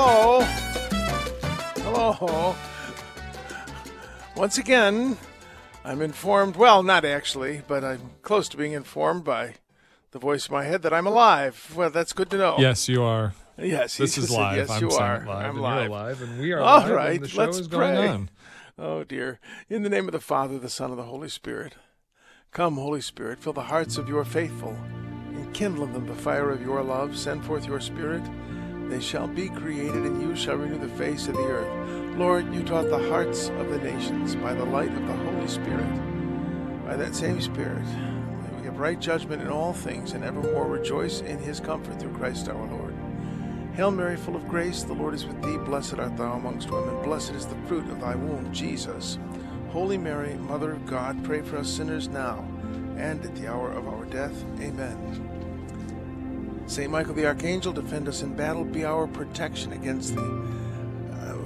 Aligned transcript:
Hello. 0.00 0.40
Hello. 1.74 2.54
Once 4.36 4.56
again, 4.56 5.16
I'm 5.84 6.02
informed, 6.02 6.54
well, 6.54 6.84
not 6.84 7.04
actually, 7.04 7.62
but 7.66 7.82
I'm 7.82 8.12
close 8.22 8.48
to 8.50 8.56
being 8.56 8.74
informed 8.74 9.24
by 9.24 9.54
the 10.12 10.20
voice 10.20 10.48
in 10.48 10.54
my 10.54 10.62
head 10.62 10.82
that 10.82 10.94
I'm 10.94 11.08
alive. 11.08 11.72
Well, 11.74 11.90
that's 11.90 12.12
good 12.12 12.30
to 12.30 12.38
know. 12.38 12.54
Yes, 12.60 12.88
you 12.88 13.02
are. 13.02 13.34
Yes. 13.58 13.96
This 13.96 14.16
is 14.16 14.30
live. 14.30 14.58
Yes, 14.58 14.70
I'm 14.70 14.82
you 14.82 14.90
are. 14.90 15.26
live, 15.26 15.28
I'm 15.28 15.50
and 15.50 15.60
live. 15.62 15.80
You're 15.80 15.90
live, 15.90 16.22
and 16.22 16.38
we 16.38 16.52
are 16.52 16.60
All 16.60 16.92
right, 16.92 17.20
the 17.20 17.26
show 17.26 17.40
let's 17.40 17.58
is 17.58 17.66
going 17.66 17.96
pray. 17.96 18.06
on. 18.06 18.30
Oh, 18.78 19.02
dear. 19.02 19.40
In 19.68 19.82
the 19.82 19.90
name 19.90 20.06
of 20.06 20.12
the 20.12 20.20
Father, 20.20 20.60
the 20.60 20.70
Son, 20.70 20.90
and 20.90 20.98
the 21.00 21.02
Holy 21.02 21.28
Spirit. 21.28 21.74
Come, 22.52 22.76
Holy 22.76 23.00
Spirit, 23.00 23.40
fill 23.40 23.52
the 23.52 23.62
hearts 23.62 23.98
of 23.98 24.08
your 24.08 24.24
faithful, 24.24 24.78
and 25.34 25.52
kindle 25.52 25.82
in 25.82 25.92
them 25.92 26.06
the 26.06 26.14
fire 26.14 26.50
of 26.50 26.62
your 26.62 26.84
love. 26.84 27.18
Send 27.18 27.44
forth 27.44 27.66
your 27.66 27.80
Spirit. 27.80 28.22
They 28.88 29.00
shall 29.00 29.28
be 29.28 29.48
created, 29.48 30.04
and 30.04 30.22
you 30.22 30.34
shall 30.34 30.56
renew 30.56 30.78
the 30.78 30.94
face 30.96 31.28
of 31.28 31.34
the 31.34 31.44
earth. 31.44 32.16
Lord, 32.16 32.52
you 32.54 32.62
taught 32.62 32.88
the 32.88 33.08
hearts 33.08 33.48
of 33.50 33.68
the 33.68 33.78
nations 33.78 34.34
by 34.34 34.54
the 34.54 34.64
light 34.64 34.92
of 34.92 35.06
the 35.06 35.12
Holy 35.12 35.46
Spirit. 35.46 36.84
By 36.86 36.96
that 36.96 37.14
same 37.14 37.40
Spirit, 37.40 37.84
we 38.58 38.64
have 38.64 38.78
right 38.78 38.98
judgment 38.98 39.42
in 39.42 39.48
all 39.48 39.72
things, 39.72 40.12
and 40.12 40.24
evermore 40.24 40.66
rejoice 40.66 41.20
in 41.20 41.38
his 41.38 41.60
comfort 41.60 42.00
through 42.00 42.16
Christ 42.16 42.48
our 42.48 42.66
Lord. 42.66 42.94
Hail 43.74 43.90
Mary, 43.90 44.16
full 44.16 44.34
of 44.34 44.48
grace, 44.48 44.82
the 44.82 44.94
Lord 44.94 45.14
is 45.14 45.26
with 45.26 45.40
thee. 45.42 45.58
Blessed 45.58 45.98
art 45.98 46.16
thou 46.16 46.32
amongst 46.32 46.70
women. 46.70 47.00
Blessed 47.02 47.34
is 47.34 47.46
the 47.46 47.54
fruit 47.66 47.88
of 47.90 48.00
thy 48.00 48.14
womb, 48.14 48.52
Jesus. 48.52 49.18
Holy 49.70 49.98
Mary, 49.98 50.34
Mother 50.34 50.72
of 50.72 50.86
God, 50.86 51.22
pray 51.22 51.42
for 51.42 51.58
us 51.58 51.68
sinners 51.68 52.08
now 52.08 52.44
and 52.96 53.24
at 53.24 53.36
the 53.36 53.46
hour 53.46 53.70
of 53.70 53.86
our 53.86 54.04
death. 54.06 54.44
Amen. 54.60 55.57
Saint 56.68 56.92
Michael 56.92 57.14
the 57.14 57.26
Archangel, 57.26 57.72
defend 57.72 58.08
us 58.08 58.22
in 58.22 58.34
battle. 58.34 58.62
Be 58.62 58.84
our 58.84 59.06
protection 59.06 59.72
against 59.72 60.14
the 60.14 60.22
uh, 60.22 61.36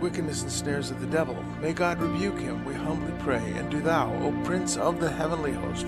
wickedness 0.00 0.42
and 0.42 0.50
snares 0.50 0.90
of 0.90 1.00
the 1.00 1.06
devil. 1.06 1.36
May 1.60 1.74
God 1.74 2.00
rebuke 2.00 2.38
him, 2.38 2.64
we 2.64 2.72
humbly 2.72 3.12
pray. 3.20 3.44
And 3.56 3.70
do 3.70 3.80
thou, 3.82 4.10
O 4.22 4.32
Prince 4.44 4.78
of 4.78 5.00
the 5.00 5.10
heavenly 5.10 5.52
host, 5.52 5.86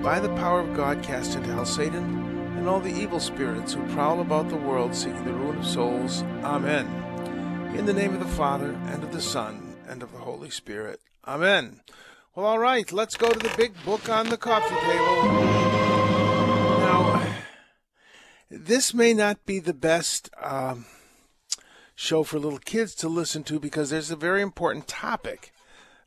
by 0.00 0.20
the 0.20 0.34
power 0.36 0.60
of 0.60 0.76
God, 0.76 1.02
cast 1.02 1.34
into 1.34 1.52
hell 1.52 1.66
Satan 1.66 2.32
and 2.56 2.68
all 2.68 2.78
the 2.78 2.94
evil 2.94 3.18
spirits 3.18 3.72
who 3.72 3.84
prowl 3.92 4.20
about 4.20 4.48
the 4.48 4.54
world 4.54 4.94
seeking 4.94 5.24
the 5.24 5.32
ruin 5.32 5.58
of 5.58 5.66
souls. 5.66 6.22
Amen. 6.44 6.86
In 7.76 7.86
the 7.86 7.92
name 7.92 8.14
of 8.14 8.20
the 8.20 8.36
Father, 8.36 8.78
and 8.86 9.02
of 9.02 9.10
the 9.10 9.20
Son, 9.20 9.74
and 9.88 10.00
of 10.00 10.12
the 10.12 10.18
Holy 10.18 10.50
Spirit. 10.50 11.00
Amen. 11.26 11.80
Well, 12.36 12.46
all 12.46 12.60
right, 12.60 12.92
let's 12.92 13.16
go 13.16 13.32
to 13.32 13.38
the 13.38 13.52
big 13.56 13.72
book 13.84 14.08
on 14.08 14.28
the 14.28 14.36
coffee 14.36 14.76
table. 14.86 15.71
This 18.54 18.92
may 18.92 19.14
not 19.14 19.46
be 19.46 19.60
the 19.60 19.72
best 19.72 20.28
um, 20.38 20.84
show 21.94 22.22
for 22.22 22.38
little 22.38 22.58
kids 22.58 22.94
to 22.96 23.08
listen 23.08 23.44
to 23.44 23.58
because 23.58 23.88
there's 23.88 24.10
a 24.10 24.16
very 24.16 24.42
important 24.42 24.86
topic 24.86 25.54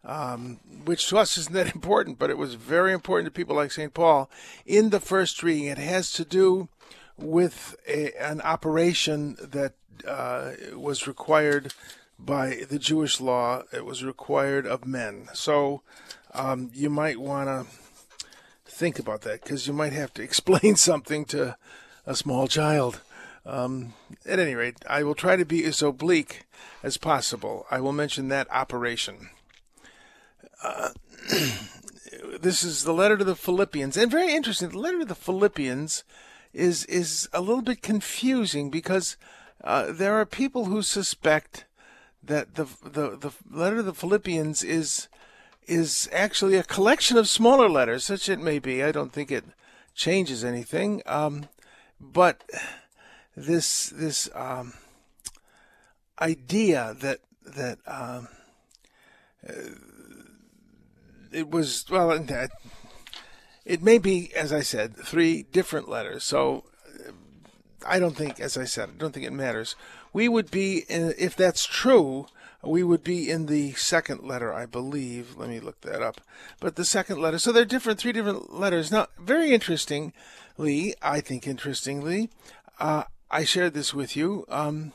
um, 0.04 0.60
which 0.86 1.10
to 1.10 1.18
us 1.18 1.40
isn't 1.40 1.56
that 1.56 1.74
important, 1.76 2.20
but 2.20 2.30
it 2.30 2.38
was 2.38 2.54
very 2.54 2.94
important 2.94 3.26
to 3.26 3.32
people 3.32 3.56
like 3.56 3.72
St. 3.72 3.96
Paul 3.96 4.30
in 4.64 4.92
the 4.92 5.00
first 5.00 5.42
reading. 5.42 5.66
It 5.66 5.80
has 5.80 6.12
to 6.14 6.24
do 6.24 6.70
with 7.18 7.76
a, 7.88 8.14
an 8.22 8.42
operation 8.42 9.38
that 9.42 9.74
uh, 10.08 10.52
was 10.76 11.08
required 11.08 11.74
by 12.20 12.62
the 12.70 12.78
Jewish 12.78 13.20
law. 13.20 13.64
It 13.74 13.86
was 13.86 14.04
required 14.04 14.68
of 14.68 14.86
men. 14.86 15.30
So 15.34 15.82
um, 16.32 16.70
you 16.76 16.92
might 16.92 17.20
want 17.20 17.48
to 17.48 17.66
think 18.66 19.00
about 19.00 19.22
that 19.22 19.42
because 19.42 19.66
you 19.66 19.74
might 19.74 19.94
have 19.94 20.14
to 20.14 20.22
explain 20.24 20.76
something 20.76 21.26
to 21.26 21.58
a 22.06 22.16
small 22.16 22.48
child. 22.48 23.02
Um, 23.46 23.94
at 24.26 24.40
any 24.40 24.56
rate, 24.56 24.78
I 24.90 25.04
will 25.04 25.14
try 25.14 25.36
to 25.36 25.46
be 25.46 25.64
as 25.66 25.82
oblique 25.82 26.46
as 26.82 26.98
possible. 26.98 27.68
I 27.70 27.80
will 27.80 27.92
mention 27.92 28.28
that 28.30 28.48
operation. 28.50 29.30
Uh, 30.64 30.90
this 32.42 32.64
is 32.64 32.84
the 32.84 32.94
letter 32.94 33.18
to 33.18 33.24
the 33.24 33.36
Philippians, 33.36 33.98
and 33.98 34.10
very 34.10 34.34
interesting. 34.34 34.70
The 34.70 34.80
letter 34.80 35.00
to 35.00 35.06
the 35.06 35.16
Philippians 35.16 36.04
is 36.54 36.86
is 36.86 37.30
a 37.34 37.42
little 37.42 37.62
bit 37.62 37.84
confusing 37.84 38.72
because 38.72 39.18
uh, 39.64 39.92
there 39.92 40.16
are 40.16 40.26
people 40.26 40.66
who 40.66 40.82
suspect 40.82 41.66
that 42.24 42.56
the 42.56 42.66
the 42.84 43.18
the 43.18 43.32
letter 43.52 43.78
to 43.78 43.84
the 43.84 43.94
Philippians 43.94 44.64
is 44.64 45.08
is 45.68 46.10
actually 46.12 46.56
a 46.56 46.64
collection 46.64 47.18
of 47.18 47.28
smaller 47.28 47.70
letters, 47.70 48.06
such 48.06 48.30
it 48.30 48.40
may 48.40 48.60
be. 48.60 48.84
I 48.84 48.92
don't 48.92 49.12
think 49.12 49.32
it 49.32 49.46
changes 49.94 50.44
anything, 50.44 51.02
um, 51.06 51.48
but 52.14 52.44
this 53.36 53.90
this 53.90 54.30
um, 54.34 54.74
idea 56.20 56.96
that 57.02 57.20
that 57.46 57.80
um, 57.86 58.28
it 61.32 61.50
was 61.50 61.86
well 61.90 62.12
it, 62.12 63.82
may 63.82 63.98
be 63.98 64.32
as 64.36 64.54
i 64.54 64.62
said 64.62 64.96
three 64.96 65.44
different 65.44 65.90
letters. 65.90 66.24
So 66.24 66.66
uh, 67.08 67.12
i 67.86 68.00
don't 68.00 68.16
think 68.16 68.40
as 68.40 68.58
i 68.58 68.66
said 68.66 68.90
i 68.90 68.98
don't 68.98 69.14
think 69.14 69.26
it 69.26 69.34
matters. 69.34 69.76
We 70.14 70.30
would 70.30 70.50
be 70.50 70.86
if 70.88 71.36
that's 71.36 71.66
true 71.66 72.28
we 72.66 72.84
would 72.84 73.04
be 73.04 73.30
in 73.30 73.46
the 73.46 73.74
second 73.74 74.24
letter 74.24 74.54
i 74.54 74.66
believe. 74.66 75.38
Let 75.38 75.50
me 75.50 75.60
look 75.60 75.82
that 75.82 76.02
up. 76.02 76.22
But 76.60 76.76
the 76.76 76.86
second 76.86 77.22
letter 77.22 77.40
so 77.40 77.52
they're 77.52 77.66
different 77.66 78.00
three 78.00 78.12
different 78.12 78.54
letters. 78.54 78.92
Now 78.92 79.08
very 79.20 79.54
interestingly 79.54 80.96
i 81.02 81.20
think 81.22 81.48
interestingly 81.48 82.30
uh, 82.80 83.04
i 83.30 83.44
shared 83.44 83.74
this 83.74 83.94
with 83.94 84.16
you 84.16 84.46
um, 84.50 84.94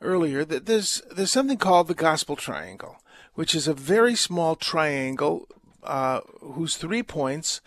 earlier 0.00 0.44
that 0.44 0.66
there's 0.66 1.02
there's 1.10 1.30
something 1.30 1.58
called 1.58 1.88
the 1.88 1.94
gospel 1.94 2.36
triangle 2.36 2.96
which 3.34 3.54
is 3.54 3.68
a 3.68 3.74
very 3.74 4.14
small 4.14 4.56
triangle 4.56 5.46
uh, 5.82 6.20
whose 6.40 6.76
three 6.76 7.02
points 7.02 7.60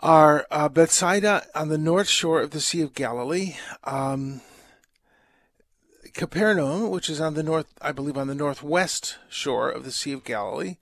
are 0.00 0.46
uh, 0.50 0.68
Bethsaida 0.68 1.46
on 1.54 1.68
the 1.68 1.78
north 1.78 2.08
shore 2.08 2.40
of 2.40 2.50
the 2.50 2.60
Sea 2.60 2.80
of 2.80 2.92
Galilee, 2.92 3.54
um, 3.84 4.40
Capernaum, 6.14 6.90
which 6.90 7.08
is 7.08 7.20
on 7.20 7.34
the 7.34 7.42
north, 7.42 7.66
I 7.80 7.92
believe, 7.92 8.18
on 8.18 8.28
the 8.28 8.34
northwest 8.34 9.18
shore 9.28 9.70
of 9.70 9.84
the 9.84 9.92
Sea 9.92 10.12
of 10.12 10.24
Galilee, 10.24 10.76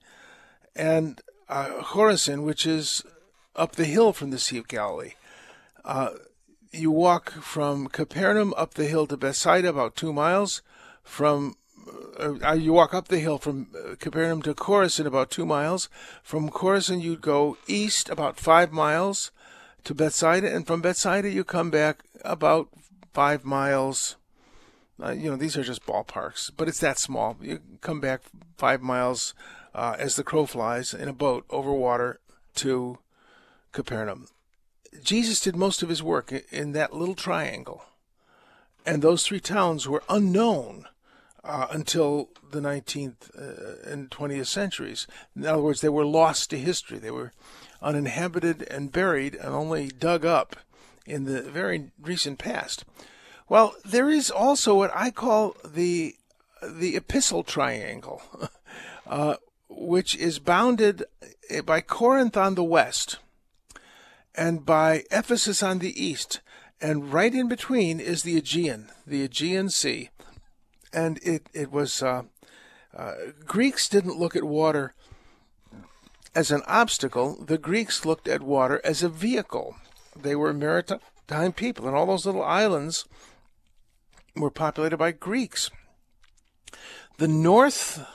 and 0.75 1.21
uh, 1.47 1.81
Chorazin, 1.81 2.43
which 2.43 2.65
is 2.65 3.03
up 3.55 3.75
the 3.75 3.85
hill 3.85 4.13
from 4.13 4.31
the 4.31 4.39
Sea 4.39 4.57
of 4.57 4.67
Galilee. 4.67 5.13
Uh, 5.83 6.11
you 6.71 6.91
walk 6.91 7.31
from 7.31 7.87
Capernaum 7.87 8.53
up 8.55 8.73
the 8.75 8.85
hill 8.85 9.07
to 9.07 9.17
Bethsaida, 9.17 9.69
about 9.69 9.95
two 9.95 10.13
miles. 10.13 10.61
From 11.03 11.55
uh, 12.19 12.53
you 12.53 12.73
walk 12.73 12.93
up 12.93 13.07
the 13.07 13.19
hill 13.19 13.37
from 13.37 13.67
uh, 13.75 13.95
Capernaum 13.95 14.41
to 14.43 14.53
Chorazin, 14.53 15.05
about 15.05 15.31
two 15.31 15.45
miles. 15.45 15.89
From 16.23 16.49
Chorazin, 16.49 17.01
you 17.01 17.15
go 17.15 17.57
east 17.67 18.09
about 18.09 18.39
five 18.39 18.71
miles 18.71 19.31
to 19.83 19.93
Bethsaida, 19.93 20.53
and 20.53 20.67
from 20.67 20.81
Bethsaida, 20.81 21.29
you 21.29 21.43
come 21.43 21.71
back 21.71 22.03
about 22.23 22.69
five 23.13 23.43
miles. 23.43 24.15
Uh, 25.01 25.11
you 25.11 25.29
know, 25.29 25.35
these 25.35 25.57
are 25.57 25.63
just 25.63 25.85
ballparks, 25.85 26.51
but 26.55 26.67
it's 26.67 26.79
that 26.79 26.99
small. 26.99 27.37
You 27.41 27.59
come 27.81 27.99
back 27.99 28.21
five 28.57 28.81
miles 28.81 29.33
uh, 29.73 29.95
as 29.97 30.15
the 30.15 30.23
crow 30.23 30.45
flies 30.45 30.93
in 30.93 31.07
a 31.07 31.13
boat 31.13 31.45
over 31.49 31.73
water 31.73 32.19
to 32.55 32.99
Capernaum. 33.71 34.27
Jesus 35.03 35.39
did 35.39 35.55
most 35.55 35.81
of 35.81 35.89
his 35.89 36.03
work 36.03 36.31
in 36.51 36.73
that 36.73 36.93
little 36.93 37.15
triangle, 37.15 37.83
and 38.85 39.01
those 39.01 39.25
three 39.25 39.39
towns 39.39 39.87
were 39.87 40.03
unknown 40.09 40.85
uh, 41.43 41.67
until 41.71 42.29
the 42.51 42.59
19th 42.59 43.31
uh, 43.35 43.89
and 43.89 44.11
20th 44.11 44.47
centuries. 44.47 45.07
In 45.35 45.45
other 45.45 45.61
words, 45.61 45.81
they 45.81 45.89
were 45.89 46.05
lost 46.05 46.49
to 46.49 46.59
history. 46.59 46.99
They 46.99 47.11
were 47.11 47.31
uninhabited 47.81 48.67
and 48.69 48.91
buried 48.91 49.35
and 49.35 49.53
only 49.53 49.87
dug 49.87 50.25
up 50.25 50.57
in 51.05 51.23
the 51.23 51.41
very 51.41 51.91
recent 51.99 52.37
past. 52.37 52.85
Well, 53.51 53.75
there 53.83 54.09
is 54.09 54.31
also 54.31 54.75
what 54.75 54.91
I 54.95 55.11
call 55.11 55.57
the 55.65 56.15
the 56.63 56.95
epistle 56.95 57.43
triangle, 57.43 58.21
uh, 59.05 59.35
which 59.67 60.15
is 60.15 60.39
bounded 60.39 61.03
by 61.65 61.81
Corinth 61.81 62.37
on 62.37 62.55
the 62.55 62.63
west, 62.63 63.17
and 64.33 64.65
by 64.65 65.03
Ephesus 65.11 65.61
on 65.61 65.79
the 65.79 65.91
east. 66.01 66.39
And 66.79 67.11
right 67.11 67.35
in 67.35 67.49
between 67.49 67.99
is 67.99 68.23
the 68.23 68.37
Aegean, 68.37 68.89
the 69.05 69.21
Aegean 69.21 69.69
Sea. 69.69 70.11
And 70.93 71.19
it, 71.21 71.47
it 71.53 71.73
was, 71.73 72.01
uh, 72.01 72.23
uh, 72.95 73.13
Greeks 73.45 73.89
didn't 73.89 74.17
look 74.17 74.33
at 74.33 74.45
water 74.45 74.93
as 76.33 76.51
an 76.51 76.61
obstacle, 76.67 77.35
the 77.43 77.57
Greeks 77.57 78.05
looked 78.05 78.29
at 78.29 78.43
water 78.43 78.79
as 78.85 79.03
a 79.03 79.09
vehicle. 79.09 79.75
They 80.15 80.37
were 80.37 80.53
maritime 80.53 81.51
people, 81.51 81.85
and 81.85 81.97
all 81.97 82.05
those 82.05 82.25
little 82.25 82.45
islands 82.45 83.03
were 84.35 84.51
populated 84.51 84.97
by 84.97 85.11
Greeks. 85.11 85.71
The 87.17 87.27
north 87.27 88.05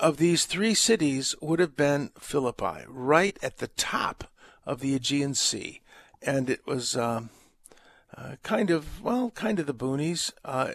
of 0.00 0.16
these 0.16 0.44
three 0.44 0.74
cities 0.74 1.34
would 1.40 1.60
have 1.60 1.76
been 1.76 2.10
Philippi, 2.18 2.84
right 2.88 3.38
at 3.42 3.58
the 3.58 3.68
top 3.68 4.30
of 4.66 4.80
the 4.80 4.94
Aegean 4.94 5.34
Sea. 5.34 5.80
And 6.22 6.48
it 6.48 6.66
was 6.66 6.96
um, 6.96 7.30
uh, 8.16 8.36
kind 8.42 8.70
of, 8.70 9.02
well, 9.02 9.30
kind 9.30 9.58
of 9.58 9.66
the 9.66 9.74
boonies. 9.74 10.32
Uh, 10.44 10.68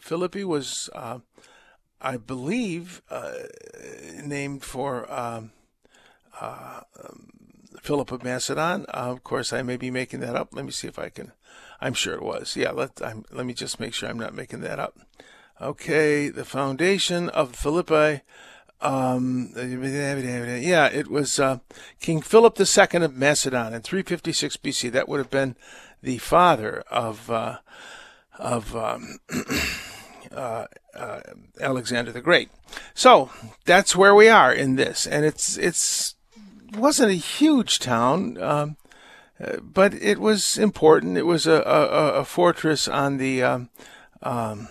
Philippi 0.00 0.44
was, 0.44 0.88
uh, 0.94 1.18
I 2.00 2.16
believe, 2.16 3.02
uh, 3.10 3.34
named 4.22 4.64
for 4.64 5.10
um, 5.12 5.52
uh, 6.40 6.80
um, 7.02 7.30
Philip 7.82 8.12
of 8.12 8.24
Macedon. 8.24 8.86
Uh, 8.88 9.10
of 9.12 9.22
course, 9.22 9.52
I 9.52 9.62
may 9.62 9.76
be 9.76 9.90
making 9.90 10.20
that 10.20 10.36
up. 10.36 10.48
Let 10.52 10.64
me 10.64 10.70
see 10.70 10.88
if 10.88 10.98
I 10.98 11.08
can. 11.08 11.32
I'm 11.84 11.92
sure 11.92 12.14
it 12.14 12.22
was. 12.22 12.56
Yeah, 12.56 12.70
let, 12.70 13.02
I'm, 13.04 13.26
let 13.30 13.44
me 13.44 13.52
just 13.52 13.78
make 13.78 13.92
sure 13.92 14.08
I'm 14.08 14.18
not 14.18 14.34
making 14.34 14.62
that 14.62 14.78
up. 14.78 14.98
Okay, 15.60 16.30
the 16.30 16.46
foundation 16.46 17.28
of 17.28 17.54
Philippi. 17.54 18.22
Um, 18.80 19.50
yeah, 19.54 20.86
it 20.86 21.08
was 21.08 21.38
uh, 21.38 21.58
King 22.00 22.22
Philip 22.22 22.58
II 22.58 23.02
of 23.02 23.14
Macedon 23.14 23.74
in 23.74 23.82
356 23.82 24.56
BC. 24.56 24.92
That 24.92 25.10
would 25.10 25.18
have 25.18 25.28
been 25.28 25.56
the 26.02 26.16
father 26.18 26.84
of 26.90 27.30
uh, 27.30 27.58
of 28.38 28.74
um, 28.74 29.18
uh, 30.34 30.64
uh, 30.94 31.20
Alexander 31.60 32.12
the 32.12 32.22
Great. 32.22 32.48
So 32.94 33.30
that's 33.66 33.94
where 33.94 34.14
we 34.14 34.30
are 34.30 34.52
in 34.52 34.76
this, 34.76 35.06
and 35.06 35.26
it's 35.26 35.58
it's 35.58 36.14
wasn't 36.74 37.12
a 37.12 37.14
huge 37.14 37.78
town. 37.78 38.42
Um, 38.42 38.76
but 39.62 39.94
it 39.94 40.18
was 40.20 40.58
important. 40.58 41.16
It 41.16 41.26
was 41.26 41.46
a, 41.46 41.62
a, 41.62 42.20
a 42.20 42.24
fortress 42.24 42.86
on 42.86 43.18
the 43.18 43.42
um, 43.42 43.68
um, 44.22 44.68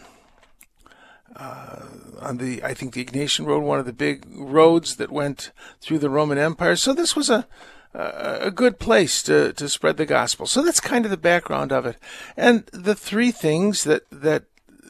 uh, 1.36 1.86
on 2.22 2.38
the 2.38 2.64
I 2.64 2.74
think 2.74 2.94
the 2.94 3.04
Egnatian 3.04 3.46
Road, 3.46 3.64
one 3.64 3.80
of 3.80 3.86
the 3.86 3.94
big 3.94 4.26
roads 4.30 4.96
that 4.98 5.12
went 5.12 5.52
through 5.82 6.00
the 6.00 6.10
Roman 6.10 6.38
Empire. 6.38 6.76
So 6.76 6.94
this 6.94 7.16
was 7.16 7.30
a 7.30 7.48
a 7.94 8.50
good 8.50 8.80
place 8.80 9.22
to, 9.22 9.54
to 9.54 9.70
spread 9.70 9.98
the 9.98 10.06
gospel. 10.08 10.48
So 10.48 10.64
that's 10.64 10.80
kind 10.80 11.06
of 11.06 11.12
the 11.12 11.18
background 11.18 11.72
of 11.72 11.86
it, 11.86 11.98
and 12.36 12.66
the 12.74 12.96
three 12.96 13.32
things 13.32 13.84
that 13.84 14.04
that 14.10 14.46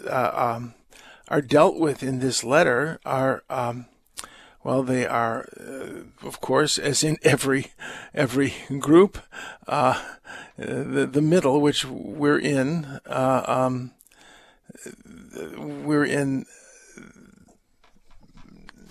uh, 0.07 0.31
um, 0.55 0.73
are 1.27 1.41
dealt 1.41 1.79
with 1.79 2.03
in 2.03 2.19
this 2.19 2.43
letter 2.43 2.99
are. 3.05 3.43
Um, 3.49 3.87
well, 4.63 4.83
they 4.83 5.05
are, 5.05 5.47
uh, 5.59 6.25
of 6.25 6.39
course, 6.39 6.77
as 6.77 7.03
in 7.03 7.17
every 7.23 7.73
every 8.13 8.53
group, 8.79 9.19
uh, 9.67 10.01
the 10.57 11.05
the 11.05 11.21
middle, 11.21 11.61
which 11.61 11.85
we're 11.85 12.39
in. 12.39 12.99
Uh, 13.05 13.43
um, 13.45 13.91
we're 15.57 16.05
in 16.05 16.45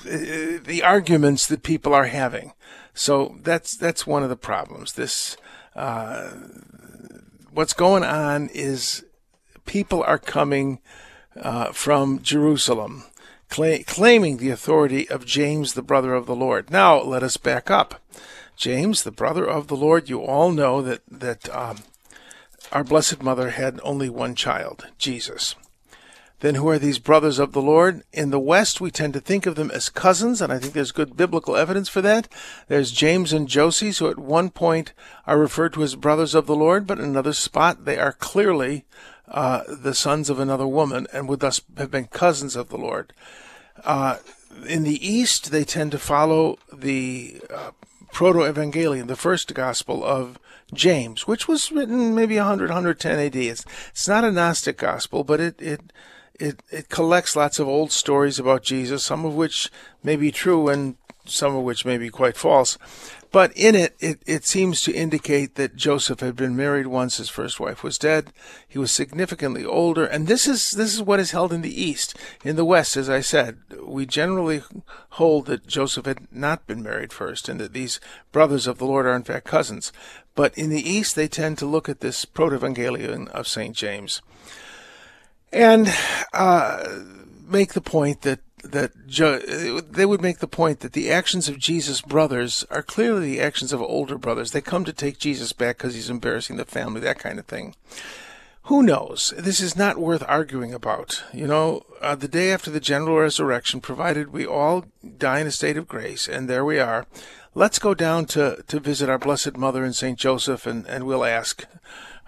the 0.04 0.82
arguments 0.84 1.46
that 1.46 1.62
people 1.62 1.94
are 1.94 2.06
having. 2.06 2.52
So 2.94 3.38
that's 3.42 3.76
that's 3.76 4.06
one 4.06 4.22
of 4.22 4.28
the 4.28 4.36
problems. 4.36 4.92
This 4.92 5.36
uh, 5.74 6.30
what's 7.50 7.72
going 7.72 8.04
on 8.04 8.48
is 8.48 9.04
people 9.64 10.02
are 10.02 10.18
coming 10.18 10.80
uh, 11.36 11.72
from 11.72 12.22
Jerusalem, 12.22 13.04
cla- 13.52 13.84
claiming 13.84 14.38
the 14.38 14.48
authority 14.48 15.08
of 15.10 15.26
James, 15.26 15.74
the 15.74 15.82
brother 15.82 16.14
of 16.14 16.24
the 16.24 16.34
Lord. 16.34 16.70
Now 16.70 17.00
let 17.02 17.22
us 17.22 17.36
back 17.36 17.70
up. 17.70 18.00
James, 18.56 19.02
the 19.02 19.10
brother 19.10 19.44
of 19.44 19.68
the 19.68 19.76
Lord, 19.76 20.08
you 20.08 20.22
all 20.22 20.50
know 20.50 20.80
that 20.80 21.02
that 21.10 21.54
um, 21.54 21.80
our 22.72 22.82
Blessed 22.82 23.22
Mother 23.22 23.50
had 23.50 23.78
only 23.82 24.08
one 24.08 24.34
child, 24.34 24.86
Jesus. 24.96 25.54
Then 26.40 26.54
who 26.54 26.68
are 26.70 26.78
these 26.78 26.98
brothers 26.98 27.38
of 27.38 27.52
the 27.52 27.62
Lord? 27.62 28.02
In 28.12 28.30
the 28.30 28.40
West, 28.40 28.80
we 28.80 28.90
tend 28.90 29.12
to 29.12 29.20
think 29.20 29.44
of 29.44 29.54
them 29.54 29.70
as 29.70 29.90
cousins, 29.90 30.40
and 30.40 30.50
I 30.52 30.58
think 30.58 30.72
there's 30.72 30.90
good 30.90 31.16
biblical 31.16 31.54
evidence 31.54 31.88
for 31.88 32.00
that. 32.00 32.28
There's 32.68 32.90
James 32.90 33.32
and 33.32 33.46
Joses, 33.46 33.98
who 33.98 34.08
at 34.08 34.18
one 34.18 34.50
point 34.50 34.92
are 35.26 35.38
referred 35.38 35.74
to 35.74 35.82
as 35.82 35.94
brothers 35.94 36.34
of 36.34 36.46
the 36.46 36.56
Lord, 36.56 36.86
but 36.86 36.98
in 36.98 37.04
another 37.04 37.34
spot 37.34 37.84
they 37.84 37.98
are 37.98 38.12
clearly 38.12 38.84
uh, 39.28 39.62
the 39.68 39.94
sons 39.94 40.28
of 40.28 40.38
another 40.38 40.66
woman 40.66 41.06
and 41.12 41.28
would 41.28 41.40
thus 41.40 41.60
have 41.76 41.90
been 41.90 42.06
cousins 42.06 42.56
of 42.56 42.68
the 42.68 42.76
Lord. 42.76 43.12
Uh, 43.84 44.18
in 44.68 44.82
the 44.82 45.06
East, 45.06 45.50
they 45.50 45.64
tend 45.64 45.92
to 45.92 45.98
follow 45.98 46.58
the 46.72 47.40
uh, 47.52 47.70
proto-evangelium, 48.12 49.06
the 49.06 49.16
first 49.16 49.52
gospel 49.54 50.04
of 50.04 50.38
James, 50.74 51.26
which 51.26 51.48
was 51.48 51.72
written 51.72 52.14
maybe 52.14 52.36
100, 52.36 52.70
110 52.70 53.18
AD. 53.18 53.36
It's, 53.36 53.64
it's 53.90 54.08
not 54.08 54.24
a 54.24 54.32
Gnostic 54.32 54.78
gospel, 54.78 55.24
but 55.24 55.40
it, 55.40 55.60
it 55.60 55.92
it, 56.42 56.62
it 56.70 56.88
collects 56.88 57.36
lots 57.36 57.58
of 57.58 57.68
old 57.68 57.92
stories 57.92 58.38
about 58.38 58.64
Jesus, 58.64 59.04
some 59.04 59.24
of 59.24 59.34
which 59.34 59.70
may 60.02 60.16
be 60.16 60.32
true 60.32 60.68
and 60.68 60.96
some 61.24 61.54
of 61.56 61.62
which 61.62 61.84
may 61.84 61.98
be 61.98 62.10
quite 62.10 62.36
false. 62.36 62.78
But 63.30 63.52
in 63.56 63.74
it, 63.74 63.96
it, 63.98 64.22
it 64.26 64.44
seems 64.44 64.82
to 64.82 64.92
indicate 64.92 65.54
that 65.54 65.74
Joseph 65.74 66.20
had 66.20 66.36
been 66.36 66.54
married 66.54 66.86
once, 66.86 67.16
his 67.16 67.30
first 67.30 67.58
wife 67.58 67.82
was 67.82 67.96
dead. 67.96 68.30
He 68.68 68.78
was 68.78 68.92
significantly 68.92 69.64
older, 69.64 70.04
and 70.04 70.26
this 70.26 70.46
is 70.46 70.72
this 70.72 70.92
is 70.92 71.02
what 71.02 71.18
is 71.18 71.30
held 71.30 71.50
in 71.50 71.62
the 71.62 71.82
East. 71.82 72.14
In 72.44 72.56
the 72.56 72.64
West, 72.64 72.94
as 72.96 73.08
I 73.08 73.20
said, 73.20 73.58
we 73.82 74.04
generally 74.04 74.62
hold 75.10 75.46
that 75.46 75.66
Joseph 75.66 76.04
had 76.04 76.30
not 76.30 76.66
been 76.66 76.82
married 76.82 77.12
first, 77.12 77.48
and 77.48 77.58
that 77.58 77.72
these 77.72 78.00
brothers 78.32 78.66
of 78.66 78.76
the 78.76 78.86
Lord 78.86 79.06
are 79.06 79.16
in 79.16 79.24
fact 79.24 79.46
cousins. 79.46 79.92
But 80.34 80.56
in 80.56 80.68
the 80.68 80.86
East, 80.86 81.16
they 81.16 81.28
tend 81.28 81.56
to 81.58 81.66
look 81.66 81.88
at 81.88 82.00
this 82.00 82.26
Proto-Evangelion 82.26 83.28
of 83.28 83.48
Saint 83.48 83.76
James 83.76 84.20
and 85.52 85.92
uh, 86.32 86.84
make 87.46 87.74
the 87.74 87.80
point 87.80 88.22
that 88.22 88.40
that 88.62 88.92
they 89.92 90.06
would 90.06 90.22
make 90.22 90.38
the 90.38 90.46
point 90.46 90.80
that 90.80 90.92
the 90.92 91.10
actions 91.10 91.48
of 91.48 91.58
Jesus' 91.58 92.00
brothers 92.00 92.64
are 92.70 92.82
clearly 92.82 93.30
the 93.30 93.40
actions 93.40 93.72
of 93.72 93.82
older 93.82 94.18
brothers. 94.18 94.52
They 94.52 94.60
come 94.60 94.84
to 94.84 94.92
take 94.92 95.18
Jesus 95.18 95.52
back 95.52 95.78
because 95.78 95.94
he's 95.94 96.10
embarrassing 96.10 96.56
the 96.56 96.64
family, 96.64 97.00
that 97.00 97.18
kind 97.18 97.38
of 97.38 97.46
thing. 97.46 97.74
Who 98.66 98.82
knows? 98.82 99.34
This 99.36 99.60
is 99.60 99.74
not 99.74 99.98
worth 99.98 100.22
arguing 100.28 100.72
about. 100.72 101.24
You 101.32 101.48
know, 101.48 101.82
uh, 102.00 102.14
the 102.14 102.28
day 102.28 102.52
after 102.52 102.70
the 102.70 102.78
general 102.78 103.18
resurrection, 103.18 103.80
provided 103.80 104.32
we 104.32 104.46
all 104.46 104.84
die 105.18 105.40
in 105.40 105.48
a 105.48 105.50
state 105.50 105.76
of 105.76 105.88
grace, 105.88 106.28
and 106.28 106.48
there 106.48 106.64
we 106.64 106.78
are, 106.78 107.06
let's 107.54 107.80
go 107.80 107.92
down 107.92 108.26
to, 108.26 108.62
to 108.68 108.78
visit 108.78 109.08
our 109.08 109.18
Blessed 109.18 109.56
Mother 109.56 109.84
and 109.84 109.96
St. 109.96 110.16
Joseph, 110.16 110.64
and, 110.64 110.86
and 110.86 111.04
we'll 111.04 111.24
ask, 111.24 111.64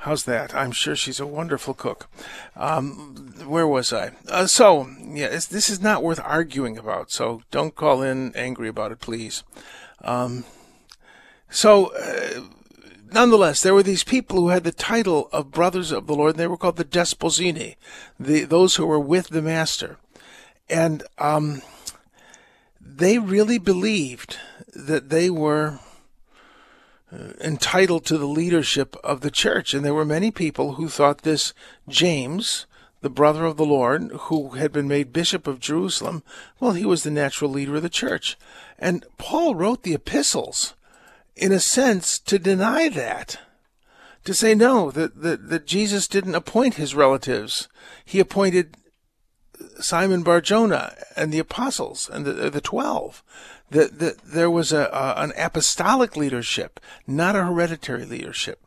How's 0.04 0.24
that? 0.24 0.54
I'm 0.54 0.72
sure 0.72 0.94
she's 0.94 1.18
a 1.18 1.26
wonderful 1.26 1.72
cook. 1.72 2.10
Um, 2.56 3.32
where 3.46 3.66
was 3.66 3.90
I? 3.90 4.10
Uh, 4.28 4.46
so, 4.46 4.86
yeah, 5.02 5.28
this 5.28 5.70
is 5.70 5.80
not 5.80 6.02
worth 6.02 6.20
arguing 6.22 6.76
about, 6.76 7.10
so 7.10 7.40
don't 7.50 7.74
call 7.74 8.02
in 8.02 8.36
angry 8.36 8.68
about 8.68 8.92
it, 8.92 9.00
please. 9.00 9.44
Um, 10.02 10.44
so, 11.48 11.86
uh, 11.94 12.42
nonetheless, 13.10 13.62
there 13.62 13.72
were 13.72 13.82
these 13.82 14.04
people 14.04 14.40
who 14.40 14.48
had 14.48 14.64
the 14.64 14.72
title 14.72 15.30
of 15.32 15.50
Brothers 15.50 15.90
of 15.90 16.06
the 16.06 16.14
Lord, 16.14 16.32
and 16.32 16.38
they 16.38 16.48
were 16.48 16.58
called 16.58 16.76
the 16.76 16.84
Desposyni, 16.84 17.76
the, 18.20 18.44
those 18.44 18.76
who 18.76 18.84
were 18.84 19.00
with 19.00 19.28
the 19.28 19.40
Master. 19.40 19.96
And 20.68 21.02
um, 21.16 21.62
they 22.78 23.18
really 23.18 23.58
believed 23.58 24.36
that 24.74 25.08
they 25.08 25.30
were 25.30 25.80
Uh, 27.14 27.32
entitled 27.40 28.04
to 28.04 28.18
the 28.18 28.26
leadership 28.26 28.96
of 29.04 29.20
the 29.20 29.30
church. 29.30 29.72
And 29.72 29.84
there 29.84 29.94
were 29.94 30.04
many 30.04 30.30
people 30.30 30.74
who 30.74 30.88
thought 30.88 31.22
this 31.22 31.52
James, 31.86 32.66
the 33.02 33.10
brother 33.10 33.44
of 33.44 33.56
the 33.56 33.66
Lord, 33.66 34.10
who 34.22 34.50
had 34.50 34.72
been 34.72 34.88
made 34.88 35.12
bishop 35.12 35.46
of 35.46 35.60
Jerusalem, 35.60 36.22
well, 36.58 36.72
he 36.72 36.84
was 36.84 37.02
the 37.02 37.10
natural 37.10 37.50
leader 37.50 37.76
of 37.76 37.82
the 37.82 37.88
church. 37.88 38.36
And 38.78 39.04
Paul 39.18 39.54
wrote 39.54 39.82
the 39.82 39.94
epistles, 39.94 40.74
in 41.36 41.52
a 41.52 41.60
sense, 41.60 42.18
to 42.20 42.38
deny 42.38 42.88
that. 42.88 43.38
To 44.24 44.34
say 44.34 44.54
no, 44.54 44.90
that, 44.90 45.20
that, 45.20 45.50
that 45.50 45.66
Jesus 45.66 46.08
didn't 46.08 46.34
appoint 46.34 46.74
his 46.74 46.94
relatives. 46.94 47.68
He 48.04 48.18
appointed 48.18 48.76
Simon 49.80 50.22
Barjona 50.22 50.94
and 51.16 51.32
the 51.32 51.38
apostles 51.38 52.10
and 52.12 52.24
the, 52.24 52.50
the 52.50 52.60
twelve 52.60 53.22
that, 53.70 53.98
that 53.98 54.18
there 54.18 54.50
was 54.50 54.72
a, 54.72 54.88
a, 54.92 55.22
an 55.22 55.32
apostolic 55.36 56.16
leadership, 56.16 56.80
not 57.06 57.36
a 57.36 57.44
hereditary 57.44 58.04
leadership. 58.04 58.60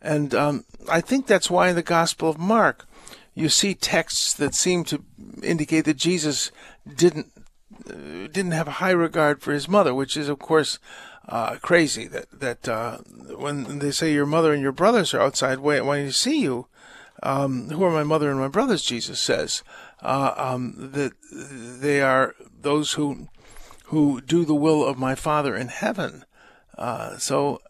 And 0.00 0.34
um, 0.34 0.64
I 0.90 1.00
think 1.00 1.26
that's 1.26 1.50
why 1.50 1.68
in 1.68 1.76
the 1.76 1.82
Gospel 1.82 2.28
of 2.28 2.38
Mark, 2.38 2.86
you 3.34 3.48
see 3.48 3.74
texts 3.74 4.34
that 4.34 4.54
seem 4.54 4.84
to 4.84 5.04
indicate 5.42 5.84
that 5.84 5.96
Jesus 5.96 6.50
didn't 6.86 7.32
uh, 7.88 8.28
didn't 8.28 8.52
have 8.52 8.68
a 8.68 8.72
high 8.72 8.90
regard 8.90 9.40
for 9.40 9.52
his 9.52 9.68
mother, 9.68 9.94
which 9.94 10.16
is 10.16 10.28
of 10.28 10.38
course 10.38 10.78
uh, 11.28 11.56
crazy 11.62 12.06
that 12.08 12.26
that 12.40 12.68
uh, 12.68 12.98
when 13.36 13.78
they 13.78 13.90
say 13.90 14.12
your 14.12 14.26
mother 14.26 14.52
and 14.52 14.62
your 14.62 14.72
brothers 14.72 15.14
are 15.14 15.22
outside 15.22 15.60
waiting 15.60 16.06
to 16.06 16.12
see 16.12 16.40
you, 16.40 16.66
um, 17.22 17.70
who 17.70 17.82
are 17.84 17.90
my 17.90 18.04
mother 18.04 18.28
and 18.30 18.38
my 18.38 18.48
brothers? 18.48 18.82
Jesus 18.82 19.20
says 19.20 19.62
uh, 20.02 20.34
um, 20.36 20.74
that 20.92 21.12
they 21.80 22.00
are 22.00 22.34
those 22.60 22.92
who 22.92 23.28
who 23.86 24.20
do 24.20 24.44
the 24.44 24.54
will 24.54 24.84
of 24.84 24.98
my 24.98 25.14
Father 25.14 25.54
in 25.54 25.68
heaven. 25.68 26.24
Uh, 26.76 27.16
so 27.18 27.60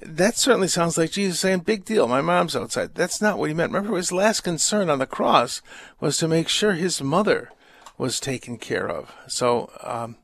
that 0.00 0.36
certainly 0.36 0.68
sounds 0.68 0.96
like 0.96 1.10
Jesus 1.10 1.40
saying, 1.40 1.60
"Big 1.60 1.84
deal, 1.84 2.08
my 2.08 2.20
mom's 2.20 2.56
outside." 2.56 2.94
That's 2.94 3.20
not 3.20 3.38
what 3.38 3.48
he 3.48 3.54
meant. 3.54 3.72
Remember, 3.72 3.96
his 3.96 4.12
last 4.12 4.40
concern 4.40 4.88
on 4.88 4.98
the 4.98 5.06
cross 5.06 5.60
was 6.00 6.16
to 6.18 6.28
make 6.28 6.48
sure 6.48 6.72
his 6.72 7.02
mother 7.02 7.50
was 7.98 8.18
taken 8.18 8.56
care 8.56 8.88
of. 8.88 9.14
So 9.28 9.70
um, 9.82 10.16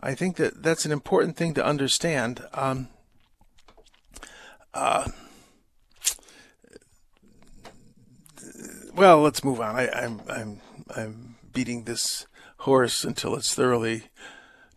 I 0.00 0.14
think 0.14 0.36
that 0.36 0.62
that's 0.62 0.84
an 0.84 0.92
important 0.92 1.36
thing 1.36 1.54
to 1.54 1.64
understand. 1.64 2.44
Um, 2.54 2.88
uh, 4.72 5.08
well, 8.98 9.20
let's 9.20 9.44
move 9.44 9.60
on. 9.60 9.76
I, 9.76 9.88
I'm 9.88 10.20
I'm 10.28 10.60
I'm 10.94 11.36
beating 11.52 11.84
this 11.84 12.26
horse 12.58 13.04
until 13.04 13.34
it's 13.36 13.54
thoroughly 13.54 14.04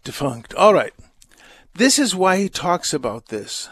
defunct. 0.03 0.53
All 0.55 0.73
right. 0.73 0.93
This 1.75 1.97
is 1.97 2.15
why 2.15 2.37
he 2.37 2.49
talks 2.49 2.93
about 2.93 3.27
this. 3.27 3.69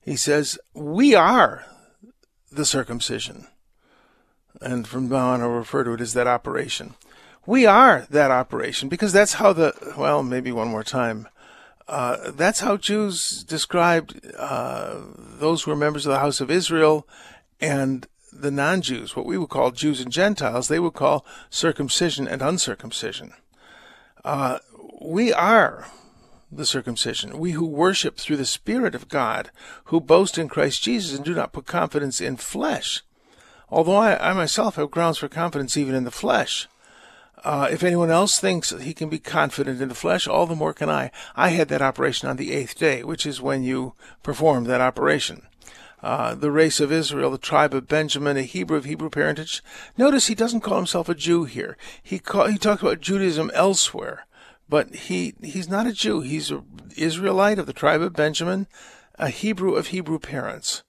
He 0.00 0.16
says, 0.16 0.58
We 0.72 1.14
are 1.14 1.64
the 2.50 2.64
circumcision. 2.64 3.48
And 4.60 4.86
from 4.86 5.08
now 5.08 5.30
on, 5.30 5.42
I'll 5.42 5.48
refer 5.48 5.84
to 5.84 5.92
it 5.92 6.00
as 6.00 6.14
that 6.14 6.26
operation. 6.26 6.94
We 7.46 7.66
are 7.66 8.06
that 8.08 8.30
operation 8.30 8.88
because 8.88 9.12
that's 9.12 9.34
how 9.34 9.52
the, 9.52 9.74
well, 9.98 10.22
maybe 10.22 10.52
one 10.52 10.68
more 10.68 10.84
time. 10.84 11.28
Uh, 11.86 12.30
that's 12.30 12.60
how 12.60 12.78
Jews 12.78 13.44
described 13.44 14.20
uh, 14.38 15.00
those 15.16 15.62
who 15.62 15.70
were 15.70 15.76
members 15.76 16.06
of 16.06 16.12
the 16.12 16.20
house 16.20 16.40
of 16.40 16.50
Israel 16.50 17.06
and 17.60 18.06
the 18.34 18.50
non 18.50 18.82
Jews, 18.82 19.16
what 19.16 19.26
we 19.26 19.38
would 19.38 19.48
call 19.48 19.70
Jews 19.70 20.00
and 20.00 20.12
Gentiles, 20.12 20.68
they 20.68 20.78
would 20.78 20.94
call 20.94 21.24
circumcision 21.50 22.26
and 22.28 22.42
uncircumcision. 22.42 23.32
Uh, 24.24 24.58
we 25.00 25.32
are 25.32 25.86
the 26.50 26.66
circumcision, 26.66 27.38
we 27.38 27.52
who 27.52 27.66
worship 27.66 28.16
through 28.16 28.36
the 28.36 28.46
Spirit 28.46 28.94
of 28.94 29.08
God, 29.08 29.50
who 29.86 30.00
boast 30.00 30.38
in 30.38 30.48
Christ 30.48 30.82
Jesus 30.82 31.16
and 31.16 31.24
do 31.24 31.34
not 31.34 31.52
put 31.52 31.66
confidence 31.66 32.20
in 32.20 32.36
flesh. 32.36 33.02
Although 33.68 33.96
I, 33.96 34.30
I 34.30 34.32
myself 34.34 34.76
have 34.76 34.90
grounds 34.90 35.18
for 35.18 35.28
confidence 35.28 35.76
even 35.76 35.94
in 35.94 36.04
the 36.04 36.10
flesh. 36.10 36.68
Uh, 37.42 37.68
if 37.70 37.82
anyone 37.82 38.10
else 38.10 38.40
thinks 38.40 38.70
he 38.70 38.94
can 38.94 39.10
be 39.10 39.18
confident 39.18 39.80
in 39.80 39.88
the 39.88 39.94
flesh, 39.94 40.26
all 40.26 40.46
the 40.46 40.54
more 40.54 40.72
can 40.72 40.88
I. 40.88 41.10
I 41.36 41.50
had 41.50 41.68
that 41.68 41.82
operation 41.82 42.28
on 42.28 42.36
the 42.36 42.52
eighth 42.52 42.78
day, 42.78 43.02
which 43.02 43.26
is 43.26 43.42
when 43.42 43.62
you 43.62 43.94
perform 44.22 44.64
that 44.64 44.80
operation. 44.80 45.42
Uh, 46.04 46.34
the 46.34 46.50
race 46.50 46.80
of 46.80 46.92
Israel, 46.92 47.30
the 47.30 47.38
tribe 47.38 47.72
of 47.72 47.88
Benjamin, 47.88 48.36
a 48.36 48.42
Hebrew 48.42 48.76
of 48.76 48.84
Hebrew 48.84 49.08
parentage. 49.08 49.62
Notice 49.96 50.26
he 50.26 50.34
doesn't 50.34 50.60
call 50.60 50.76
himself 50.76 51.08
a 51.08 51.14
Jew 51.14 51.44
here. 51.44 51.78
He 52.02 52.18
call, 52.18 52.46
he 52.48 52.58
talks 52.58 52.82
about 52.82 53.00
Judaism 53.00 53.50
elsewhere, 53.54 54.26
but 54.68 54.94
he 54.94 55.32
he's 55.42 55.66
not 55.66 55.86
a 55.86 55.94
Jew. 55.94 56.20
He's 56.20 56.50
an 56.50 56.62
Israelite 56.94 57.58
of 57.58 57.64
the 57.64 57.72
tribe 57.72 58.02
of 58.02 58.12
Benjamin, 58.12 58.66
a 59.18 59.30
Hebrew 59.30 59.76
of 59.76 59.86
Hebrew 59.86 60.18
parents, 60.18 60.82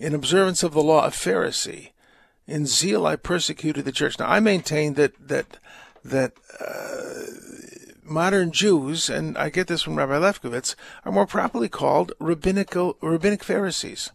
in 0.00 0.16
observance 0.16 0.64
of 0.64 0.72
the 0.72 0.82
law, 0.82 1.06
a 1.06 1.10
Pharisee. 1.10 1.92
In 2.48 2.66
zeal, 2.66 3.06
I 3.06 3.14
persecuted 3.14 3.84
the 3.84 3.92
church. 3.92 4.18
Now, 4.18 4.26
I 4.26 4.40
maintain 4.40 4.94
that 4.94 5.12
that 5.28 5.58
that 6.04 6.32
uh, 6.58 7.22
modern 8.02 8.50
Jews, 8.50 9.08
and 9.08 9.38
I 9.38 9.48
get 9.48 9.68
this 9.68 9.82
from 9.82 9.94
Rabbi 9.94 10.18
Lefkowitz, 10.18 10.74
are 11.04 11.12
more 11.12 11.24
properly 11.24 11.68
called 11.68 12.12
rabbinical 12.18 12.96
rabbinic 13.00 13.44
Pharisees. 13.44 14.10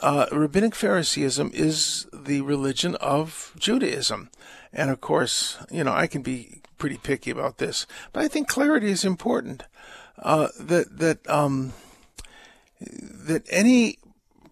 Uh, 0.00 0.26
rabbinic 0.32 0.74
Phariseeism 0.74 1.50
is 1.54 2.06
the 2.12 2.40
religion 2.42 2.94
of 2.96 3.52
Judaism, 3.58 4.30
and 4.72 4.90
of 4.90 5.00
course, 5.00 5.58
you 5.70 5.84
know 5.84 5.92
I 5.92 6.06
can 6.06 6.22
be 6.22 6.62
pretty 6.78 6.96
picky 6.96 7.30
about 7.30 7.58
this, 7.58 7.86
but 8.12 8.24
I 8.24 8.28
think 8.28 8.48
clarity 8.48 8.90
is 8.90 9.04
important. 9.04 9.64
Uh, 10.18 10.48
that 10.58 10.98
that 10.98 11.28
um, 11.28 11.72
that 12.80 13.44
any 13.50 13.98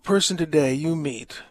person 0.03 0.37
today 0.37 0.73
you 0.73 0.97
meet 0.97 1.43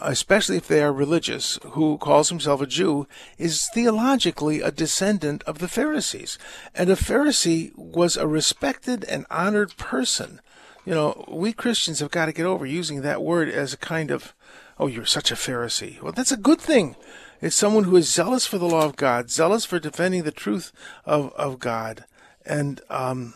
especially 0.00 0.56
if 0.56 0.68
they 0.68 0.82
are 0.82 0.92
religious, 0.92 1.58
who 1.70 1.98
calls 1.98 2.28
himself 2.28 2.60
a 2.60 2.66
Jew, 2.66 3.06
is 3.38 3.68
theologically 3.72 4.60
a 4.60 4.70
descendant 4.70 5.42
of 5.44 5.58
the 5.58 5.68
Pharisees. 5.68 6.38
And 6.74 6.90
a 6.90 6.96
Pharisee 6.96 7.76
was 7.76 8.16
a 8.16 8.26
respected 8.26 9.04
and 9.04 9.26
honored 9.30 9.76
person. 9.76 10.40
You 10.86 10.94
know, 10.94 11.24
we 11.28 11.52
Christians 11.52 11.98
have 11.98 12.12
got 12.12 12.26
to 12.26 12.32
get 12.32 12.46
over 12.46 12.64
using 12.64 13.02
that 13.02 13.20
word 13.20 13.48
as 13.48 13.74
a 13.74 13.76
kind 13.76 14.10
of, 14.12 14.34
oh, 14.78 14.86
you're 14.86 15.04
such 15.04 15.32
a 15.32 15.34
Pharisee. 15.34 16.00
Well, 16.00 16.12
that's 16.12 16.32
a 16.32 16.36
good 16.36 16.60
thing. 16.60 16.94
It's 17.42 17.56
someone 17.56 17.84
who 17.84 17.96
is 17.96 18.10
zealous 18.10 18.46
for 18.46 18.56
the 18.56 18.68
law 18.68 18.86
of 18.86 18.96
God, 18.96 19.28
zealous 19.28 19.64
for 19.64 19.80
defending 19.80 20.22
the 20.22 20.30
truth 20.30 20.72
of, 21.04 21.32
of 21.34 21.58
God. 21.58 22.04
And 22.46 22.80
um, 22.88 23.34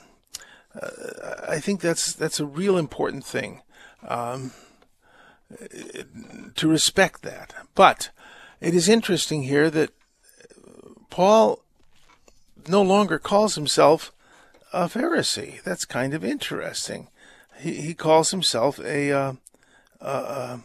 uh, 0.80 1.46
I 1.48 1.58
think 1.58 1.80
that's 1.80 2.12
that's 2.12 2.38
a 2.40 2.46
real 2.46 2.78
important 2.78 3.24
thing. 3.24 3.62
Um, 4.06 4.52
to 6.54 6.68
respect 6.68 7.22
that. 7.22 7.52
But 7.74 8.10
it 8.60 8.74
is 8.74 8.88
interesting 8.88 9.42
here 9.42 9.68
that 9.70 9.90
Paul 11.10 11.64
no 12.68 12.82
longer 12.82 13.18
calls 13.18 13.56
himself 13.56 14.12
a 14.72 14.84
Pharisee. 14.84 15.60
That's 15.62 15.84
kind 15.84 16.14
of 16.14 16.24
interesting. 16.24 17.08
He, 17.60 17.74
he 17.74 17.94
calls 17.94 18.30
himself 18.30 18.78
a, 18.80 19.12
uh, 19.12 19.32
a, 20.00 20.60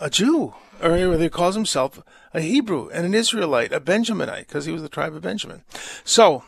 a 0.00 0.10
Jew, 0.10 0.54
or 0.82 0.96
he 0.96 1.28
calls 1.28 1.54
himself 1.54 2.02
a 2.32 2.40
Hebrew 2.40 2.88
and 2.88 3.04
an 3.04 3.14
Israelite, 3.14 3.72
a 3.72 3.80
Benjaminite, 3.80 4.46
because 4.46 4.64
he 4.64 4.72
was 4.72 4.82
the 4.82 4.88
tribe 4.88 5.14
of 5.14 5.22
Benjamin. 5.22 5.64
So 6.04 6.44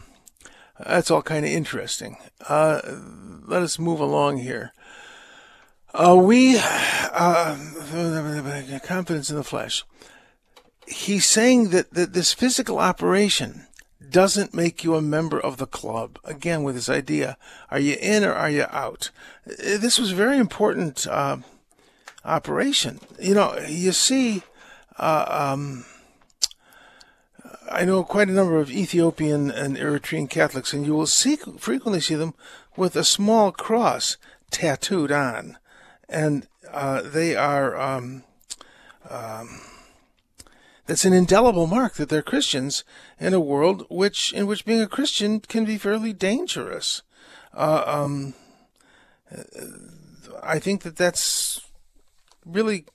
that's 0.78 1.10
all 1.10 1.22
kind 1.22 1.44
of 1.44 1.50
interesting. 1.50 2.16
Uh, 2.48 2.80
let 3.46 3.62
us 3.62 3.78
move 3.78 4.00
along 4.00 4.38
here. 4.38 4.72
Uh, 5.92 6.16
we, 6.16 6.56
uh, 6.58 7.56
confidence 8.84 9.30
in 9.30 9.36
the 9.36 9.44
flesh. 9.44 9.84
He's 10.86 11.26
saying 11.26 11.70
that, 11.70 11.92
that 11.94 12.12
this 12.12 12.32
physical 12.32 12.78
operation 12.78 13.66
doesn't 14.10 14.54
make 14.54 14.84
you 14.84 14.94
a 14.94 15.02
member 15.02 15.38
of 15.38 15.56
the 15.56 15.66
club. 15.66 16.18
Again, 16.24 16.62
with 16.62 16.74
this 16.74 16.88
idea, 16.88 17.36
are 17.70 17.78
you 17.78 17.96
in 18.00 18.24
or 18.24 18.32
are 18.32 18.50
you 18.50 18.66
out? 18.70 19.10
This 19.46 19.98
was 19.98 20.12
a 20.12 20.16
very 20.16 20.38
important 20.38 21.06
uh, 21.06 21.38
operation. 22.24 23.00
You 23.18 23.34
know, 23.34 23.58
you 23.68 23.92
see, 23.92 24.42
uh, 24.98 25.26
um, 25.28 25.84
I 27.70 27.84
know 27.84 28.04
quite 28.04 28.28
a 28.28 28.32
number 28.32 28.58
of 28.58 28.70
Ethiopian 28.70 29.50
and 29.50 29.76
Eritrean 29.76 30.28
Catholics, 30.28 30.72
and 30.72 30.84
you 30.84 30.94
will 30.94 31.06
see 31.06 31.36
frequently 31.36 32.00
see 32.00 32.16
them 32.16 32.34
with 32.76 32.96
a 32.96 33.04
small 33.04 33.52
cross 33.52 34.16
tattooed 34.50 35.12
on 35.12 35.56
and 36.10 36.46
uh, 36.70 37.02
they 37.02 37.36
are. 37.36 37.78
Um, 37.78 38.24
um, 39.08 39.60
that's 40.90 41.04
an 41.04 41.12
indelible 41.12 41.68
mark 41.68 41.94
that 41.94 42.09
they're 42.09 42.20
Christians 42.20 42.82
in 43.20 43.32
a 43.32 43.38
world 43.38 43.87
which 43.88 44.32
in 44.32 44.49
which 44.49 44.64
being 44.64 44.80
a 44.80 44.88
Christian 44.88 45.38
can 45.38 45.64
be 45.64 45.78
fairly 45.78 46.12
dangerous. 46.12 47.02
Uh, 47.54 47.85
um, 47.87 48.35
I 50.42 50.59
think 50.59 50.82
that 50.82 50.97
that's 50.97 51.61
really 52.44 52.87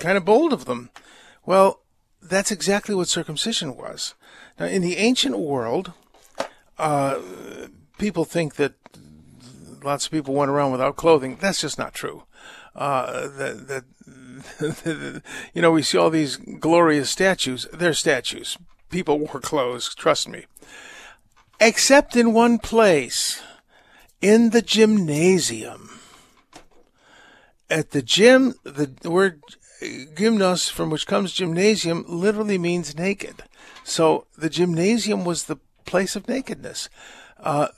kind 0.00 0.18
of 0.18 0.26
bold 0.26 0.52
of 0.52 0.66
them. 0.66 0.90
Well, 1.46 1.80
that's 2.20 2.50
exactly 2.50 2.94
what 2.94 3.08
circumcision 3.08 3.74
was. 3.74 4.14
Now, 4.60 4.66
in 4.66 4.82
the 4.82 4.98
ancient 4.98 5.38
world, 5.38 5.94
uh, 6.76 7.20
people 7.96 8.26
think 8.26 8.56
that 8.56 8.74
lots 9.82 10.04
of 10.04 10.12
people 10.12 10.34
went 10.34 10.50
around 10.50 10.72
without 10.72 10.96
clothing. 10.96 11.38
That's 11.40 11.62
just 11.62 11.78
not 11.78 11.94
true 11.94 12.24
uh, 12.74 13.28
that, 13.28 13.68
that 13.68 13.84
you 15.54 15.62
know, 15.62 15.70
we 15.70 15.82
see 15.82 15.98
all 15.98 16.10
these 16.10 16.36
glorious 16.36 17.10
statues. 17.10 17.66
They're 17.72 17.94
statues. 17.94 18.56
People 18.90 19.18
wore 19.18 19.40
clothes, 19.40 19.94
trust 19.94 20.28
me. 20.28 20.46
Except 21.60 22.16
in 22.16 22.32
one 22.32 22.58
place, 22.58 23.42
in 24.20 24.50
the 24.50 24.62
gymnasium. 24.62 26.00
At 27.70 27.90
the 27.90 28.02
gym, 28.02 28.54
the 28.64 29.10
word 29.10 29.42
gymnos, 29.82 30.70
from 30.70 30.90
which 30.90 31.06
comes 31.06 31.32
gymnasium, 31.32 32.04
literally 32.06 32.58
means 32.58 32.96
naked. 32.96 33.42
So 33.84 34.26
the 34.36 34.50
gymnasium 34.50 35.24
was 35.24 35.44
the 35.44 35.58
place 35.84 36.16
of 36.16 36.28
nakedness. 36.28 36.88
Uh, 37.38 37.68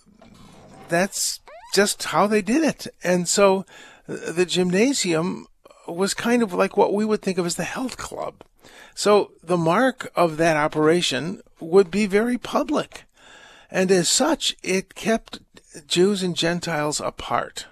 that's 0.89 1.41
just 1.75 2.05
how 2.05 2.27
they 2.27 2.43
did 2.43 2.63
it. 2.63 2.87
And 3.03 3.29
so 3.29 3.65
the 4.07 4.47
gymnasium 4.47 5.47
was 5.87 6.14
kind 6.14 6.43
of 6.43 6.52
like 6.52 6.76
what 6.76 6.93
we 6.93 7.05
would 7.05 7.23
think 7.23 7.38
of 7.38 7.47
as 7.47 7.57
the 7.57 7.64
health 7.64 7.97
club. 7.97 8.43
So 8.95 9.33
the 9.43 9.57
mark 9.57 10.11
of 10.16 10.37
that 10.37 10.57
operation 10.57 11.43
would 11.61 11.90
be 11.90 12.07
very 12.07 12.38
public. 12.38 13.05
And 13.71 13.90
as 13.90 14.09
such, 14.09 14.57
it 14.62 14.95
kept 14.95 15.40
Jews 15.87 16.23
and 16.23 16.37
Gentiles 16.37 17.00
apart. 17.00 17.66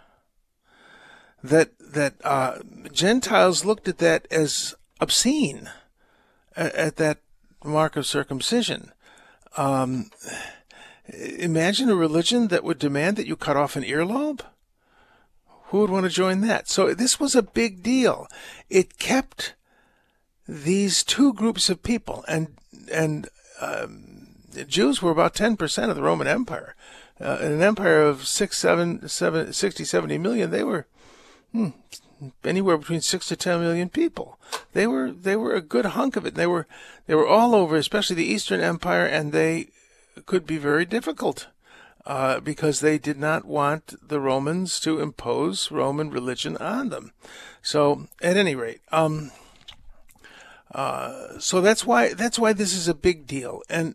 That 1.42 1.70
that 1.78 2.14
uh, 2.24 2.58
Gentiles 2.92 3.64
looked 3.64 3.88
at 3.88 3.98
that 3.98 4.26
as 4.30 4.74
obscene, 5.00 5.70
at, 6.56 6.74
at 6.74 6.96
that 6.96 7.18
mark 7.62 7.96
of 7.96 8.06
circumcision. 8.06 8.90
Um, 9.56 10.10
imagine 11.08 11.88
a 11.88 11.94
religion 11.94 12.48
that 12.48 12.64
would 12.64 12.78
demand 12.78 13.16
that 13.16 13.26
you 13.26 13.36
cut 13.36 13.56
off 13.56 13.76
an 13.76 13.84
earlobe. 13.84 14.40
Who 15.68 15.78
would 15.80 15.90
want 15.90 16.04
to 16.04 16.10
join 16.10 16.40
that? 16.42 16.68
So 16.68 16.94
this 16.94 17.18
was 17.18 17.34
a 17.34 17.42
big 17.42 17.82
deal. 17.82 18.28
It 18.68 18.98
kept 18.98 19.54
these 20.46 21.02
two 21.02 21.32
groups 21.32 21.70
of 21.70 21.82
people, 21.82 22.24
and 22.28 22.56
and 22.92 23.28
um, 23.60 24.28
Jews 24.68 25.00
were 25.00 25.10
about 25.10 25.34
ten 25.34 25.56
percent 25.56 25.90
of 25.90 25.96
the 25.96 26.02
Roman 26.02 26.26
Empire. 26.26 26.74
Uh, 27.20 27.38
in 27.40 27.52
an 27.52 27.62
empire 27.62 28.02
of 28.02 28.26
six, 28.26 28.58
seven, 28.58 29.08
seven, 29.08 29.52
60, 29.52 29.84
70 29.84 30.18
million, 30.18 30.50
they 30.50 30.64
were 30.64 30.86
hmm, 31.52 31.68
anywhere 32.42 32.76
between 32.76 33.00
six 33.00 33.28
to 33.28 33.36
ten 33.36 33.60
million 33.60 33.88
people. 33.88 34.38
They 34.72 34.86
were 34.86 35.12
they 35.12 35.36
were 35.36 35.54
a 35.54 35.60
good 35.60 35.86
hunk 35.86 36.16
of 36.16 36.26
it. 36.26 36.34
They 36.34 36.46
were 36.46 36.66
they 37.06 37.14
were 37.14 37.26
all 37.26 37.54
over, 37.54 37.76
especially 37.76 38.16
the 38.16 38.24
Eastern 38.24 38.60
Empire, 38.60 39.06
and 39.06 39.32
they 39.32 39.68
could 40.26 40.46
be 40.46 40.58
very 40.58 40.84
difficult 40.84 41.48
uh, 42.06 42.40
because 42.40 42.80
they 42.80 42.98
did 42.98 43.18
not 43.18 43.44
want 43.44 43.94
the 44.06 44.20
Romans 44.20 44.78
to 44.80 45.00
impose 45.00 45.70
Roman 45.70 46.10
religion 46.10 46.56
on 46.58 46.90
them. 46.90 47.12
So, 47.62 48.06
at 48.20 48.36
any 48.36 48.54
rate, 48.54 48.80
um, 48.92 49.30
uh, 50.72 51.38
so 51.38 51.60
that's 51.60 51.86
why 51.86 52.12
that's 52.12 52.38
why 52.38 52.52
this 52.52 52.74
is 52.74 52.88
a 52.88 52.94
big 52.94 53.26
deal, 53.26 53.62
and 53.70 53.94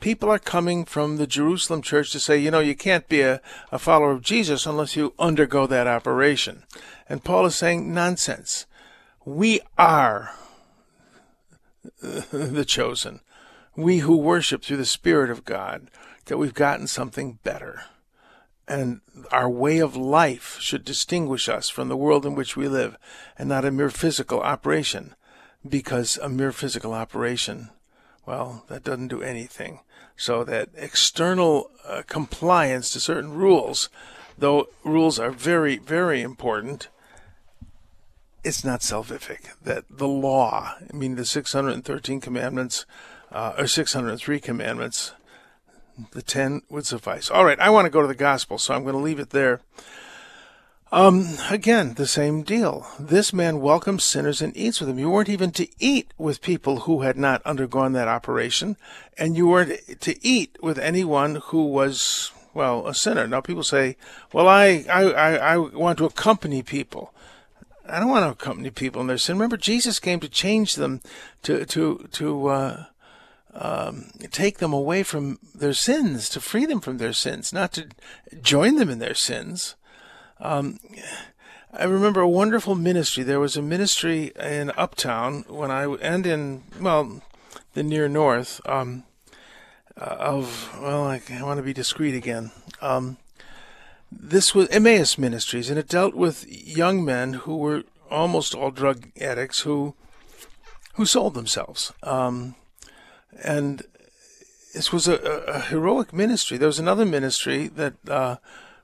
people 0.00 0.30
are 0.30 0.38
coming 0.38 0.84
from 0.84 1.16
the 1.16 1.26
Jerusalem 1.26 1.80
church 1.80 2.12
to 2.12 2.20
say, 2.20 2.36
you 2.36 2.50
know, 2.50 2.60
you 2.60 2.74
can't 2.74 3.08
be 3.08 3.22
a, 3.22 3.40
a 3.72 3.78
follower 3.78 4.10
of 4.10 4.20
Jesus 4.20 4.66
unless 4.66 4.96
you 4.96 5.14
undergo 5.18 5.66
that 5.66 5.86
operation. 5.86 6.64
And 7.08 7.24
Paul 7.24 7.46
is 7.46 7.54
saying, 7.54 7.94
nonsense. 7.94 8.66
We 9.24 9.60
are 9.78 10.34
the 12.02 12.66
chosen. 12.66 13.20
We 13.76 13.98
who 13.98 14.18
worship 14.18 14.62
through 14.62 14.76
the 14.76 14.84
Spirit 14.84 15.30
of 15.30 15.46
God, 15.46 15.88
that 16.26 16.38
we've 16.38 16.54
gotten 16.54 16.86
something 16.86 17.38
better. 17.42 17.84
And 18.66 19.00
our 19.30 19.48
way 19.48 19.78
of 19.78 19.96
life 19.96 20.58
should 20.58 20.84
distinguish 20.84 21.48
us 21.48 21.68
from 21.68 21.88
the 21.88 21.96
world 21.96 22.24
in 22.24 22.34
which 22.34 22.56
we 22.56 22.66
live 22.68 22.96
and 23.38 23.48
not 23.48 23.64
a 23.64 23.70
mere 23.70 23.90
physical 23.90 24.40
operation, 24.40 25.14
because 25.68 26.16
a 26.18 26.28
mere 26.28 26.52
physical 26.52 26.94
operation, 26.94 27.70
well, 28.26 28.64
that 28.68 28.84
doesn't 28.84 29.08
do 29.08 29.22
anything. 29.22 29.80
So 30.16 30.44
that 30.44 30.70
external 30.76 31.70
uh, 31.86 32.02
compliance 32.06 32.90
to 32.92 33.00
certain 33.00 33.34
rules, 33.34 33.90
though 34.38 34.68
rules 34.82 35.18
are 35.18 35.30
very, 35.30 35.76
very 35.76 36.22
important, 36.22 36.88
it's 38.44 38.64
not 38.64 38.80
salvific. 38.80 39.48
That 39.62 39.84
the 39.90 40.08
law, 40.08 40.76
I 40.78 40.96
mean, 40.96 41.16
the 41.16 41.24
613 41.24 42.20
commandments, 42.20 42.86
uh, 43.32 43.54
or 43.58 43.66
603 43.66 44.40
commandments, 44.40 45.12
the 46.12 46.22
10 46.22 46.62
would 46.68 46.86
suffice. 46.86 47.30
All 47.30 47.44
right, 47.44 47.58
I 47.60 47.70
want 47.70 47.86
to 47.86 47.90
go 47.90 48.02
to 48.02 48.08
the 48.08 48.14
gospel, 48.14 48.58
so 48.58 48.74
I'm 48.74 48.82
going 48.82 48.94
to 48.94 49.00
leave 49.00 49.18
it 49.18 49.30
there. 49.30 49.60
Um, 50.92 51.38
again, 51.50 51.94
the 51.94 52.06
same 52.06 52.42
deal. 52.42 52.86
This 53.00 53.32
man 53.32 53.60
welcomes 53.60 54.04
sinners 54.04 54.40
and 54.40 54.56
eats 54.56 54.78
with 54.78 54.88
them. 54.88 54.98
You 54.98 55.10
weren't 55.10 55.28
even 55.28 55.50
to 55.52 55.66
eat 55.80 56.14
with 56.16 56.40
people 56.40 56.80
who 56.80 57.02
had 57.02 57.16
not 57.16 57.42
undergone 57.42 57.94
that 57.94 58.06
operation, 58.06 58.76
and 59.18 59.36
you 59.36 59.48
weren't 59.48 60.00
to 60.00 60.24
eat 60.24 60.56
with 60.62 60.78
anyone 60.78 61.36
who 61.46 61.66
was, 61.66 62.30
well, 62.52 62.86
a 62.86 62.94
sinner. 62.94 63.26
Now, 63.26 63.40
people 63.40 63.64
say, 63.64 63.96
well, 64.32 64.46
I, 64.46 64.84
I, 64.88 65.02
I, 65.02 65.34
I 65.34 65.56
want 65.56 65.98
to 65.98 66.04
accompany 66.04 66.62
people. 66.62 67.12
I 67.88 67.98
don't 67.98 68.08
want 68.08 68.24
to 68.24 68.30
accompany 68.30 68.70
people 68.70 69.00
in 69.00 69.08
their 69.08 69.18
sin. 69.18 69.36
Remember, 69.36 69.56
Jesus 69.56 69.98
came 69.98 70.20
to 70.20 70.28
change 70.28 70.76
them, 70.76 71.00
to 71.42 71.66
to 71.66 72.08
to 72.12 72.46
uh, 72.46 72.84
um, 73.54 74.10
take 74.30 74.58
them 74.58 74.72
away 74.72 75.02
from 75.02 75.38
their 75.54 75.74
sins, 75.74 76.28
to 76.30 76.40
free 76.40 76.66
them 76.66 76.80
from 76.80 76.98
their 76.98 77.12
sins, 77.12 77.52
not 77.52 77.72
to 77.72 77.88
join 78.42 78.76
them 78.76 78.90
in 78.90 78.98
their 78.98 79.14
sins. 79.14 79.76
Um, 80.40 80.80
I 81.72 81.84
remember 81.84 82.20
a 82.20 82.28
wonderful 82.28 82.74
ministry. 82.74 83.22
There 83.22 83.40
was 83.40 83.56
a 83.56 83.62
ministry 83.62 84.32
in 84.38 84.72
Uptown 84.76 85.44
when 85.48 85.70
I 85.70 85.86
and 85.86 86.26
in 86.26 86.62
well, 86.80 87.22
the 87.74 87.82
near 87.82 88.08
north 88.08 88.60
um, 88.66 89.04
uh, 90.00 90.16
of 90.18 90.76
well, 90.80 91.04
I, 91.04 91.20
I, 91.32 91.42
want 91.42 91.58
to 91.58 91.64
be 91.64 91.72
discreet 91.72 92.14
again. 92.14 92.50
Um, 92.80 93.16
this 94.10 94.54
was 94.54 94.68
Emmaus 94.68 95.18
Ministries, 95.18 95.70
and 95.70 95.78
it 95.78 95.88
dealt 95.88 96.14
with 96.14 96.46
young 96.48 97.04
men 97.04 97.34
who 97.34 97.56
were 97.56 97.84
almost 98.10 98.54
all 98.54 98.70
drug 98.70 99.08
addicts 99.20 99.60
who 99.60 99.94
who 100.94 101.06
sold 101.06 101.34
themselves. 101.34 101.92
Um, 102.02 102.54
and 103.42 103.82
this 104.74 104.92
was 104.92 105.06
a, 105.06 105.16
a, 105.16 105.60
heroic 105.60 106.12
ministry. 106.12 106.58
There 106.58 106.66
was 106.66 106.80
another 106.80 107.04
ministry 107.04 107.68
that 107.68 107.94
uh, 108.08 108.36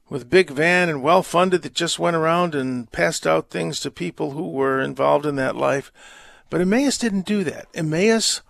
with 0.09 0.31
big 0.31 0.51
van 0.51 0.89
and 0.89 1.03
well 1.03 1.23
funded 1.23 1.63
that 1.63 1.75
just 1.75 1.99
went 1.99 2.17
around 2.17 2.55
and 2.55 2.91
passed 2.93 3.27
out 3.27 3.51
things 3.51 3.81
to 3.81 3.91
people 3.91 4.31
who 4.31 4.49
were 4.49 4.81
involved 4.81 5.27
in 5.27 5.37
that 5.37 5.57
life. 5.57 5.93
But 6.49 6.61
Emmaus 6.61 6.97
didn't 6.97 7.27
do 7.27 7.45
that. 7.45 7.67
Emmaus, 7.75 8.41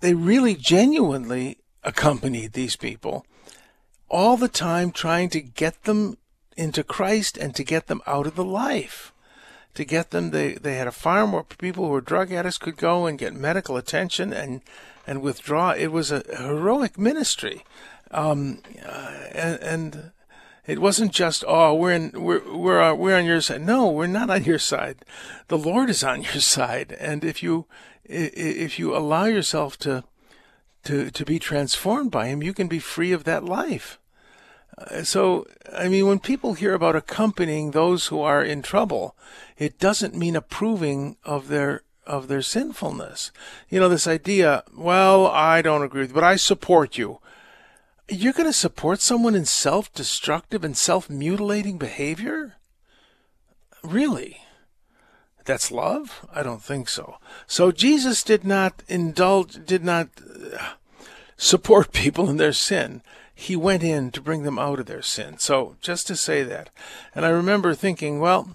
they 0.00 0.14
really 0.14 0.54
genuinely 0.54 1.58
accompanied 1.82 2.52
these 2.52 2.76
people 2.76 3.24
all 4.08 4.36
the 4.36 4.48
time 4.48 4.90
trying 4.90 5.30
to 5.30 5.40
get 5.40 5.84
them 5.84 6.18
into 6.56 6.82
Christ 6.82 7.38
and 7.38 7.54
to 7.54 7.64
get 7.64 7.86
them 7.86 8.02
out 8.06 8.26
of 8.26 8.34
the 8.34 8.44
life. 8.44 9.12
To 9.74 9.84
get 9.84 10.10
them, 10.10 10.30
they, 10.30 10.54
they 10.54 10.74
had 10.74 10.88
a 10.88 10.92
farm 10.92 11.32
where 11.32 11.44
people 11.44 11.86
who 11.86 11.92
were 11.92 12.00
drug 12.00 12.32
addicts 12.32 12.58
could 12.58 12.76
go 12.76 13.06
and 13.06 13.18
get 13.18 13.34
medical 13.34 13.76
attention 13.76 14.32
and, 14.32 14.62
and 15.06 15.22
withdraw. 15.22 15.70
It 15.72 15.88
was 15.88 16.10
a 16.10 16.22
heroic 16.36 16.98
ministry. 16.98 17.64
Um, 18.10 18.62
uh, 18.84 19.14
and, 19.32 19.60
and 19.60 20.12
it 20.66 20.78
wasn't 20.80 21.12
just 21.12 21.44
oh 21.46 21.74
we're 21.74 21.92
in 21.92 22.12
we're 22.14 22.42
we're 22.52 22.80
uh, 22.80 22.94
we're 22.94 23.16
on 23.16 23.24
your 23.24 23.40
side. 23.40 23.62
No, 23.62 23.90
we're 23.90 24.06
not 24.06 24.30
on 24.30 24.44
your 24.44 24.58
side. 24.58 25.04
The 25.48 25.58
Lord 25.58 25.90
is 25.90 26.04
on 26.04 26.22
your 26.30 26.40
side, 26.40 26.96
and 26.98 27.24
if 27.24 27.42
you 27.42 27.66
if 28.04 28.78
you 28.78 28.96
allow 28.96 29.24
yourself 29.24 29.78
to 29.78 30.04
to 30.84 31.10
to 31.10 31.24
be 31.24 31.38
transformed 31.38 32.10
by 32.10 32.26
Him, 32.26 32.42
you 32.42 32.52
can 32.52 32.68
be 32.68 32.78
free 32.78 33.12
of 33.12 33.24
that 33.24 33.44
life. 33.44 33.98
Uh, 34.78 35.02
so, 35.02 35.46
I 35.72 35.88
mean, 35.88 36.06
when 36.06 36.20
people 36.20 36.54
hear 36.54 36.74
about 36.74 36.96
accompanying 36.96 37.72
those 37.72 38.06
who 38.06 38.20
are 38.20 38.42
in 38.42 38.62
trouble, 38.62 39.16
it 39.58 39.78
doesn't 39.78 40.14
mean 40.14 40.36
approving 40.36 41.16
of 41.24 41.48
their 41.48 41.82
of 42.06 42.28
their 42.28 42.42
sinfulness. 42.42 43.30
You 43.68 43.80
know, 43.80 43.88
this 43.88 44.06
idea, 44.06 44.64
well, 44.74 45.26
I 45.26 45.62
don't 45.62 45.82
agree 45.82 46.02
with 46.02 46.10
you, 46.10 46.14
but 46.14 46.24
I 46.24 46.36
support 46.36 46.98
you. 46.98 47.20
You're 48.08 48.32
going 48.32 48.48
to 48.48 48.52
support 48.52 49.00
someone 49.00 49.34
in 49.34 49.44
self 49.44 49.92
destructive 49.92 50.64
and 50.64 50.76
self 50.76 51.08
mutilating 51.08 51.78
behavior? 51.78 52.56
Really? 53.82 54.38
That's 55.44 55.70
love? 55.70 56.26
I 56.32 56.42
don't 56.42 56.62
think 56.62 56.88
so. 56.88 57.16
So 57.46 57.72
Jesus 57.72 58.22
did 58.22 58.44
not 58.44 58.82
indulge, 58.88 59.64
did 59.64 59.84
not 59.84 60.08
uh, 60.52 60.58
support 61.36 61.92
people 61.92 62.28
in 62.28 62.36
their 62.36 62.52
sin 62.52 63.02
he 63.40 63.56
went 63.56 63.82
in 63.82 64.10
to 64.10 64.20
bring 64.20 64.42
them 64.42 64.58
out 64.58 64.78
of 64.78 64.84
their 64.84 65.00
sin. 65.00 65.38
So, 65.38 65.76
just 65.80 66.06
to 66.08 66.16
say 66.16 66.42
that. 66.42 66.68
And 67.14 67.24
I 67.24 67.30
remember 67.30 67.72
thinking, 67.72 68.20
well, 68.20 68.54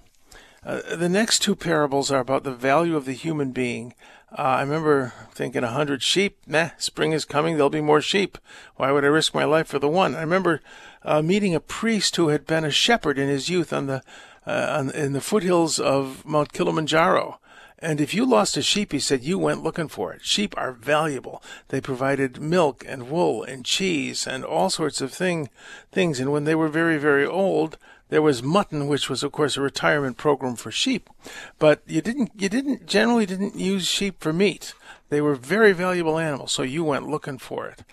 uh, 0.65 0.95
the 0.95 1.09
next 1.09 1.39
two 1.39 1.55
parables 1.55 2.11
are 2.11 2.19
about 2.19 2.43
the 2.43 2.51
value 2.51 2.95
of 2.95 3.05
the 3.05 3.13
human 3.13 3.51
being. 3.51 3.93
Uh, 4.37 4.41
I 4.41 4.61
remember 4.61 5.13
thinking, 5.31 5.63
a 5.63 5.71
hundred 5.71 6.01
sheep, 6.01 6.39
meh, 6.47 6.71
spring 6.77 7.13
is 7.13 7.23
coming, 7.23 7.55
there'll 7.55 7.69
be 7.69 7.81
more 7.81 8.01
sheep. 8.01 8.37
Why 8.75 8.91
would 8.91 9.05
I 9.05 9.07
risk 9.07 9.33
my 9.33 9.45
life 9.45 9.67
for 9.67 9.79
the 9.79 9.87
one? 9.87 10.15
I 10.15 10.21
remember 10.21 10.61
uh, 11.03 11.21
meeting 11.21 11.55
a 11.55 11.59
priest 11.59 12.15
who 12.15 12.29
had 12.29 12.45
been 12.45 12.65
a 12.65 12.71
shepherd 12.71 13.17
in 13.17 13.29
his 13.29 13.47
youth 13.47 13.71
on 13.71 13.85
the 13.85 14.01
uh, 14.47 14.77
on, 14.77 14.91
in 14.91 15.13
the 15.13 15.21
foothills 15.21 15.79
of 15.79 16.25
Mount 16.25 16.53
Kilimanjaro. 16.53 17.39
And 17.79 17.99
if 17.99 18.13
you 18.13 18.25
lost 18.25 18.57
a 18.57 18.61
sheep, 18.61 18.91
he 18.91 18.99
said, 18.99 19.23
you 19.23 19.37
went 19.37 19.63
looking 19.63 19.89
for 19.89 20.13
it. 20.13 20.23
Sheep 20.23 20.55
are 20.57 20.71
valuable. 20.71 21.43
They 21.67 21.81
provided 21.81 22.41
milk 22.41 22.85
and 22.87 23.09
wool 23.09 23.43
and 23.43 23.65
cheese 23.65 24.25
and 24.25 24.43
all 24.43 24.69
sorts 24.69 25.01
of 25.01 25.11
thing, 25.11 25.49
things. 25.91 26.19
And 26.19 26.31
when 26.31 26.45
they 26.45 26.55
were 26.55 26.67
very, 26.67 26.97
very 26.97 27.25
old, 27.25 27.77
there 28.09 28.21
was 28.21 28.43
mutton, 28.43 28.87
which 28.87 29.09
was, 29.09 29.23
of 29.23 29.31
course, 29.31 29.57
a 29.57 29.61
retirement 29.61 30.17
program 30.17 30.55
for 30.55 30.71
sheep. 30.71 31.09
But 31.57 31.81
you 31.87 32.01
didn't, 32.01 32.31
you 32.37 32.49
didn't, 32.49 32.85
generally 32.85 33.25
didn't 33.25 33.55
use 33.55 33.87
sheep 33.87 34.19
for 34.19 34.31
meat. 34.31 34.73
They 35.09 35.21
were 35.21 35.35
very 35.35 35.73
valuable 35.73 36.19
animals, 36.19 36.51
so 36.51 36.61
you 36.63 36.83
went 36.83 37.09
looking 37.09 37.37
for 37.37 37.67
it. 37.67 37.83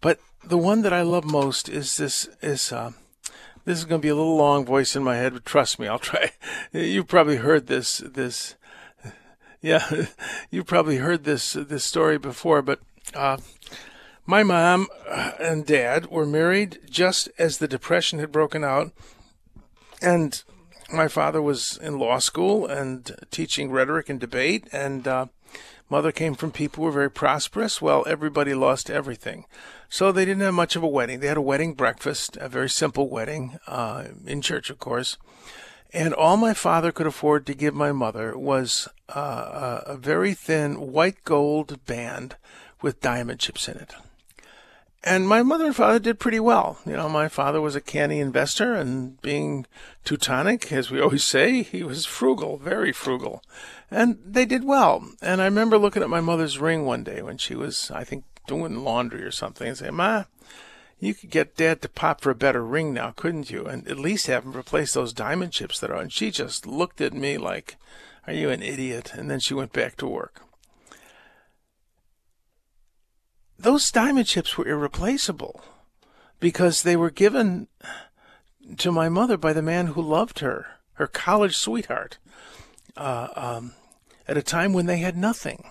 But 0.00 0.20
the 0.44 0.58
one 0.58 0.82
that 0.82 0.92
I 0.92 1.02
love 1.02 1.24
most 1.24 1.68
is 1.68 1.96
this, 1.96 2.28
is, 2.42 2.72
uh, 2.72 2.92
this 3.64 3.78
is 3.78 3.84
going 3.84 4.00
to 4.00 4.04
be 4.04 4.10
a 4.10 4.14
little 4.14 4.36
long 4.36 4.64
voice 4.64 4.96
in 4.96 5.04
my 5.04 5.16
head, 5.16 5.32
but 5.32 5.44
trust 5.44 5.78
me, 5.78 5.88
I'll 5.88 5.98
try. 5.98 6.32
You've 6.72 7.08
probably 7.08 7.36
heard 7.36 7.66
this, 7.66 7.98
this, 7.98 8.56
yeah, 9.62 10.06
you 10.50 10.64
probably 10.64 10.96
heard 10.96 11.24
this 11.24 11.52
this 11.52 11.84
story 11.84 12.18
before, 12.18 12.60
but 12.62 12.80
uh, 13.14 13.38
My 14.24 14.44
mom 14.44 14.86
and 15.40 15.66
dad 15.66 16.06
were 16.06 16.24
married 16.26 16.78
just 16.88 17.28
as 17.38 17.58
the 17.58 17.66
Depression 17.66 18.20
had 18.20 18.30
broken 18.30 18.62
out, 18.62 18.92
and 20.02 20.42
my 20.92 21.08
father 21.08 21.40
was 21.40 21.78
in 21.78 21.98
law 21.98 22.18
school 22.18 22.66
and 22.66 23.16
teaching 23.30 23.70
rhetoric 23.70 24.08
and 24.08 24.20
debate, 24.20 24.68
and 24.72 25.08
uh, 25.08 25.26
mother 25.88 26.12
came 26.12 26.34
from 26.34 26.50
people 26.50 26.82
who 26.82 26.86
were 26.86 26.92
very 26.92 27.10
prosperous. 27.10 27.80
Well, 27.80 28.04
everybody 28.06 28.54
lost 28.54 28.90
everything. 28.90 29.46
So 29.88 30.10
they 30.10 30.24
didn't 30.24 30.42
have 30.42 30.54
much 30.54 30.76
of 30.76 30.82
a 30.82 30.88
wedding. 30.88 31.20
They 31.20 31.26
had 31.28 31.36
a 31.36 31.42
wedding 31.42 31.74
breakfast, 31.74 32.36
a 32.38 32.48
very 32.48 32.68
simple 32.68 33.08
wedding, 33.08 33.58
uh, 33.66 34.04
in 34.26 34.42
church, 34.42 34.70
of 34.70 34.78
course. 34.78 35.18
And 35.92 36.14
all 36.14 36.38
my 36.38 36.54
father 36.54 36.92
could 36.92 37.06
afford 37.06 37.44
to 37.46 37.54
give 37.54 37.74
my 37.74 37.92
mother 37.92 38.36
was 38.36 38.88
uh, 39.10 39.80
a 39.86 39.96
very 39.96 40.32
thin 40.32 40.92
white 40.92 41.22
gold 41.24 41.84
band 41.84 42.36
with 42.80 43.02
diamond 43.02 43.40
chips 43.40 43.68
in 43.68 43.76
it. 43.76 43.94
And 45.04 45.28
my 45.28 45.42
mother 45.42 45.66
and 45.66 45.74
father 45.74 45.98
did 45.98 46.20
pretty 46.20 46.38
well. 46.38 46.78
You 46.86 46.92
know, 46.92 47.08
my 47.08 47.26
father 47.28 47.60
was 47.60 47.74
a 47.74 47.80
canny 47.80 48.20
investor, 48.20 48.74
and 48.74 49.20
being 49.20 49.66
Teutonic, 50.04 50.70
as 50.70 50.90
we 50.90 51.00
always 51.02 51.24
say, 51.24 51.62
he 51.62 51.82
was 51.82 52.06
frugal, 52.06 52.56
very 52.58 52.92
frugal. 52.92 53.42
And 53.90 54.18
they 54.24 54.44
did 54.44 54.64
well. 54.64 55.04
And 55.20 55.42
I 55.42 55.46
remember 55.46 55.76
looking 55.76 56.02
at 56.02 56.10
my 56.10 56.20
mother's 56.20 56.58
ring 56.58 56.84
one 56.84 57.02
day 57.02 57.20
when 57.20 57.36
she 57.36 57.56
was, 57.56 57.90
I 57.90 58.04
think, 58.04 58.24
doing 58.46 58.84
laundry 58.84 59.22
or 59.22 59.32
something, 59.32 59.66
and 59.66 59.76
saying, 59.76 59.94
Ma, 59.94 60.24
you 61.00 61.14
could 61.14 61.30
get 61.30 61.56
Dad 61.56 61.82
to 61.82 61.88
pop 61.88 62.20
for 62.20 62.30
a 62.30 62.36
better 62.36 62.64
ring 62.64 62.94
now, 62.94 63.12
couldn't 63.16 63.50
you? 63.50 63.66
And 63.66 63.86
at 63.88 63.98
least 63.98 64.28
have 64.28 64.44
him 64.44 64.56
replace 64.56 64.92
those 64.92 65.12
diamond 65.12 65.52
chips 65.52 65.80
that 65.80 65.90
are. 65.90 66.00
And 66.00 66.12
she 66.12 66.30
just 66.30 66.64
looked 66.64 67.00
at 67.00 67.12
me 67.12 67.38
like, 67.38 67.76
Are 68.28 68.32
you 68.32 68.50
an 68.50 68.62
idiot? 68.62 69.12
And 69.14 69.28
then 69.28 69.40
she 69.40 69.52
went 69.52 69.72
back 69.72 69.96
to 69.96 70.06
work. 70.06 70.42
Those 73.58 73.90
diamond 73.90 74.26
chips 74.26 74.56
were 74.56 74.66
irreplaceable 74.66 75.62
because 76.40 76.82
they 76.82 76.96
were 76.96 77.10
given 77.10 77.68
to 78.78 78.92
my 78.92 79.08
mother 79.08 79.36
by 79.36 79.52
the 79.52 79.62
man 79.62 79.88
who 79.88 80.02
loved 80.02 80.40
her, 80.40 80.66
her 80.94 81.06
college 81.06 81.56
sweetheart, 81.56 82.18
uh, 82.96 83.28
um, 83.34 83.74
at 84.26 84.36
a 84.36 84.42
time 84.42 84.72
when 84.72 84.86
they 84.86 84.98
had 84.98 85.16
nothing. 85.16 85.64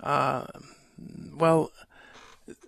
Uh, 0.00 0.46
well, 1.34 1.70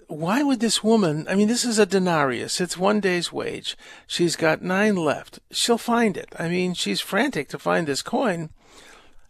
why 0.06 0.42
would 0.42 0.60
this 0.60 0.82
woman? 0.82 1.26
I 1.28 1.34
mean, 1.34 1.48
this 1.48 1.64
is 1.64 1.78
a 1.78 1.86
denarius. 1.86 2.60
It's 2.60 2.76
one 2.76 3.00
day's 3.00 3.32
wage. 3.32 3.76
She's 4.06 4.34
got 4.34 4.62
nine 4.62 4.96
left. 4.96 5.38
She'll 5.52 5.78
find 5.78 6.16
it. 6.16 6.34
I 6.38 6.48
mean, 6.48 6.74
she's 6.74 7.00
frantic 7.00 7.48
to 7.50 7.58
find 7.58 7.86
this 7.86 8.02
coin. 8.02 8.50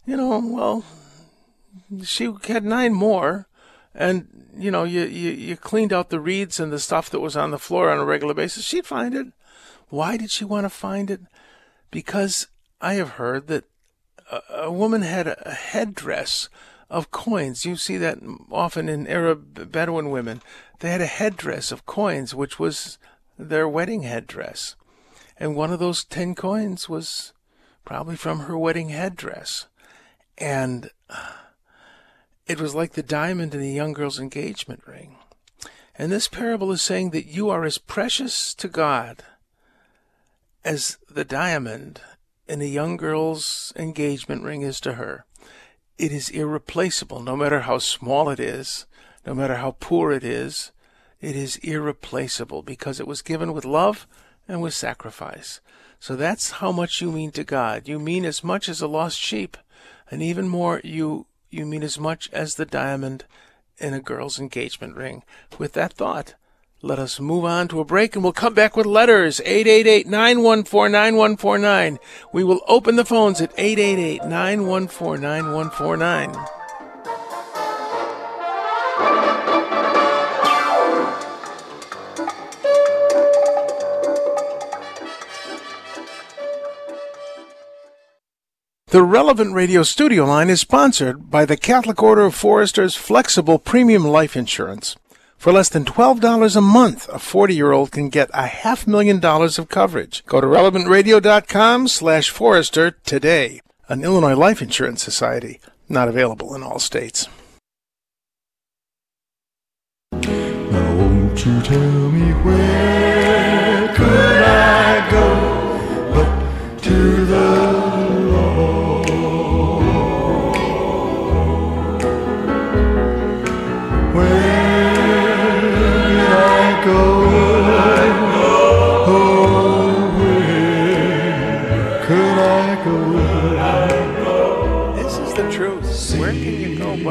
You 0.05 0.17
know, 0.17 0.39
well, 0.43 0.83
she 2.03 2.33
had 2.47 2.65
nine 2.65 2.93
more 2.93 3.47
and 3.93 4.47
you 4.57 4.71
know 4.71 4.83
you, 4.83 5.01
you 5.03 5.31
you 5.31 5.57
cleaned 5.57 5.93
out 5.93 6.09
the 6.09 6.19
reeds 6.19 6.59
and 6.59 6.71
the 6.71 6.79
stuff 6.79 7.09
that 7.09 7.19
was 7.19 7.35
on 7.35 7.51
the 7.51 7.59
floor 7.59 7.89
on 7.89 7.99
a 7.99 8.05
regular 8.05 8.33
basis. 8.33 8.63
She'd 8.63 8.85
find 8.85 9.13
it. 9.13 9.27
Why 9.89 10.17
did 10.17 10.31
she 10.31 10.45
want 10.45 10.65
to 10.65 10.69
find 10.69 11.11
it? 11.11 11.21
Because 11.89 12.47
i 12.79 12.93
have 12.93 13.11
heard 13.11 13.47
that 13.47 13.65
a, 14.31 14.41
a 14.63 14.71
woman 14.71 15.01
had 15.01 15.27
a, 15.27 15.49
a 15.49 15.53
headdress 15.53 16.49
of 16.89 17.11
coins. 17.11 17.65
You 17.65 17.75
see 17.75 17.97
that 17.97 18.19
often 18.51 18.89
in 18.89 19.07
arab 19.07 19.71
bedouin 19.71 20.09
women. 20.09 20.41
They 20.79 20.89
had 20.89 21.01
a 21.01 21.05
headdress 21.05 21.71
of 21.71 21.85
coins 21.85 22.33
which 22.33 22.59
was 22.59 22.97
their 23.37 23.67
wedding 23.67 24.03
headdress. 24.03 24.75
And 25.37 25.55
one 25.55 25.71
of 25.71 25.79
those 25.79 26.03
10 26.03 26.35
coins 26.35 26.87
was 26.87 27.33
probably 27.83 28.15
from 28.15 28.41
her 28.41 28.57
wedding 28.57 28.89
headdress. 28.89 29.67
And 30.37 30.89
uh, 31.09 31.31
it 32.51 32.59
was 32.59 32.75
like 32.75 32.93
the 32.93 33.03
diamond 33.03 33.55
in 33.55 33.61
the 33.61 33.71
young 33.71 33.93
girl's 33.93 34.19
engagement 34.19 34.83
ring. 34.85 35.15
And 35.97 36.11
this 36.11 36.27
parable 36.27 36.71
is 36.73 36.81
saying 36.81 37.11
that 37.11 37.25
you 37.25 37.49
are 37.49 37.63
as 37.63 37.77
precious 37.77 38.53
to 38.55 38.67
God 38.67 39.23
as 40.65 40.97
the 41.09 41.23
diamond 41.23 42.01
in 42.49 42.61
a 42.61 42.65
young 42.65 42.97
girl's 42.97 43.71
engagement 43.77 44.43
ring 44.43 44.63
is 44.63 44.81
to 44.81 44.93
her. 44.93 45.25
It 45.97 46.11
is 46.11 46.29
irreplaceable, 46.29 47.21
no 47.21 47.37
matter 47.37 47.61
how 47.61 47.77
small 47.77 48.29
it 48.29 48.39
is, 48.39 48.85
no 49.25 49.33
matter 49.33 49.55
how 49.55 49.77
poor 49.79 50.11
it 50.11 50.25
is. 50.25 50.71
It 51.21 51.37
is 51.37 51.55
irreplaceable 51.57 52.63
because 52.63 52.99
it 52.99 53.07
was 53.07 53.21
given 53.21 53.53
with 53.53 53.63
love 53.63 54.07
and 54.45 54.61
with 54.61 54.73
sacrifice. 54.73 55.61
So 55.99 56.17
that's 56.17 56.51
how 56.51 56.73
much 56.73 56.99
you 56.99 57.13
mean 57.13 57.31
to 57.31 57.45
God. 57.45 57.87
You 57.87 57.97
mean 57.97 58.25
as 58.25 58.43
much 58.43 58.67
as 58.67 58.81
a 58.81 58.87
lost 58.87 59.19
sheep, 59.19 59.55
and 60.09 60.21
even 60.21 60.49
more, 60.49 60.81
you 60.83 61.27
you 61.51 61.65
mean 61.65 61.83
as 61.83 61.99
much 61.99 62.29
as 62.31 62.55
the 62.55 62.65
diamond 62.65 63.25
in 63.77 63.93
a 63.93 63.99
girl's 63.99 64.39
engagement 64.39 64.95
ring. 64.95 65.23
With 65.57 65.73
that 65.73 65.93
thought, 65.93 66.35
let 66.81 66.97
us 66.97 67.19
move 67.19 67.45
on 67.45 67.67
to 67.67 67.79
a 67.79 67.85
break 67.85 68.15
and 68.15 68.23
we'll 68.23 68.33
come 68.33 68.53
back 68.53 68.75
with 68.75 68.85
letters 68.85 69.39
888 69.41 70.07
914 70.07 70.91
9149. 70.91 71.99
We 72.33 72.43
will 72.43 72.61
open 72.67 72.95
the 72.95 73.05
phones 73.05 73.41
at 73.41 73.53
888 73.57 74.23
914 74.23 75.21
9149. 75.21 76.60
The 88.91 89.03
Relevant 89.03 89.53
Radio 89.53 89.83
studio 89.83 90.25
line 90.25 90.49
is 90.49 90.59
sponsored 90.59 91.31
by 91.31 91.45
the 91.45 91.55
Catholic 91.55 92.03
Order 92.03 92.25
of 92.25 92.35
Foresters 92.35 92.93
Flexible 92.93 93.57
Premium 93.57 94.03
Life 94.03 94.35
Insurance. 94.35 94.97
For 95.37 95.53
less 95.53 95.69
than 95.69 95.85
$12 95.85 96.57
a 96.57 96.59
month, 96.59 97.07
a 97.07 97.13
40-year-old 97.13 97.93
can 97.93 98.09
get 98.09 98.29
a 98.33 98.47
half 98.47 98.85
million 98.85 99.21
dollars 99.21 99.57
of 99.57 99.69
coverage. 99.69 100.25
Go 100.25 100.41
to 100.41 100.47
relevantradio.com 100.47 101.87
slash 101.87 102.29
forester 102.31 102.91
today. 103.05 103.61
An 103.87 104.03
Illinois 104.03 104.35
Life 104.35 104.61
Insurance 104.61 105.01
Society, 105.01 105.61
not 105.87 106.09
available 106.09 106.53
in 106.53 106.61
all 106.61 106.77
states. 106.77 107.29
Now 110.11 110.95
won't 110.97 111.45
you 111.45 111.61
tell 111.61 112.11
me 112.11 112.33
where 112.43 113.20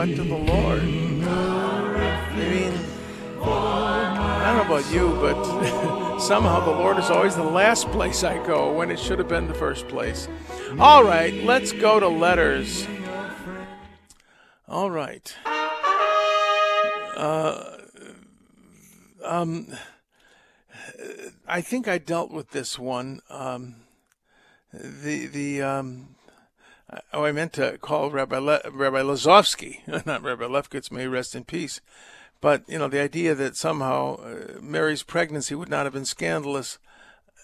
but 0.01 0.17
to 0.17 0.23
the 0.23 0.35
Lord. 0.35 0.81
I 0.81 0.87
mean, 2.35 2.73
I 3.43 4.45
don't 4.47 4.57
know 4.57 4.75
about 4.75 4.91
you, 4.91 5.11
but 5.21 6.19
somehow 6.21 6.65
the 6.65 6.71
Lord 6.71 6.97
is 6.97 7.11
always 7.11 7.37
the 7.37 7.43
last 7.43 7.87
place 7.89 8.25
I 8.25 8.43
go 8.47 8.73
when 8.73 8.91
it 8.91 8.99
should 8.99 9.19
have 9.19 9.29
been 9.29 9.47
the 9.47 9.53
first 9.53 9.89
place. 9.89 10.27
All 10.79 11.05
right, 11.05 11.35
let's 11.45 11.73
go 11.73 12.01
to 12.01 12.09
letters. 12.09 12.87
All 14.67 14.91
right. 14.91 15.37
Uh, 17.15 17.77
um, 19.23 19.67
I 21.47 21.61
think 21.61 21.89
I 21.89 21.99
dealt 21.99 22.31
with 22.31 22.53
this 22.53 22.79
one. 22.79 23.21
Um, 23.29 23.75
the 24.73 25.27
the 25.27 25.61
um, 25.61 26.17
Oh, 27.13 27.25
I 27.25 27.33
meant 27.33 27.53
to 27.55 27.79
call 27.79 28.11
Rabbi 28.11 28.39
Le- 28.39 28.63
Rabbi 28.71 29.01
Lazovsky, 29.03 29.87
not 30.07 30.23
Rabbi 30.23 30.45
Lefkowitz. 30.45 30.91
May 30.91 31.07
rest 31.07 31.35
in 31.35 31.45
peace. 31.45 31.81
But 32.41 32.69
you 32.69 32.79
know, 32.79 32.89
the 32.89 33.01
idea 33.01 33.35
that 33.35 33.57
somehow 33.57 34.17
uh, 34.17 34.61
Mary's 34.61 35.03
pregnancy 35.03 35.55
would 35.55 35.69
not 35.69 35.85
have 35.85 35.93
been 35.93 36.05
scandalous 36.05 36.79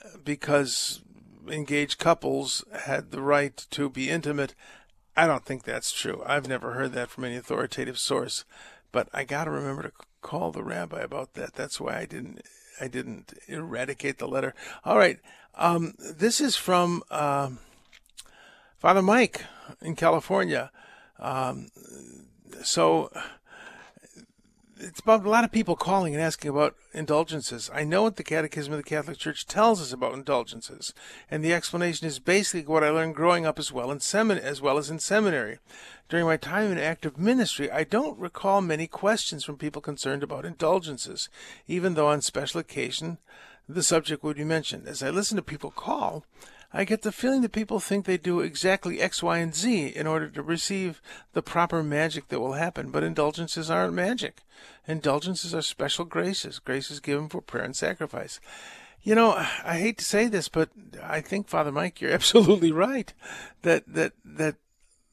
uh, 0.04 0.18
because 0.24 1.02
engaged 1.48 1.98
couples 1.98 2.64
had 2.72 3.10
the 3.10 3.20
right 3.20 3.56
to 3.70 3.88
be 3.88 4.10
intimate. 4.10 4.54
I 5.16 5.26
don't 5.26 5.44
think 5.44 5.62
that's 5.62 5.92
true. 5.92 6.22
I've 6.26 6.48
never 6.48 6.72
heard 6.72 6.92
that 6.92 7.10
from 7.10 7.24
any 7.24 7.36
authoritative 7.36 7.98
source. 7.98 8.44
But 8.92 9.08
I 9.12 9.24
got 9.24 9.44
to 9.44 9.50
remember 9.50 9.82
to 9.82 9.92
call 10.22 10.52
the 10.52 10.64
rabbi 10.64 11.00
about 11.00 11.34
that. 11.34 11.54
That's 11.54 11.80
why 11.80 11.98
I 11.98 12.06
didn't. 12.06 12.42
I 12.80 12.88
didn't 12.88 13.32
eradicate 13.48 14.18
the 14.18 14.28
letter. 14.28 14.54
All 14.84 14.98
right. 14.98 15.18
Um, 15.54 15.94
this 15.98 16.40
is 16.40 16.56
from. 16.56 17.02
Uh, 17.10 17.50
Father 18.86 19.02
Mike 19.02 19.44
in 19.82 19.96
California. 19.96 20.70
Um, 21.18 21.70
so 22.62 23.10
it's 24.76 25.00
about 25.00 25.26
a 25.26 25.28
lot 25.28 25.42
of 25.42 25.50
people 25.50 25.74
calling 25.74 26.14
and 26.14 26.22
asking 26.22 26.52
about 26.52 26.76
indulgences. 26.94 27.68
I 27.74 27.82
know 27.82 28.04
what 28.04 28.14
the 28.14 28.22
Catechism 28.22 28.72
of 28.72 28.76
the 28.78 28.84
Catholic 28.84 29.18
Church 29.18 29.44
tells 29.44 29.82
us 29.82 29.92
about 29.92 30.14
indulgences, 30.14 30.94
and 31.28 31.42
the 31.42 31.52
explanation 31.52 32.06
is 32.06 32.20
basically 32.20 32.72
what 32.72 32.84
I 32.84 32.90
learned 32.90 33.16
growing 33.16 33.44
up 33.44 33.58
as 33.58 33.72
well 33.72 33.90
in 33.90 33.98
semin- 33.98 34.38
as 34.38 34.60
well 34.60 34.78
as 34.78 34.88
in 34.88 35.00
seminary. 35.00 35.58
During 36.08 36.26
my 36.26 36.36
time 36.36 36.70
in 36.70 36.78
active 36.78 37.18
ministry, 37.18 37.68
I 37.68 37.82
don't 37.82 38.16
recall 38.16 38.60
many 38.60 38.86
questions 38.86 39.42
from 39.42 39.56
people 39.56 39.82
concerned 39.82 40.22
about 40.22 40.44
indulgences, 40.44 41.28
even 41.66 41.94
though 41.94 42.06
on 42.06 42.22
special 42.22 42.60
occasion 42.60 43.18
the 43.68 43.82
subject 43.82 44.22
would 44.22 44.36
be 44.36 44.44
mentioned. 44.44 44.86
As 44.86 45.02
I 45.02 45.10
listen 45.10 45.34
to 45.38 45.42
people 45.42 45.72
call, 45.72 46.24
I 46.76 46.84
get 46.84 47.00
the 47.00 47.10
feeling 47.10 47.40
that 47.40 47.52
people 47.52 47.80
think 47.80 48.04
they 48.04 48.18
do 48.18 48.40
exactly 48.40 49.00
X, 49.00 49.22
Y, 49.22 49.38
and 49.38 49.54
Z 49.54 49.94
in 49.96 50.06
order 50.06 50.28
to 50.28 50.42
receive 50.42 51.00
the 51.32 51.40
proper 51.40 51.82
magic 51.82 52.28
that 52.28 52.38
will 52.38 52.52
happen. 52.52 52.90
But 52.90 53.02
indulgences 53.02 53.70
aren't 53.70 53.94
magic. 53.94 54.42
Indulgences 54.86 55.54
are 55.54 55.62
special 55.62 56.04
graces, 56.04 56.58
graces 56.58 57.00
given 57.00 57.30
for 57.30 57.40
prayer 57.40 57.64
and 57.64 57.74
sacrifice. 57.74 58.40
You 59.02 59.14
know, 59.14 59.32
I 59.64 59.78
hate 59.78 59.96
to 59.98 60.04
say 60.04 60.26
this, 60.26 60.50
but 60.50 60.68
I 61.02 61.22
think 61.22 61.48
Father 61.48 61.72
Mike, 61.72 62.02
you're 62.02 62.10
absolutely 62.20 62.72
right. 62.72 63.10
That 63.62 63.84
that 63.86 64.12
that 64.22 64.56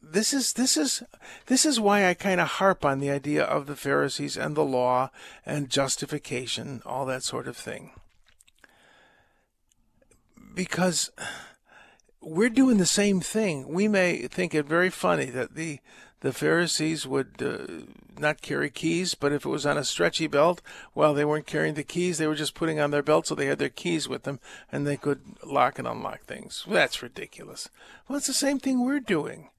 this 0.02 0.34
is 0.34 0.54
this 0.54 0.76
is 0.76 1.02
this 1.46 1.66
is 1.66 1.80
why 1.80 2.10
I 2.10 2.14
kind 2.14 2.42
of 2.42 2.48
harp 2.50 2.84
on 2.84 3.00
the 3.00 3.10
idea 3.10 3.42
of 3.42 3.68
the 3.68 3.78
Pharisees 3.78 4.36
and 4.36 4.58
the 4.58 4.66
law 4.66 5.12
and 5.46 5.70
justification, 5.70 6.82
all 6.86 7.06
that 7.06 7.24
sort 7.24 7.48
of 7.48 7.56
thing. 7.56 7.92
Because 10.54 11.10
we're 12.24 12.50
doing 12.50 12.78
the 12.78 12.86
same 12.86 13.22
thing. 13.22 13.68
We 13.68 13.88
may 13.88 14.28
think 14.28 14.56
it 14.56 14.66
very 14.66 14.90
funny 14.90 15.26
that 15.26 15.56
the 15.56 15.80
the 16.22 16.32
Pharisees 16.32 17.06
would 17.06 17.42
uh, 17.42 17.84
not 18.18 18.42
carry 18.42 18.70
keys, 18.70 19.14
but 19.14 19.34
if 19.34 19.46
it 19.46 19.50
was 19.50 19.66
on 19.66 19.78
a 19.78 19.84
stretchy 19.84 20.26
belt, 20.26 20.62
well, 20.96 21.14
they 21.14 21.26
weren't 21.26 21.46
carrying 21.46 21.74
the 21.74 21.84
keys; 21.84 22.18
they 22.18 22.28
were 22.28 22.36
just 22.36 22.56
putting 22.56 22.80
on 22.80 22.92
their 22.92 23.04
belt, 23.04 23.28
so 23.28 23.36
they 23.36 23.48
had 23.48 23.60
their 23.60 23.68
keys 23.68 24.08
with 24.08 24.24
them, 24.24 24.40
and 24.72 24.88
they 24.88 24.96
could 24.96 25.20
lock 25.46 25.78
and 25.78 25.88
unlock 25.88 26.22
things. 26.22 26.64
That's 26.68 27.04
ridiculous. 27.04 27.70
Well, 28.08 28.18
it's 28.18 28.28
the 28.28 28.34
same 28.34 28.58
thing 28.58 28.86
we're 28.86 29.02
doing. 29.02 29.50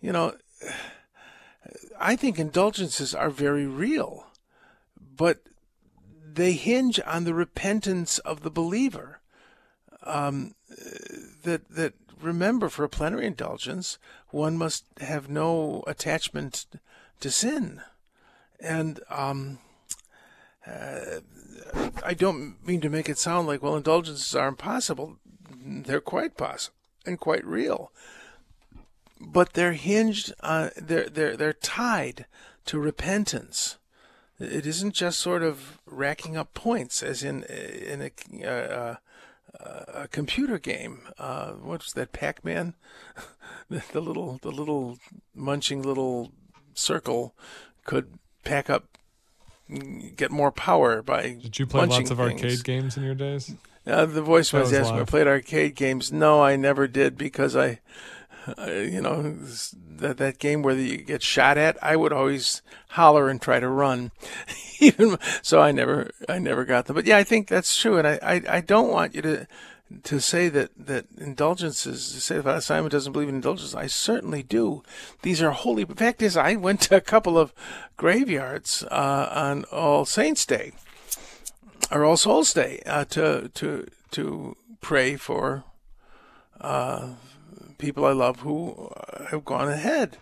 You 0.00 0.12
know, 0.12 0.36
I 2.00 2.16
think 2.16 2.38
indulgences 2.38 3.14
are 3.14 3.30
very 3.30 3.66
real, 3.66 4.26
but 5.16 5.40
they 6.32 6.52
hinge 6.52 6.98
on 7.06 7.24
the 7.24 7.34
repentance 7.34 8.18
of 8.20 8.42
the 8.42 8.50
believer. 8.50 9.20
Um, 10.02 10.54
that 11.42 11.68
that 11.68 11.94
remember, 12.20 12.68
for 12.68 12.84
a 12.84 12.88
plenary 12.88 13.26
indulgence, 13.26 13.98
one 14.30 14.56
must 14.56 14.84
have 15.00 15.28
no 15.28 15.84
attachment 15.86 16.66
to 17.20 17.30
sin. 17.30 17.80
And 18.60 19.00
um, 19.10 19.58
uh, 20.66 21.20
I 22.04 22.14
don't 22.14 22.56
mean 22.66 22.80
to 22.80 22.90
make 22.90 23.08
it 23.08 23.18
sound 23.18 23.46
like, 23.46 23.62
well, 23.62 23.76
indulgences 23.76 24.34
are 24.34 24.48
impossible. 24.48 25.16
They're 25.50 26.00
quite 26.00 26.36
possible 26.36 26.76
and 27.04 27.20
quite 27.20 27.44
real. 27.44 27.92
But 29.20 29.52
they're 29.54 29.72
hinged 29.72 30.32
on, 30.40 30.70
they're, 30.76 31.08
they're, 31.08 31.36
they're 31.36 31.52
tied 31.52 32.26
to 32.66 32.78
repentance. 32.78 33.76
It 34.38 34.66
isn't 34.66 34.94
just 34.94 35.18
sort 35.18 35.42
of 35.42 35.78
racking 35.86 36.36
up 36.36 36.52
points, 36.52 37.02
as 37.02 37.22
in 37.22 37.44
in 37.44 38.02
a, 38.02 38.46
uh, 38.46 38.96
a 39.60 40.08
computer 40.08 40.58
game. 40.58 41.00
Uh, 41.18 41.52
what's 41.52 41.92
that, 41.92 42.12
Pac-Man? 42.12 42.74
the 43.68 44.00
little, 44.00 44.38
the 44.42 44.50
little 44.50 44.98
munching 45.34 45.82
little 45.82 46.32
circle 46.74 47.34
could 47.84 48.18
pack 48.44 48.70
up, 48.70 48.84
get 50.16 50.30
more 50.30 50.52
power 50.52 51.02
by. 51.02 51.38
Did 51.42 51.58
you 51.58 51.66
play 51.66 51.86
lots 51.86 52.10
of 52.10 52.18
things. 52.18 52.42
arcade 52.42 52.64
games 52.64 52.96
in 52.96 53.02
your 53.02 53.14
days? 53.14 53.54
Uh, 53.86 54.04
the 54.04 54.22
voice 54.22 54.52
was, 54.52 54.70
was 54.70 54.80
asking. 54.80 54.98
I 54.98 55.04
played 55.04 55.26
arcade 55.26 55.74
games. 55.76 56.12
No, 56.12 56.42
I 56.42 56.56
never 56.56 56.88
did 56.88 57.16
because 57.16 57.54
I, 57.54 57.80
uh, 58.58 58.70
you 58.70 59.00
know, 59.00 59.36
that 59.96 60.18
that 60.18 60.38
game 60.38 60.62
where 60.62 60.74
you 60.74 60.98
get 60.98 61.22
shot 61.22 61.58
at. 61.58 61.82
I 61.82 61.96
would 61.96 62.12
always 62.12 62.62
holler 62.90 63.28
and 63.28 63.40
try 63.40 63.60
to 63.60 63.68
run, 63.68 64.10
even 64.80 65.18
so. 65.42 65.60
I 65.60 65.72
never, 65.72 66.10
I 66.28 66.38
never 66.38 66.64
got 66.64 66.86
them. 66.86 66.94
But 66.94 67.06
yeah, 67.06 67.16
I 67.16 67.24
think 67.24 67.48
that's 67.48 67.76
true, 67.76 67.98
and 67.98 68.06
I, 68.06 68.18
I, 68.22 68.42
I 68.56 68.60
don't 68.60 68.90
want 68.90 69.14
you 69.14 69.22
to 69.22 69.46
to 70.02 70.20
say 70.20 70.48
that, 70.48 70.70
that 70.76 71.06
indulgences, 71.16 72.12
to 72.12 72.20
say 72.20 72.40
that 72.40 72.62
Simon 72.62 72.90
doesn't 72.90 73.12
believe 73.12 73.28
in 73.28 73.36
indulgences, 73.36 73.74
I 73.74 73.86
certainly 73.86 74.42
do. 74.42 74.82
These 75.22 75.40
are 75.40 75.52
holy. 75.52 75.84
The 75.84 75.94
fact 75.94 76.22
is, 76.22 76.36
I 76.36 76.56
went 76.56 76.80
to 76.82 76.96
a 76.96 77.00
couple 77.00 77.38
of 77.38 77.54
graveyards 77.96 78.82
uh, 78.90 79.30
on 79.32 79.64
All 79.70 80.04
Saints' 80.04 80.44
Day 80.44 80.72
or 81.90 82.04
All 82.04 82.16
Souls' 82.16 82.52
Day 82.52 82.82
uh, 82.86 83.04
to 83.06 83.48
to 83.54 83.86
to 84.12 84.56
pray 84.80 85.16
for 85.16 85.64
uh, 86.60 87.14
people 87.78 88.04
I 88.04 88.12
love 88.12 88.40
who 88.40 88.90
have 89.30 89.44
gone 89.44 89.68
ahead, 89.68 90.18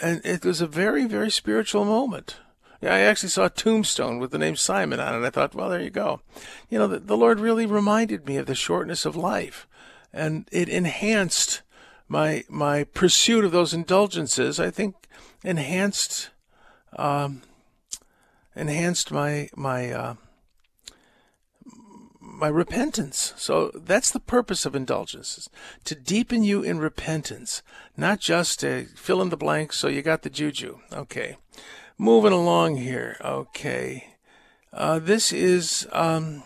and 0.00 0.20
it 0.24 0.44
was 0.44 0.60
a 0.60 0.66
very 0.66 1.06
very 1.06 1.30
spiritual 1.30 1.84
moment. 1.84 2.36
Yeah, 2.80 2.94
I 2.94 3.00
actually 3.00 3.30
saw 3.30 3.46
a 3.46 3.50
tombstone 3.50 4.18
with 4.18 4.30
the 4.30 4.38
name 4.38 4.56
Simon 4.56 5.00
on 5.00 5.22
it. 5.22 5.26
I 5.26 5.30
thought, 5.30 5.54
well, 5.54 5.70
there 5.70 5.80
you 5.80 5.88
go. 5.88 6.20
You 6.68 6.78
know, 6.78 6.86
the, 6.86 6.98
the 6.98 7.16
Lord 7.16 7.40
really 7.40 7.64
reminded 7.64 8.26
me 8.26 8.36
of 8.36 8.44
the 8.44 8.54
shortness 8.54 9.06
of 9.06 9.16
life, 9.16 9.66
and 10.12 10.46
it 10.52 10.68
enhanced 10.68 11.62
my 12.08 12.44
my 12.48 12.84
pursuit 12.84 13.44
of 13.44 13.52
those 13.52 13.72
indulgences. 13.72 14.60
I 14.60 14.70
think 14.70 14.94
enhanced 15.42 16.30
um, 16.96 17.42
enhanced 18.54 19.10
my 19.10 19.48
my 19.56 19.90
uh, 19.90 20.14
my 22.34 22.48
repentance. 22.48 23.32
So 23.36 23.70
that's 23.74 24.10
the 24.10 24.20
purpose 24.20 24.66
of 24.66 24.74
indulgences 24.74 25.48
to 25.84 25.94
deepen 25.94 26.42
you 26.42 26.62
in 26.62 26.78
repentance, 26.78 27.62
not 27.96 28.20
just 28.20 28.60
to 28.60 28.86
fill 28.94 29.22
in 29.22 29.30
the 29.30 29.36
blanks 29.36 29.78
so 29.78 29.88
you 29.88 30.02
got 30.02 30.22
the 30.22 30.30
juju. 30.30 30.78
Okay. 30.92 31.36
Moving 31.96 32.32
along 32.32 32.76
here. 32.76 33.16
Okay. 33.20 34.14
Uh, 34.72 34.98
this 34.98 35.32
is, 35.32 35.86
um, 35.92 36.42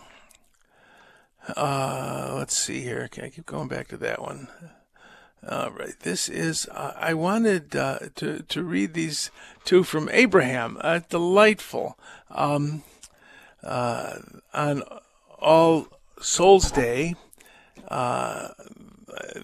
uh, 1.57 2.35
let's 2.37 2.57
see 2.57 2.83
here. 2.83 3.03
Okay, 3.05 3.27
I 3.27 3.31
keep 3.31 3.47
going 3.47 3.69
back 3.69 3.89
to 3.89 3.97
that 3.97 4.21
one. 4.21 4.49
All 5.49 5.71
right. 5.71 5.99
This 6.01 6.29
is, 6.29 6.69
uh, 6.71 6.93
I 6.97 7.15
wanted 7.15 7.75
uh, 7.75 8.01
to, 8.17 8.43
to 8.43 8.63
read 8.63 8.93
these 8.93 9.31
two 9.65 9.83
from 9.83 10.11
Abraham. 10.13 10.77
Uh, 10.81 11.01
delightful. 11.09 11.99
Um, 12.31 12.83
uh, 13.63 14.19
on 14.53 14.83
All 15.39 15.87
Souls 16.21 16.71
Day, 16.71 17.15
uh, 17.89 18.49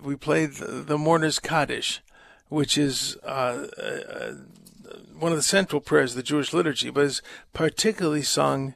we 0.02 0.16
played 0.16 0.54
the, 0.54 0.98
Mourner's 0.98 1.38
Kaddish, 1.38 2.02
which 2.48 2.76
is 2.76 3.16
uh, 3.24 3.68
uh, 3.78 4.32
one 5.18 5.32
of 5.32 5.38
the 5.38 5.42
central 5.42 5.80
prayers 5.80 6.12
of 6.12 6.16
the 6.16 6.22
Jewish 6.22 6.52
liturgy, 6.52 6.90
but 6.90 7.04
is 7.04 7.22
particularly 7.52 8.22
sung 8.22 8.74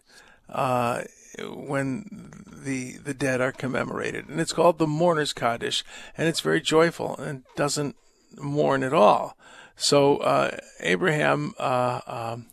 uh, 0.49 1.03
when 1.45 2.31
the 2.47 2.97
the 2.99 3.15
dead 3.15 3.41
are 3.41 3.53
commemorated, 3.53 4.29
and 4.29 4.41
it's 4.41 4.53
called 4.53 4.79
the 4.79 4.87
Mourner's 4.87 5.33
Kaddish, 5.33 5.85
and 6.17 6.29
it's 6.29 6.41
very 6.41 6.61
joyful 6.61 7.17
and 7.17 7.45
doesn't 7.57 7.97
mourn 8.37 8.83
at 8.83 8.93
all. 8.93 9.37
So 9.77 10.19
uh, 10.19 10.57
Abraham 10.81 11.55
uh, 11.59 12.01
um, 12.07 12.47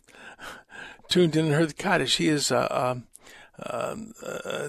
tuned 1.08 1.36
in 1.36 1.46
and 1.46 1.54
heard 1.54 1.70
the 1.70 1.74
Kaddish. 1.74 2.16
He 2.16 2.28
is 2.28 2.52
uh, 2.52 3.00
um, 3.64 4.12
uh, 4.22 4.68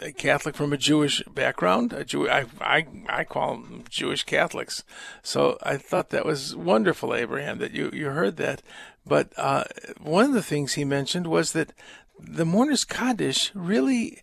a 0.00 0.12
Catholic 0.12 0.54
from 0.54 0.72
a 0.72 0.78
Jewish 0.78 1.22
background. 1.24 1.92
A 1.92 2.04
Jew, 2.04 2.28
I, 2.28 2.46
I, 2.60 2.86
I 3.08 3.24
call 3.24 3.56
them 3.56 3.84
Jewish 3.88 4.24
Catholics. 4.24 4.84
So 5.22 5.58
I 5.62 5.76
thought 5.76 6.10
that 6.10 6.24
was 6.24 6.56
wonderful, 6.56 7.14
Abraham, 7.14 7.58
that 7.58 7.72
you, 7.72 7.90
you 7.92 8.06
heard 8.06 8.36
that. 8.38 8.62
But 9.04 9.32
uh, 9.36 9.64
one 10.00 10.26
of 10.26 10.32
the 10.32 10.42
things 10.42 10.74
he 10.74 10.84
mentioned 10.84 11.26
was 11.26 11.52
that 11.52 11.72
the 12.18 12.46
Mourner's 12.46 12.84
Kaddish 12.84 13.50
really 13.54 14.22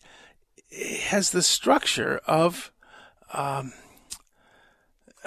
has 1.04 1.32
the 1.32 1.44
structure 1.44 2.22
of, 2.26 2.72
um, 3.34 3.74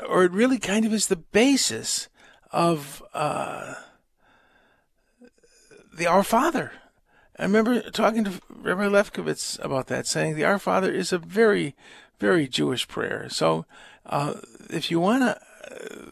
or 0.08 0.24
it 0.24 0.32
really 0.32 0.58
kind 0.58 0.84
of 0.84 0.92
is 0.92 1.06
the 1.06 1.16
basis 1.16 2.08
of 2.50 3.02
uh, 3.14 3.74
the 5.94 6.06
Our 6.06 6.22
Father. 6.22 6.72
I 7.38 7.44
remember 7.44 7.80
talking 7.90 8.24
to 8.24 8.40
Rabbi 8.50 8.86
Lefkowitz 8.86 9.58
about 9.64 9.86
that, 9.86 10.06
saying 10.06 10.36
the 10.36 10.44
Our 10.44 10.58
Father 10.58 10.92
is 10.92 11.12
a 11.12 11.18
very, 11.18 11.74
very 12.18 12.46
Jewish 12.46 12.86
prayer. 12.86 13.28
So 13.30 13.64
uh, 14.06 14.34
if 14.68 14.90
you 14.90 15.00
want 15.00 15.22
to 15.22 15.40
uh, 15.70 16.10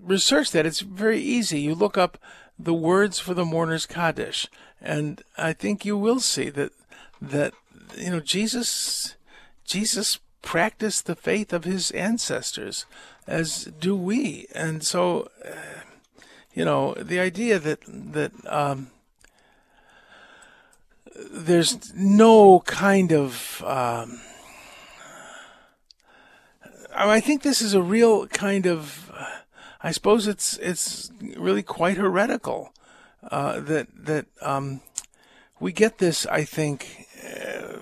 research 0.00 0.50
that, 0.52 0.66
it's 0.66 0.80
very 0.80 1.20
easy. 1.20 1.60
You 1.60 1.74
look 1.74 1.98
up 1.98 2.18
the 2.58 2.74
words 2.74 3.18
for 3.18 3.34
the 3.34 3.44
mourner's 3.44 3.86
Kaddish, 3.86 4.48
and 4.80 5.22
I 5.36 5.52
think 5.52 5.84
you 5.84 5.96
will 5.96 6.20
see 6.20 6.48
that 6.50 6.72
that 7.20 7.54
you 7.96 8.10
know 8.10 8.20
Jesus 8.20 9.16
Jesus 9.64 10.18
practiced 10.42 11.06
the 11.06 11.14
faith 11.14 11.52
of 11.52 11.64
his 11.64 11.90
ancestors, 11.92 12.86
as 13.26 13.64
do 13.78 13.94
we, 13.94 14.46
and 14.54 14.82
so 14.82 15.28
uh, 15.44 15.80
you 16.54 16.64
know 16.64 16.94
the 16.94 17.20
idea 17.20 17.58
that 17.58 17.80
that 17.86 18.32
um, 18.46 18.90
there's 21.14 21.92
no 21.94 22.60
kind 22.60 23.12
of. 23.12 23.62
Um, 23.64 24.20
I 26.94 27.20
think 27.20 27.42
this 27.42 27.62
is 27.62 27.74
a 27.74 27.82
real 27.82 28.26
kind 28.28 28.66
of. 28.66 29.10
I 29.82 29.90
suppose 29.90 30.26
it's 30.26 30.58
it's 30.58 31.10
really 31.36 31.62
quite 31.62 31.96
heretical 31.96 32.72
uh, 33.30 33.60
that 33.60 33.88
that 33.94 34.26
um, 34.40 34.80
we 35.60 35.72
get 35.72 35.98
this. 35.98 36.26
I 36.26 36.44
think 36.44 37.06
uh, 37.24 37.78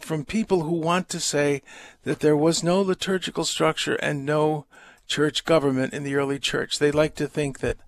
from 0.00 0.24
people 0.24 0.62
who 0.62 0.74
want 0.74 1.08
to 1.10 1.20
say 1.20 1.62
that 2.04 2.20
there 2.20 2.36
was 2.36 2.62
no 2.62 2.80
liturgical 2.80 3.44
structure 3.44 3.94
and 3.96 4.24
no 4.24 4.66
church 5.06 5.44
government 5.44 5.92
in 5.92 6.02
the 6.02 6.14
early 6.14 6.38
church. 6.38 6.78
They 6.78 6.90
like 6.90 7.14
to 7.16 7.28
think 7.28 7.60
that 7.60 7.78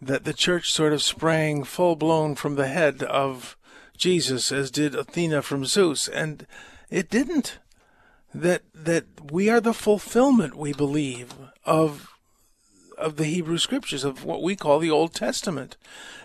that 0.00 0.24
the 0.24 0.32
church 0.32 0.70
sort 0.72 0.92
of 0.92 1.02
sprang 1.02 1.64
full 1.64 1.96
blown 1.96 2.34
from 2.34 2.54
the 2.54 2.68
head 2.68 3.02
of 3.02 3.56
Jesus, 3.98 4.52
as 4.52 4.70
did 4.70 4.94
Athena 4.94 5.42
from 5.42 5.64
Zeus, 5.64 6.08
and 6.08 6.46
it 6.90 7.10
didn't. 7.10 7.58
That 8.34 8.62
that 8.74 9.32
we 9.32 9.48
are 9.48 9.60
the 9.60 9.72
fulfillment, 9.72 10.54
we 10.54 10.72
believe, 10.72 11.34
of 11.64 12.08
of 12.96 13.16
the 13.16 13.24
Hebrew 13.24 13.58
scriptures, 13.58 14.04
of 14.04 14.24
what 14.24 14.42
we 14.42 14.56
call 14.56 14.78
the 14.78 14.90
Old 14.90 15.14
Testament. 15.14 15.76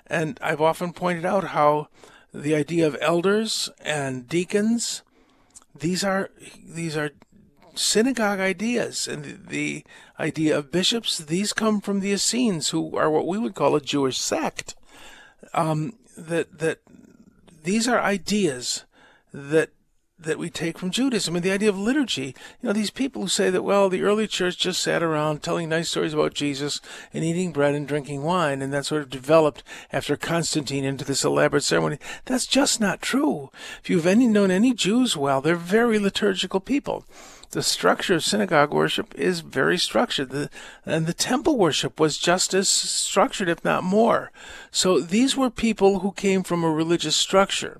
And 0.07 0.38
I've 0.41 0.62
often 0.62 0.91
pointed 0.93 1.25
out 1.25 1.45
how 1.45 1.88
the 2.33 2.55
idea 2.55 2.88
of 2.88 2.97
elders 2.99 3.69
and 3.79 4.27
deacons, 4.27 5.01
these 5.73 6.03
are 6.03 6.29
these 6.63 6.97
are 6.97 7.12
synagogue 7.75 8.39
ideas, 8.39 9.07
and 9.07 9.23
the, 9.23 9.38
the 9.47 9.86
idea 10.19 10.57
of 10.57 10.71
bishops, 10.71 11.17
these 11.17 11.53
come 11.53 11.81
from 11.81 11.99
the 11.99 12.12
Essenes, 12.12 12.69
who 12.69 12.95
are 12.97 13.09
what 13.09 13.27
we 13.27 13.38
would 13.38 13.55
call 13.55 13.75
a 13.75 13.81
Jewish 13.81 14.17
sect. 14.17 14.75
Um, 15.53 15.93
that 16.17 16.59
that 16.59 16.79
these 17.63 17.88
are 17.88 17.99
ideas 17.99 18.86
that 19.34 19.69
that 20.19 20.38
we 20.38 20.49
take 20.49 20.78
from 20.78 20.91
Judaism. 20.91 21.36
And 21.36 21.43
the 21.43 21.52
idea 21.52 21.69
of 21.69 21.78
liturgy, 21.78 22.36
you 22.62 22.67
know, 22.67 22.71
these 22.71 22.91
people 22.91 23.23
who 23.23 23.28
say 23.28 23.49
that, 23.49 23.63
well, 23.63 23.89
the 23.89 24.04
early 24.04 24.28
church 24.28 24.58
just 24.58 24.82
sat 24.82 25.04
around 25.04 25.41
telling 25.41 25.67
nice 25.67 25.89
stories 25.89 26.13
about 26.13 26.34
Jesus 26.34 26.80
and 27.13 27.23
eating 27.23 27.52
bread 27.52 27.76
and 27.76 27.88
drinking 27.88 28.23
wine, 28.23 28.62
and 28.62 28.71
that 28.73 28.86
sort 28.86 29.02
of 29.02 29.10
developed 29.10 29.63
after 29.91 30.15
Constantine 30.15 30.86
into 30.86 31.04
this 31.04 31.26
elaborate 31.26 31.63
ceremony. 31.63 31.97
That's 32.26 32.47
just 32.47 32.80
not 32.80 33.02
true. 33.02 33.49
If 33.82 33.89
you've 33.89 34.08
any 34.08 34.28
known 34.28 34.52
any 34.52 34.73
Jews 34.73 35.17
well, 35.17 35.41
they're 35.41 35.56
very 35.56 35.99
liturgical 35.99 36.60
people 36.60 37.06
the 37.53 37.63
structure 37.63 38.15
of 38.15 38.23
synagogue 38.23 38.73
worship 38.73 39.13
is 39.15 39.41
very 39.41 39.77
structured. 39.77 40.31
The, 40.31 40.49
and 40.85 41.05
the 41.05 41.13
temple 41.13 41.57
worship 41.57 41.99
was 41.99 42.17
just 42.17 42.53
as 42.53 42.67
structured, 42.67 43.47
if 43.47 43.63
not 43.63 43.83
more. 43.83 44.31
So 44.71 44.99
these 44.99 45.37
were 45.37 45.49
people 45.49 45.99
who 45.99 46.11
came 46.11 46.43
from 46.43 46.63
a 46.63 46.71
religious 46.71 47.15
structure. 47.15 47.79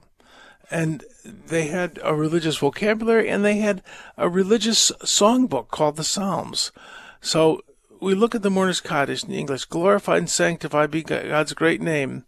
And 0.69 1.03
they 1.23 1.67
had 1.67 1.99
a 2.03 2.15
religious 2.15 2.57
vocabulary 2.57 3.29
and 3.29 3.43
they 3.43 3.57
had 3.57 3.81
a 4.17 4.29
religious 4.29 4.91
songbook 5.03 5.69
called 5.69 5.95
the 5.95 6.03
Psalms. 6.03 6.71
So 7.19 7.62
we 7.99 8.13
look 8.13 8.36
at 8.36 8.43
the 8.43 8.49
Mourner's 8.49 8.81
Kaddish 8.81 9.23
in 9.23 9.31
English 9.31 9.65
glorified 9.65 10.19
and 10.19 10.29
sanctified 10.29 10.91
be 10.91 11.03
God's 11.03 11.53
great 11.53 11.81
name 11.81 12.25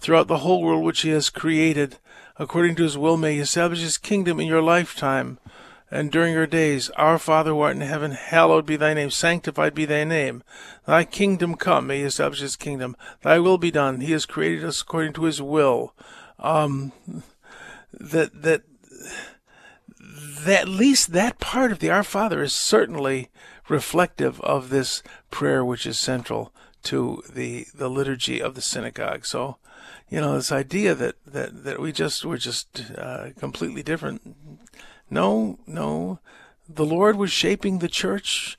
throughout 0.00 0.28
the 0.28 0.38
whole 0.38 0.62
world 0.62 0.84
which 0.84 1.02
He 1.02 1.10
has 1.10 1.30
created. 1.30 1.98
According 2.36 2.76
to 2.76 2.84
His 2.84 2.98
will, 2.98 3.16
may 3.16 3.34
He 3.34 3.40
establish 3.40 3.80
His 3.80 3.98
kingdom 3.98 4.40
in 4.40 4.46
your 4.46 4.62
lifetime 4.62 5.38
and 5.90 6.12
during 6.12 6.32
your 6.32 6.46
days, 6.46 6.88
Our 6.90 7.18
Father 7.18 7.50
who 7.50 7.60
art 7.60 7.74
in 7.74 7.82
heaven, 7.82 8.12
hallowed 8.12 8.64
be 8.64 8.76
thy 8.76 8.94
name, 8.94 9.10
sanctified 9.10 9.74
be 9.74 9.84
thy 9.84 10.04
name. 10.04 10.42
Thy 10.86 11.04
kingdom 11.04 11.56
come, 11.56 11.88
may 11.88 11.98
he 11.98 12.04
establish 12.04 12.40
his 12.40 12.56
kingdom. 12.56 12.96
Thy 13.22 13.38
will 13.40 13.58
be 13.58 13.70
done. 13.70 14.00
He 14.00 14.12
has 14.12 14.24
created 14.26 14.64
us 14.64 14.82
according 14.82 15.14
to 15.14 15.24
his 15.24 15.42
will. 15.42 15.94
Um, 16.38 16.92
that 17.92 18.42
that 18.42 18.62
that 20.44 20.62
at 20.62 20.68
least 20.68 21.12
that 21.12 21.40
part 21.40 21.72
of 21.72 21.80
the 21.80 21.90
Our 21.90 22.04
Father 22.04 22.42
is 22.42 22.52
certainly 22.52 23.28
reflective 23.68 24.40
of 24.42 24.70
this 24.70 25.02
prayer, 25.30 25.64
which 25.64 25.86
is 25.86 25.98
central 25.98 26.52
to 26.84 27.22
the 27.32 27.66
the 27.74 27.90
liturgy 27.90 28.40
of 28.40 28.54
the 28.54 28.62
synagogue. 28.62 29.26
So, 29.26 29.56
you 30.08 30.20
know, 30.20 30.36
this 30.36 30.52
idea 30.52 30.94
that 30.94 31.16
that 31.26 31.64
that 31.64 31.80
we 31.80 31.92
just 31.92 32.24
we're 32.24 32.36
just 32.36 32.92
uh, 32.96 33.30
completely 33.38 33.82
different 33.82 34.36
no, 35.10 35.58
no. 35.66 36.20
The 36.68 36.86
Lord 36.86 37.16
was 37.16 37.32
shaping 37.32 37.78
the 37.78 37.88
church 37.88 38.56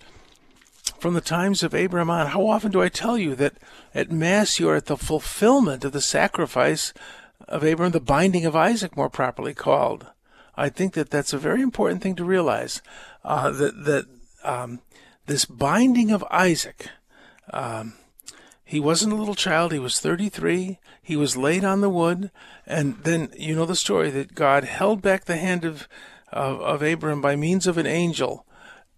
from 1.00 1.14
the 1.14 1.22
times 1.22 1.64
of 1.64 1.74
Abraham 1.74 2.10
on. 2.10 2.28
How 2.28 2.46
often 2.48 2.72
do 2.72 2.82
I 2.82 2.90
tell 2.90 3.18
you 3.18 3.36
that 3.36 3.56
at 3.96 4.12
Mass 4.12 4.60
you 4.60 4.70
are 4.70 4.76
at 4.76 4.86
the 4.86 4.98
fulfillment 4.98 5.86
of 5.86 5.94
the 5.94 6.02
sacrifice 6.02 6.94
of 7.48 7.64
Abraham, 7.64 7.92
the 7.92 8.00
binding 8.00 8.46
of 8.46 8.56
Isaac, 8.56 8.96
more 8.96 9.10
properly 9.10 9.54
called? 9.54 10.08
I 10.56 10.70
think 10.70 10.94
that 10.94 11.10
that's 11.10 11.34
a 11.34 11.38
very 11.38 11.62
important 11.62 12.04
thing 12.04 12.16
to 12.16 12.26
realize. 12.26 12.82
Uh, 13.24 13.52
that 13.52 13.86
that 13.86 14.06
um, 14.44 14.82
this 15.26 15.46
binding 15.46 16.12
of 16.12 16.24
Isaac. 16.30 16.90
Um, 17.54 17.94
he 18.64 18.80
wasn't 18.80 19.12
a 19.12 19.18
little 19.18 19.36
child. 19.36 19.74
He 19.74 19.80
was 19.80 20.00
33. 20.00 20.80
He 21.02 21.16
was 21.18 21.36
laid 21.36 21.66
on 21.66 21.82
the 21.82 21.90
wood. 21.90 22.32
And 22.66 22.98
then 23.04 23.34
you 23.38 23.54
know 23.54 23.66
the 23.66 23.76
story 23.76 24.10
that 24.12 24.34
God 24.34 24.64
held 24.64 25.02
back 25.02 25.26
the 25.26 25.36
hand 25.36 25.66
of 25.66 25.90
of, 26.32 26.62
of 26.62 26.82
Abram 26.82 27.22
by 27.22 27.36
means 27.36 27.68
of 27.68 27.78
an 27.78 27.88
angel. 27.88 28.46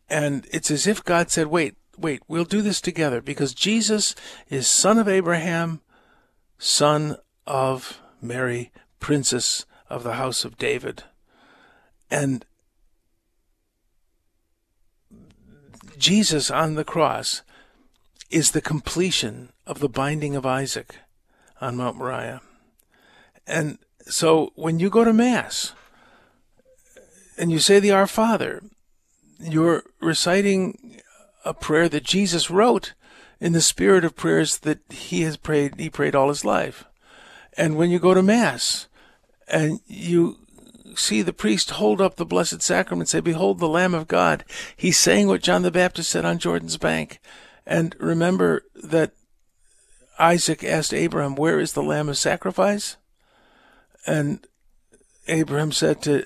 And 0.09 0.47
it's 0.51 0.71
as 0.71 0.87
if 0.87 1.03
God 1.03 1.29
said, 1.29 1.47
wait, 1.47 1.75
wait, 1.97 2.21
we'll 2.27 2.45
do 2.45 2.61
this 2.61 2.81
together 2.81 3.21
because 3.21 3.53
Jesus 3.53 4.15
is 4.49 4.67
son 4.67 4.97
of 4.97 5.07
Abraham, 5.07 5.81
son 6.57 7.17
of 7.45 7.99
Mary, 8.21 8.71
princess 8.99 9.65
of 9.89 10.03
the 10.03 10.13
house 10.13 10.45
of 10.45 10.57
David. 10.57 11.03
And 12.09 12.45
Jesus 15.97 16.51
on 16.51 16.75
the 16.75 16.83
cross 16.83 17.41
is 18.29 18.51
the 18.51 18.61
completion 18.61 19.51
of 19.65 19.79
the 19.79 19.89
binding 19.89 20.35
of 20.35 20.45
Isaac 20.45 20.95
on 21.61 21.77
Mount 21.77 21.97
Moriah. 21.97 22.41
And 23.45 23.77
so 24.01 24.51
when 24.55 24.79
you 24.79 24.89
go 24.89 25.03
to 25.03 25.13
Mass, 25.13 25.73
and 27.43 27.51
you 27.51 27.59
say 27.59 27.81
the 27.81 27.91
Our 27.91 28.07
Father, 28.07 28.63
you're 29.37 29.83
reciting 29.99 31.01
a 31.43 31.53
prayer 31.53 31.89
that 31.89 32.05
Jesus 32.05 32.49
wrote 32.49 32.93
in 33.41 33.51
the 33.51 33.59
spirit 33.59 34.05
of 34.05 34.15
prayers 34.15 34.59
that 34.59 34.79
he 34.89 35.23
has 35.23 35.35
prayed 35.35 35.77
he 35.77 35.89
prayed 35.89 36.15
all 36.15 36.29
his 36.29 36.45
life. 36.45 36.85
And 37.57 37.75
when 37.75 37.89
you 37.89 37.99
go 37.99 38.13
to 38.13 38.23
mass 38.23 38.87
and 39.49 39.81
you 39.87 40.37
see 40.95 41.21
the 41.21 41.33
priest 41.33 41.71
hold 41.71 41.99
up 41.99 42.15
the 42.15 42.25
blessed 42.25 42.61
sacrament 42.61 43.01
and 43.01 43.09
say 43.09 43.19
behold 43.19 43.59
the 43.59 43.67
lamb 43.67 43.93
of 43.93 44.07
God, 44.07 44.45
he's 44.77 44.97
saying 44.97 45.27
what 45.27 45.43
John 45.43 45.63
the 45.63 45.69
Baptist 45.69 46.11
said 46.11 46.23
on 46.23 46.39
Jordan's 46.39 46.77
bank. 46.77 47.19
And 47.65 47.93
remember 47.99 48.63
that 48.73 49.11
Isaac 50.17 50.63
asked 50.63 50.93
Abraham, 50.93 51.35
"Where 51.35 51.59
is 51.59 51.73
the 51.73 51.83
lamb 51.83 52.07
of 52.07 52.17
sacrifice?" 52.17 52.95
And 54.07 54.47
Abraham 55.27 55.71
said 55.71 56.01
to, 56.03 56.25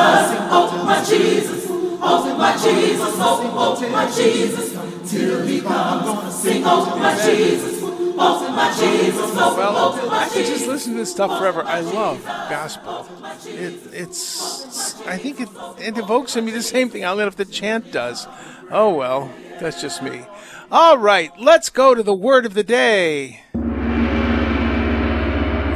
oh 0.53 0.85
my 0.85 1.05
Jesus, 1.05 1.67
oh 1.69 2.37
my 2.39 2.53
Jesus, 2.57 3.15
oh, 3.19 3.53
oh 3.57 3.89
my 3.91 4.07
Jesus, 4.11 5.11
till 5.11 5.43
he 5.47 5.61
comes. 5.63 6.35
Sing, 6.35 6.63
oh 6.65 6.97
my 6.97 7.15
Jesus, 7.25 7.80
Jesus, 8.21 9.35
Well, 9.35 9.75
oh 9.77 10.11
I 10.13 10.29
could 10.29 10.45
just 10.45 10.67
listen 10.67 10.93
to 10.93 10.99
this 10.99 11.11
stuff 11.11 11.39
forever. 11.39 11.63
I 11.63 11.81
love 11.81 12.23
gospel. 12.25 13.09
It, 13.47 13.81
it's, 13.93 15.01
I 15.07 15.17
think 15.17 15.41
it, 15.41 15.49
it 15.79 15.97
evokes 15.97 16.37
in 16.37 16.45
me 16.45 16.51
the 16.51 16.63
same 16.63 16.91
thing. 16.91 17.05
I 17.05 17.09
don't 17.09 17.19
know 17.19 17.27
if 17.27 17.37
the 17.37 17.47
chant 17.47 17.93
does. 17.93 18.27
Oh 18.71 18.95
well, 18.95 19.31
that's 19.59 19.81
just 19.81 20.03
me. 20.03 20.27
All 20.71 20.99
right, 20.99 21.33
let's 21.41 21.71
go 21.71 21.95
to 21.95 22.03
the 22.03 22.15
word 22.15 22.45
of 22.45 22.55
the 22.55 22.63
day. 22.63 23.43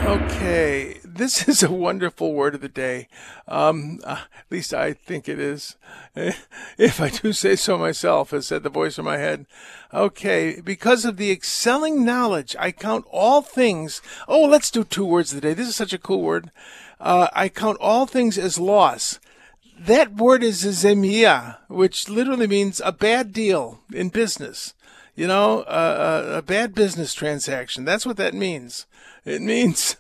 Okay, 0.07 0.94
this 1.17 1.49
is 1.49 1.63
a 1.63 1.71
wonderful 1.71 2.35
word 2.35 2.55
of 2.55 2.61
the 2.61 2.69
day. 2.69 3.09
Um, 3.47 4.01
uh, 4.05 4.23
at 4.39 4.51
least 4.51 4.75
I 4.75 4.93
think 4.93 5.29
it 5.29 5.39
is. 5.39 5.77
If 6.77 7.01
I 7.01 7.09
do 7.09 7.33
say 7.33 7.57
so 7.57 7.79
myself, 7.79 8.31
has 8.31 8.47
said 8.47 8.63
the 8.63 8.69
voice 8.69 8.99
in 8.99 9.05
my 9.05 9.19
head. 9.19 9.47
Okay, 9.93 10.61
because 10.61 11.05
of 11.05 11.17
the 11.17 11.31
excelling 11.31 12.05
knowledge, 12.05 12.57
I 12.59 12.73
count 12.73 13.05
all 13.11 13.43
things. 13.43 14.03
Oh, 14.27 14.45
let's 14.45 14.71
do 14.71 14.83
two 14.83 15.05
words 15.05 15.33
of 15.33 15.41
the 15.41 15.49
day. 15.49 15.55
This 15.55 15.69
is 15.69 15.77
such 15.77 15.93
a 15.93 15.99
cool 15.99 16.23
word. 16.23 16.51
Uh, 17.01 17.29
I 17.33 17.49
count 17.49 17.79
all 17.81 18.07
things 18.07 18.39
as 18.39 18.59
loss. 18.59 19.21
That 19.79 20.15
word 20.15 20.43
is 20.43 20.65
zemia, 20.65 21.59
which 21.69 22.09
literally 22.09 22.47
means 22.47 22.81
a 22.85 22.93
bad 22.93 23.33
deal 23.33 23.81
in 23.93 24.09
business. 24.09 24.75
You 25.15 25.29
know, 25.29 25.61
uh, 25.61 26.35
a 26.39 26.43
bad 26.43 26.75
business 26.75 27.15
transaction. 27.15 27.85
That's 27.85 28.07
what 28.07 28.17
that 28.17 28.35
means. 28.35 28.87
It 29.25 29.41
means, 29.41 29.97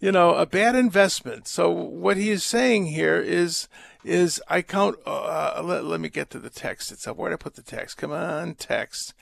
you 0.00 0.12
know, 0.12 0.34
a 0.34 0.46
bad 0.46 0.76
investment. 0.76 1.48
So 1.48 1.70
what 1.70 2.16
he 2.16 2.30
is 2.30 2.44
saying 2.44 2.86
here 2.86 3.20
is, 3.20 3.68
is 4.04 4.40
I 4.48 4.62
count. 4.62 4.98
Uh, 5.04 5.60
let, 5.64 5.84
let 5.84 6.00
me 6.00 6.08
get 6.08 6.30
to 6.30 6.38
the 6.38 6.50
text 6.50 6.92
itself. 6.92 7.16
Where 7.16 7.30
did 7.30 7.40
I 7.40 7.42
put 7.42 7.56
the 7.56 7.62
text? 7.62 7.96
Come 7.96 8.12
on, 8.12 8.54
text. 8.54 9.14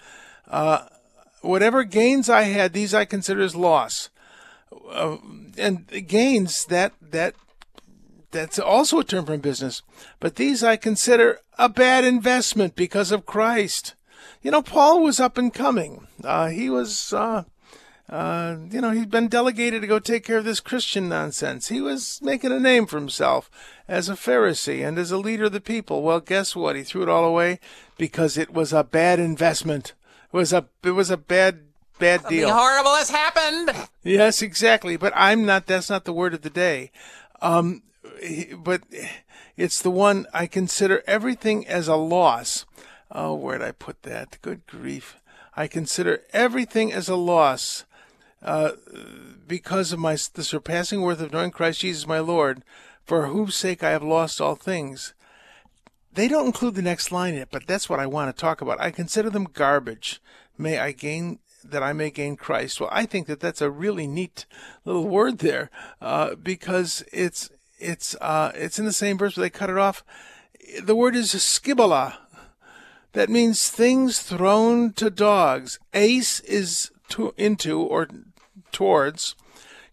Uh, 0.47 0.87
whatever 1.41 1.85
gains 1.85 2.29
I 2.29 2.43
had, 2.43 2.73
these 2.73 2.93
I 2.93 3.05
consider 3.07 3.43
as 3.43 3.57
loss. 3.57 4.11
Uh, 4.91 5.17
and 5.57 5.87
gains 6.09 6.65
that 6.67 6.93
that 7.01 7.35
that's 8.31 8.59
also 8.59 8.99
a 8.99 9.05
term 9.05 9.25
from 9.25 9.41
business. 9.41 9.83
But 10.21 10.37
these 10.37 10.65
I 10.65 10.77
consider 10.77 11.39
a 11.57 11.69
bad 11.69 12.05
investment 12.05 12.75
because 12.75 13.13
of 13.13 13.25
Christ. 13.25 13.95
You 14.43 14.51
know, 14.51 14.61
Paul 14.61 15.03
was 15.03 15.21
up 15.21 15.39
and 15.39 15.55
coming. 15.55 16.07
Uh, 16.23 16.49
he 16.49 16.69
was, 16.69 17.13
uh, 17.13 17.45
uh, 18.09 18.57
you 18.71 18.81
know, 18.83 18.91
he'd 18.91 19.11
been 19.11 19.29
delegated 19.29 19.81
to 19.81 19.87
go 19.87 19.99
take 19.99 20.25
care 20.25 20.37
of 20.37 20.45
this 20.45 20.61
Christian 20.61 21.09
nonsense. 21.09 21.69
He 21.69 21.81
was 21.81 22.21
making 22.23 22.53
a 22.53 22.61
name 22.61 22.87
for 22.87 22.99
himself 22.99 23.51
as 23.89 24.09
a 24.09 24.15
Pharisee 24.15 24.87
and 24.87 24.99
as 24.99 25.11
a 25.11 25.17
leader 25.17 25.45
of 25.45 25.53
the 25.53 25.61
people. 25.61 26.03
Well, 26.03 26.21
guess 26.21 26.55
what? 26.55 26.77
He 26.77 26.83
threw 26.83 27.03
it 27.03 27.09
all 27.09 27.25
away 27.25 27.61
because 27.97 28.37
it 28.37 28.53
was 28.53 28.73
a 28.75 28.85
bad 28.85 29.19
investment. 29.19 29.95
It 30.33 30.37
was 30.37 30.53
a, 30.53 30.67
it 30.83 30.91
was 30.91 31.11
a 31.11 31.17
bad, 31.17 31.61
bad 31.99 32.21
deal. 32.29 32.49
Something 32.49 32.63
horrible 32.63 32.95
has 32.95 33.11
happened. 33.11 33.89
Yes, 34.03 34.43
exactly. 34.43 34.99
But 34.99 35.15
I'm 35.17 35.47
not. 35.47 35.67
That's 35.67 35.89
not 35.89 36.05
the 36.05 36.13
word 36.13 36.35
of 36.35 36.43
the 36.43 36.51
day. 36.51 36.91
Um, 37.41 37.83
but 38.59 38.83
it's 39.57 39.81
the 39.81 39.91
one 39.91 40.27
I 40.35 40.47
consider 40.47 41.03
everything 41.07 41.67
as 41.67 41.89
a 41.89 41.97
loss. 41.97 42.67
Oh, 43.11 43.35
where'd 43.35 43.63
I 43.63 43.73
put 43.73 44.03
that? 44.03 44.39
Good 44.43 44.67
grief! 44.67 45.17
I 45.57 45.69
consider 45.69 46.23
everything 46.33 46.93
as 46.93 47.09
a 47.09 47.17
loss 47.17 47.85
uh, 48.45 48.73
because 49.47 49.93
of 49.93 49.99
my 49.99 50.17
the 50.35 50.45
surpassing 50.45 51.01
worth 51.01 51.21
of 51.21 51.33
knowing 51.33 51.51
Christ 51.51 51.81
Jesus 51.81 52.07
my 52.07 52.19
Lord, 52.19 52.63
for 53.05 53.27
whose 53.27 53.57
sake 53.57 53.83
I 53.83 53.91
have 53.91 54.03
lost 54.03 54.41
all 54.41 54.55
things. 54.55 55.15
They 56.13 56.29
don't 56.29 56.47
include 56.47 56.77
the 56.77 56.83
next 56.83 57.11
line 57.11 57.35
in 57.35 57.41
it, 57.41 57.49
but 57.51 57.67
that's 57.67 57.89
what 57.89 57.99
I 57.99 58.07
want 58.07 58.35
to 58.35 58.41
talk 58.41 58.61
about. 58.61 58.81
I 58.81 58.91
consider 58.91 59.31
them 59.31 59.49
garbage. 59.53 60.21
May 60.57 60.79
I 60.79 60.93
gain 60.93 61.41
that 61.65 61.83
I 61.83 61.93
may 61.93 62.11
gain 62.11 62.37
Christ. 62.37 62.81
Well, 62.81 62.91
I 62.93 63.07
think 63.07 63.27
that 63.27 63.41
that's 63.41 63.63
a 63.63 63.71
really 63.71 64.07
neat 64.07 64.47
little 64.85 65.09
word 65.09 65.39
there, 65.39 65.71
uh, 66.01 66.35
because 66.37 67.03
it's 67.13 67.51
it's 67.79 68.15
uh, 68.21 68.53
it's 68.55 68.79
in 68.79 68.85
the 68.85 68.93
same 68.93 69.19
verse, 69.19 69.35
but 69.35 69.43
they 69.43 69.51
cut 69.51 69.71
it 69.71 69.79
off. 69.79 70.05
The 70.83 70.95
word 70.95 71.17
is 71.17 71.35
skibala. 71.35 72.17
That 73.13 73.31
means 73.31 73.71
things 73.71 74.21
thrown 74.21 74.93
to 74.95 75.09
dogs. 75.09 75.79
Ace 75.93 76.41
is 76.41 76.91
to, 77.11 77.33
into 77.37 77.81
or 77.81 78.09
towards. 78.75 79.35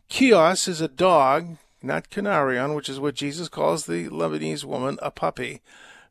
Kios 0.09 0.67
is 0.67 0.82
a 0.82 0.89
dog, 0.89 1.57
not 1.82 2.09
canarion, 2.09 2.75
which 2.75 2.89
is 2.89 2.99
what 2.99 3.15
Jesus 3.15 3.47
calls 3.47 3.86
the 3.86 4.09
Lebanese 4.09 4.65
woman 4.65 4.99
a 5.01 5.09
puppy. 5.09 5.61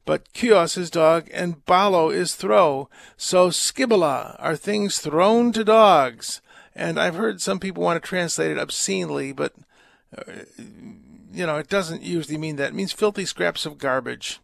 But 0.06 0.32
kios 0.32 0.78
is 0.78 0.90
dog, 0.90 1.28
and 1.32 1.64
balo 1.66 2.12
is 2.12 2.34
throw. 2.34 2.88
So 3.16 3.50
skibala 3.50 4.36
are 4.38 4.56
things 4.56 4.98
thrown 4.98 5.52
to 5.52 5.62
dogs. 5.62 6.40
And 6.74 6.98
I've 6.98 7.16
heard 7.16 7.42
some 7.42 7.60
people 7.60 7.82
want 7.82 8.02
to 8.02 8.08
translate 8.08 8.50
it 8.50 8.58
obscenely, 8.58 9.32
but 9.32 9.52
uh, 10.16 10.22
you 11.32 11.46
know 11.46 11.56
it 11.58 11.68
doesn't 11.68 12.02
usually 12.02 12.38
mean 12.38 12.56
that. 12.56 12.70
It 12.70 12.74
means 12.74 12.92
filthy 12.92 13.26
scraps 13.26 13.66
of 13.66 13.78
garbage. 13.78 14.40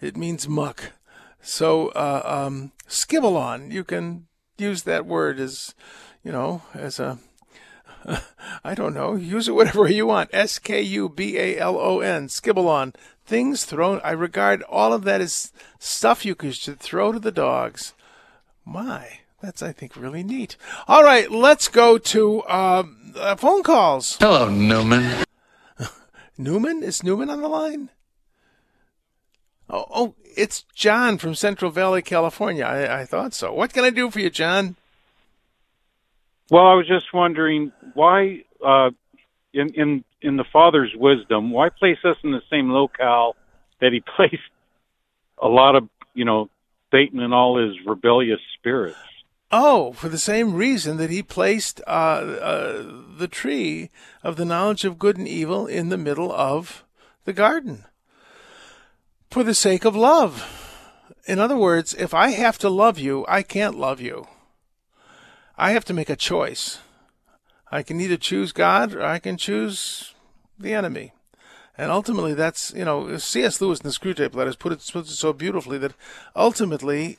It 0.00 0.16
means 0.16 0.48
muck. 0.48 0.92
So 1.40 1.88
uh, 1.88 2.22
um, 2.24 2.72
skibalon, 2.88 3.70
you 3.70 3.84
can 3.84 4.26
use 4.56 4.82
that 4.84 5.06
word 5.06 5.38
as, 5.38 5.74
you 6.24 6.32
know, 6.32 6.62
as 6.74 6.98
a 6.98 7.18
I 8.64 8.74
don't 8.74 8.94
know. 8.94 9.14
Use 9.14 9.48
it 9.48 9.54
whatever 9.54 9.88
you 9.88 10.06
want. 10.06 10.30
S 10.32 10.58
K 10.58 10.80
U 10.80 11.08
B 11.08 11.38
A 11.38 11.58
L 11.58 11.78
O 11.78 12.00
N. 12.00 12.28
Skibalon. 12.28 12.94
Things 13.24 13.64
thrown. 13.64 14.00
I 14.02 14.12
regard 14.12 14.62
all 14.62 14.92
of 14.92 15.04
that 15.04 15.20
as 15.20 15.52
stuff 15.78 16.24
you 16.24 16.34
could 16.34 16.54
throw 16.54 17.12
to 17.12 17.18
the 17.18 17.32
dogs. 17.32 17.92
My, 18.64 19.20
that's 19.42 19.62
I 19.62 19.72
think 19.72 19.96
really 19.96 20.22
neat. 20.22 20.56
All 20.86 21.02
right, 21.02 21.30
let's 21.30 21.68
go 21.68 21.98
to 21.98 22.46
um, 22.48 23.14
uh, 23.16 23.36
phone 23.36 23.62
calls. 23.62 24.16
Hello, 24.18 24.48
Newman. 24.48 25.24
Newman 26.38 26.82
is 26.82 27.02
Newman 27.02 27.30
on 27.30 27.40
the 27.40 27.48
line? 27.48 27.90
Oh, 29.70 29.86
oh, 29.90 30.14
it's 30.36 30.64
John 30.74 31.18
from 31.18 31.34
Central 31.34 31.70
Valley, 31.70 32.00
California. 32.00 32.64
I, 32.64 33.00
I 33.00 33.04
thought 33.04 33.34
so. 33.34 33.52
What 33.52 33.72
can 33.72 33.84
I 33.84 33.90
do 33.90 34.10
for 34.10 34.20
you, 34.20 34.30
John? 34.30 34.76
Well, 36.50 36.66
I 36.66 36.74
was 36.74 36.86
just 36.88 37.06
wondering 37.12 37.72
why, 37.94 38.44
uh, 38.64 38.90
in 39.52 39.72
in 39.74 40.04
in 40.22 40.36
the 40.36 40.44
Father's 40.52 40.92
wisdom, 40.96 41.50
why 41.50 41.68
place 41.68 41.98
us 42.04 42.16
in 42.24 42.32
the 42.32 42.42
same 42.50 42.70
locale 42.70 43.36
that 43.80 43.92
He 43.92 44.02
placed 44.16 44.42
a 45.40 45.48
lot 45.48 45.76
of 45.76 45.88
you 46.14 46.24
know 46.24 46.48
Satan 46.90 47.20
and 47.20 47.34
all 47.34 47.58
his 47.58 47.76
rebellious 47.86 48.40
spirits. 48.58 48.96
Oh, 49.50 49.92
for 49.92 50.08
the 50.08 50.18
same 50.18 50.54
reason 50.54 50.98
that 50.98 51.10
he 51.10 51.22
placed 51.22 51.80
uh, 51.86 51.90
uh, 51.90 52.86
the 53.16 53.28
tree 53.28 53.90
of 54.22 54.36
the 54.36 54.44
knowledge 54.44 54.84
of 54.84 54.98
good 54.98 55.16
and 55.16 55.26
evil 55.26 55.66
in 55.66 55.88
the 55.88 55.96
middle 55.96 56.30
of 56.30 56.84
the 57.24 57.32
garden. 57.32 57.84
For 59.30 59.42
the 59.42 59.54
sake 59.54 59.86
of 59.86 59.96
love. 59.96 60.54
In 61.26 61.38
other 61.38 61.56
words, 61.56 61.94
if 61.94 62.12
I 62.12 62.30
have 62.30 62.58
to 62.58 62.68
love 62.68 62.98
you, 62.98 63.24
I 63.26 63.42
can't 63.42 63.74
love 63.74 64.00
you. 64.00 64.26
I 65.58 65.72
have 65.72 65.84
to 65.86 65.92
make 65.92 66.08
a 66.08 66.16
choice. 66.16 66.78
I 67.70 67.82
can 67.82 68.00
either 68.00 68.16
choose 68.16 68.52
God 68.52 68.94
or 68.94 69.04
I 69.04 69.18
can 69.18 69.36
choose 69.36 70.14
the 70.58 70.72
enemy. 70.72 71.12
And 71.76 71.90
ultimately, 71.90 72.32
that's, 72.32 72.72
you 72.74 72.84
know, 72.84 73.18
C.S. 73.18 73.60
Lewis 73.60 73.80
in 73.80 73.86
the 73.86 73.92
Screwtape 73.92 74.34
Letters 74.34 74.56
put 74.56 74.72
it, 74.72 74.88
puts 74.92 75.10
it 75.10 75.16
so 75.16 75.32
beautifully 75.32 75.78
that 75.78 75.94
ultimately, 76.34 77.18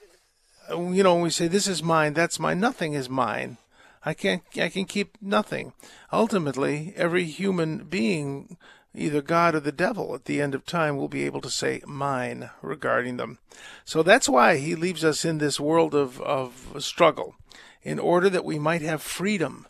you 0.69 1.03
know, 1.03 1.15
when 1.15 1.23
we 1.23 1.29
say 1.29 1.47
this 1.47 1.67
is 1.67 1.83
mine, 1.83 2.13
that's 2.13 2.39
mine, 2.39 2.59
nothing 2.59 2.93
is 2.93 3.09
mine. 3.09 3.57
I 4.05 4.13
can't, 4.13 4.41
I 4.57 4.69
can 4.69 4.85
keep 4.85 5.17
nothing. 5.21 5.73
Ultimately, 6.11 6.93
every 6.95 7.25
human 7.25 7.85
being 7.85 8.57
either 8.95 9.21
God 9.21 9.55
or 9.55 9.59
the 9.59 9.71
devil 9.71 10.15
at 10.15 10.25
the 10.25 10.41
end 10.41 10.55
of 10.55 10.65
time 10.65 10.97
will 10.97 11.07
be 11.09 11.25
able 11.25 11.41
to 11.41 11.49
say 11.49 11.81
mine 11.85 12.49
regarding 12.61 13.17
them. 13.17 13.39
So 13.85 14.01
that's 14.01 14.29
why 14.29 14.57
he 14.57 14.75
leaves 14.75 15.03
us 15.03 15.25
in 15.25 15.37
this 15.37 15.59
world 15.59 15.93
of, 15.93 16.19
of 16.21 16.75
struggle, 16.79 17.35
in 17.83 17.99
order 17.99 18.29
that 18.29 18.45
we 18.45 18.59
might 18.59 18.81
have 18.81 19.01
freedom. 19.01 19.65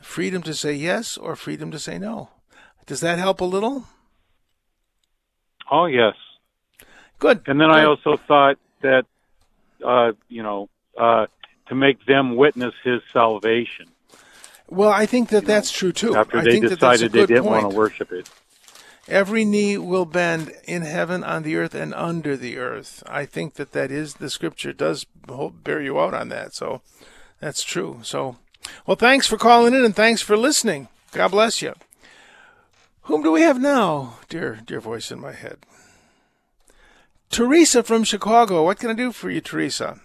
Freedom 0.00 0.42
to 0.42 0.54
say 0.54 0.72
yes 0.74 1.16
or 1.16 1.34
freedom 1.36 1.70
to 1.70 1.78
say 1.78 1.98
no. 1.98 2.28
Does 2.86 3.00
that 3.00 3.18
help 3.18 3.40
a 3.40 3.44
little? 3.44 3.86
Oh 5.70 5.86
yes. 5.86 6.14
Good. 7.18 7.42
And 7.46 7.60
then 7.60 7.68
Good. 7.68 7.76
I 7.76 7.84
also 7.84 8.18
thought 8.28 8.58
that, 8.82 9.06
uh, 9.84 10.12
you 10.28 10.42
know, 10.42 10.68
uh, 10.98 11.26
to 11.68 11.74
make 11.74 12.04
them 12.06 12.36
witness 12.36 12.74
His 12.84 13.00
salvation 13.12 13.86
Well, 14.68 14.90
I 14.90 15.06
think 15.06 15.30
that 15.30 15.46
that's 15.46 15.70
true 15.70 15.92
too. 15.92 16.14
after 16.14 16.38
I 16.38 16.44
they 16.44 16.52
think 16.52 16.64
that 16.64 16.78
decided 16.78 17.12
they 17.12 17.26
didn't 17.26 17.44
point. 17.44 17.62
want 17.62 17.72
to 17.72 17.76
worship 17.76 18.12
it. 18.12 18.28
Every 19.06 19.44
knee 19.44 19.76
will 19.76 20.06
bend 20.06 20.52
in 20.66 20.82
heaven, 20.82 21.22
on 21.22 21.42
the 21.42 21.56
earth, 21.56 21.74
and 21.74 21.92
under 21.94 22.36
the 22.36 22.56
earth. 22.56 23.02
I 23.06 23.26
think 23.26 23.54
that 23.54 23.72
that 23.72 23.90
is 23.90 24.14
the 24.14 24.30
scripture 24.30 24.72
does 24.72 25.04
bear 25.62 25.82
you 25.82 26.00
out 26.00 26.14
on 26.14 26.30
that. 26.30 26.54
So 26.54 26.80
that's 27.44 27.62
true. 27.62 28.00
So, 28.02 28.36
well, 28.86 28.96
thanks 28.96 29.26
for 29.26 29.36
calling 29.36 29.74
in 29.74 29.84
and 29.84 29.94
thanks 29.94 30.22
for 30.22 30.34
listening. 30.36 30.88
God 31.12 31.28
bless 31.30 31.60
you. 31.60 31.74
Whom 33.02 33.22
do 33.22 33.30
we 33.32 33.42
have 33.42 33.60
now, 33.60 34.18
dear 34.30 34.60
dear 34.64 34.80
voice 34.80 35.10
in 35.10 35.20
my 35.20 35.32
head? 35.32 35.58
Teresa 37.28 37.82
from 37.82 38.02
Chicago. 38.04 38.64
What 38.64 38.78
can 38.78 38.88
I 38.90 38.94
do 38.94 39.12
for 39.12 39.28
you, 39.28 39.42
Teresa? 39.42 40.00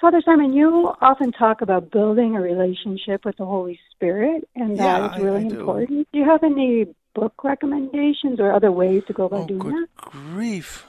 Father 0.00 0.20
Simon, 0.24 0.52
you 0.52 0.92
often 1.00 1.30
talk 1.30 1.60
about 1.60 1.92
building 1.92 2.34
a 2.34 2.40
relationship 2.40 3.24
with 3.24 3.36
the 3.36 3.44
Holy 3.44 3.78
Spirit, 3.92 4.48
and 4.56 4.76
that 4.78 4.98
Yeah, 5.00 5.16
is 5.16 5.22
really 5.22 5.44
I 5.44 5.48
do. 5.48 5.60
important. 5.60 6.08
Do 6.12 6.18
you 6.18 6.24
have 6.24 6.42
any 6.42 6.92
book 7.14 7.44
recommendations 7.44 8.40
or 8.40 8.52
other 8.52 8.72
ways 8.72 9.04
to 9.06 9.12
go 9.12 9.26
about 9.26 9.42
Oh, 9.42 9.46
doing 9.46 9.60
good 9.60 9.74
that? 9.74 9.94
grief. 9.94 10.86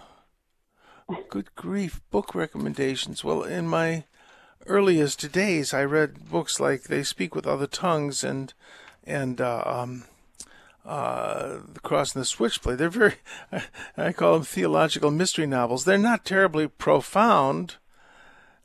Good 1.29 1.53
grief. 1.53 2.01
Book 2.09 2.33
recommendations. 2.33 3.23
Well, 3.23 3.43
in 3.43 3.67
my 3.67 4.05
earliest 4.67 5.19
today's, 5.19 5.73
I 5.73 5.83
read 5.83 6.29
books 6.29 6.59
like 6.59 6.83
They 6.83 7.03
Speak 7.03 7.35
with 7.35 7.47
Other 7.47 7.67
Tongues 7.67 8.23
and 8.23 8.53
and 9.05 9.41
uh, 9.41 9.63
um, 9.65 10.05
uh, 10.85 11.57
The 11.73 11.79
Cross 11.81 12.15
and 12.15 12.21
the 12.21 12.25
Switchblade. 12.25 12.77
They're 12.77 12.89
very, 12.89 13.15
I 13.97 14.13
call 14.13 14.33
them 14.33 14.43
theological 14.43 15.11
mystery 15.11 15.45
novels. 15.45 15.85
They're 15.85 15.97
not 15.97 16.25
terribly 16.25 16.67
profound. 16.67 17.75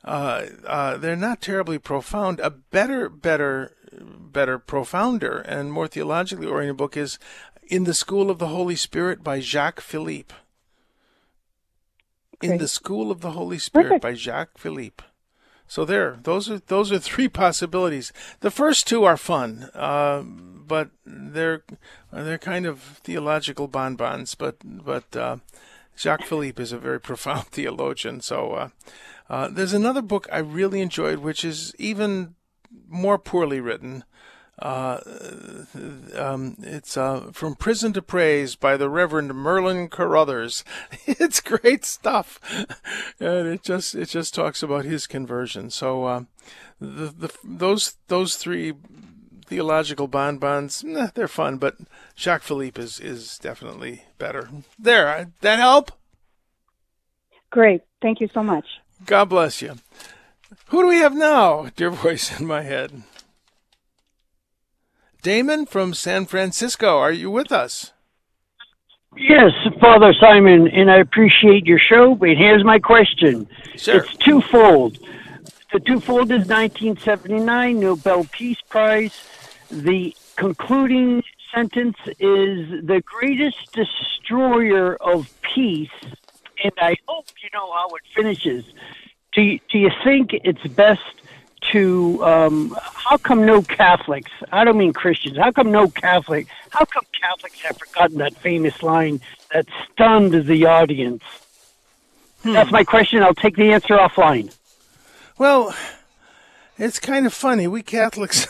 Uh, 0.03 0.45
uh, 0.65 0.97
they're 0.97 1.15
not 1.15 1.41
terribly 1.41 1.77
profound. 1.77 2.39
A 2.39 2.49
better, 2.49 3.09
better, 3.09 3.73
better, 4.01 4.59
profounder 4.59 5.39
and 5.39 5.73
more 5.73 5.87
theologically 5.87 6.47
oriented 6.47 6.77
book 6.77 6.95
is 6.95 7.19
In 7.67 7.83
the 7.83 7.93
School 7.93 8.29
of 8.29 8.39
the 8.39 8.47
Holy 8.47 8.75
Spirit 8.75 9.23
by 9.23 9.39
Jacques 9.39 9.81
Philippe. 9.81 10.33
In 12.41 12.57
the 12.57 12.69
School 12.69 13.11
of 13.11 13.19
the 13.19 13.31
Holy 13.31 13.59
Spirit 13.59 13.87
Perfect. 13.87 14.01
by 14.01 14.13
Jacques 14.13 14.57
Philippe. 14.57 15.03
So 15.69 15.85
there, 15.85 16.17
those 16.23 16.49
are 16.49 16.57
those 16.57 16.91
are 16.91 16.97
three 16.97 17.29
possibilities. 17.29 18.11
The 18.39 18.49
first 18.49 18.87
two 18.87 19.03
are 19.03 19.17
fun, 19.17 19.69
uh, 19.75 20.23
but 20.23 20.89
they're 21.05 21.63
they're 22.11 22.39
kind 22.39 22.65
of 22.65 22.81
theological 23.03 23.67
bonbons. 23.67 24.33
But 24.33 24.55
but 24.65 25.15
uh, 25.15 25.37
Jacques 25.95 26.25
Philippe 26.25 26.61
is 26.61 26.71
a 26.71 26.79
very 26.79 26.99
profound 27.09 27.49
theologian. 27.49 28.19
So 28.21 28.53
uh, 28.53 28.69
uh, 29.29 29.49
there's 29.49 29.73
another 29.73 30.01
book 30.01 30.27
I 30.31 30.39
really 30.39 30.81
enjoyed, 30.81 31.19
which 31.19 31.45
is 31.45 31.75
even 31.77 32.33
more 32.87 33.19
poorly 33.19 33.61
written. 33.61 34.03
Uh, 34.61 34.99
um, 36.15 36.55
it's 36.59 36.97
uh, 36.97 37.29
From 37.31 37.55
Prison 37.55 37.93
to 37.93 38.01
Praise 38.01 38.55
by 38.55 38.75
the 38.77 38.89
Reverend 38.89 39.33
Merlin 39.33 39.89
Carothers. 39.89 40.63
It's 41.21 41.41
great 41.41 41.85
stuff, 41.85 42.39
and 43.19 43.47
it 43.47 43.63
just 43.63 43.95
it 43.95 44.07
just 44.09 44.33
talks 44.33 44.63
about 44.63 44.85
his 44.85 45.07
conversion. 45.07 45.69
So 45.69 46.05
uh, 46.05 46.23
the, 46.79 47.07
the 47.07 47.33
those 47.43 47.97
those 48.07 48.35
three 48.35 48.73
theological 49.45 50.07
bonbons, 50.07 50.83
nah, 50.83 51.09
they're 51.13 51.27
fun, 51.27 51.57
but 51.57 51.77
Jacques 52.15 52.43
Philippe 52.43 52.81
is 52.81 52.99
is 52.99 53.37
definitely 53.37 54.03
better. 54.17 54.49
There, 54.77 55.31
that 55.41 55.59
help? 55.59 55.91
Great. 57.49 57.81
Thank 58.01 58.21
you 58.21 58.29
so 58.33 58.43
much. 58.43 58.65
God 59.05 59.25
bless 59.25 59.61
you. 59.61 59.75
Who 60.67 60.81
do 60.81 60.87
we 60.87 60.97
have 60.97 61.15
now, 61.15 61.69
dear 61.75 61.89
voice 61.91 62.39
in 62.39 62.45
my 62.45 62.61
head? 62.61 63.03
Damon 65.21 65.65
from 65.65 65.93
San 65.93 66.25
Francisco, 66.25 66.97
are 66.97 67.11
you 67.11 67.29
with 67.29 67.51
us? 67.51 67.91
Yes, 69.17 69.51
Father 69.81 70.13
Simon, 70.13 70.69
and 70.69 70.89
I 70.89 70.97
appreciate 70.97 71.65
your 71.65 71.79
show, 71.79 72.15
but 72.15 72.29
here's 72.29 72.63
my 72.63 72.79
question. 72.79 73.47
Sure. 73.75 73.97
It's 73.97 74.15
twofold. 74.17 74.97
The 75.73 75.79
twofold 75.81 76.31
is 76.31 76.47
1979 76.47 77.79
Nobel 77.79 78.23
Peace 78.31 78.61
Prize. 78.69 79.19
The 79.69 80.15
concluding 80.37 81.23
sentence 81.53 81.97
is 82.19 82.85
the 82.85 83.03
greatest 83.05 83.73
destroyer 83.73 84.95
of 85.01 85.29
peace, 85.41 85.89
and 86.63 86.73
I 86.77 86.95
hope 87.07 87.25
you 87.43 87.49
know 87.51 87.71
how 87.73 87.87
it 87.89 88.03
finishes. 88.15 88.63
Do 89.33 89.41
you, 89.41 89.59
do 89.69 89.79
you 89.79 89.91
think 90.03 90.31
it's 90.33 90.65
best 90.67 91.01
to 91.71 92.23
um, 92.23 92.77
how 92.81 93.17
come 93.17 93.45
no 93.45 93.61
Catholics? 93.61 94.31
I 94.51 94.63
don't 94.63 94.77
mean 94.77 94.93
Christians. 94.93 95.37
How 95.37 95.51
come 95.51 95.71
no 95.71 95.87
Catholic? 95.87 96.47
How 96.69 96.85
come 96.85 97.03
Catholics 97.19 97.59
have 97.61 97.77
forgotten 97.77 98.17
that 98.17 98.35
famous 98.35 98.81
line 98.83 99.21
that 99.53 99.65
stunned 99.91 100.45
the 100.45 100.65
audience? 100.65 101.23
That's 102.43 102.71
my 102.71 102.83
question. 102.83 103.21
I'll 103.21 103.33
take 103.33 103.55
the 103.55 103.71
answer 103.71 103.97
offline. 103.97 104.55
Well, 105.37 105.75
it's 106.77 106.99
kind 106.99 107.25
of 107.25 107.33
funny. 107.33 107.67
We 107.67 107.81
Catholics, 107.81 108.47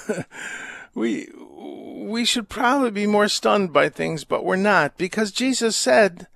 we 0.94 1.30
we 1.36 2.26
should 2.26 2.50
probably 2.50 2.92
be 2.92 3.08
more 3.08 3.28
stunned 3.28 3.74
by 3.74 3.90
things, 3.90 4.24
but 4.24 4.44
we're 4.46 4.56
not 4.56 4.98
because 4.98 5.32
Jesus 5.32 5.76
said, 5.76 6.28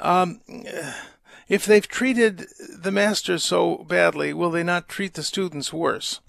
um, 0.00 0.40
"If 1.48 1.64
they've 1.66 1.86
treated 1.86 2.46
the 2.74 2.90
master 2.90 3.38
so 3.38 3.84
badly, 3.88 4.32
will 4.32 4.50
they 4.50 4.62
not 4.62 4.88
treat 4.88 5.14
the 5.14 5.22
students 5.22 5.72
worse?" 5.72 6.20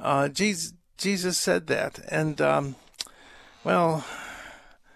Uh, 0.00 0.28
Jesus, 0.28 0.74
Jesus 0.96 1.38
said 1.38 1.66
that, 1.66 2.00
and 2.10 2.40
um, 2.40 2.76
well, 3.64 4.04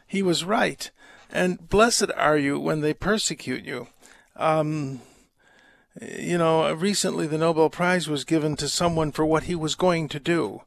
he 0.07 0.23
was 0.23 0.45
right. 0.45 0.91
And 1.31 1.69
blessed 1.69 2.11
are 2.17 2.37
you 2.37 2.61
when 2.61 2.81
they 2.81 2.93
persecute 2.93 3.65
you. 3.65 3.89
Um, 4.37 5.01
you 6.01 6.39
know, 6.39 6.73
recently 6.75 7.27
the 7.27 7.39
Nobel 7.39 7.71
Prize 7.71 8.09
was 8.09 8.25
given 8.25 8.57
to 8.57 8.69
someone 8.69 9.13
for 9.13 9.25
what 9.25 9.45
he 9.45 9.55
was 9.55 9.75
going 9.75 10.09
to 10.09 10.21
do. 10.21 10.63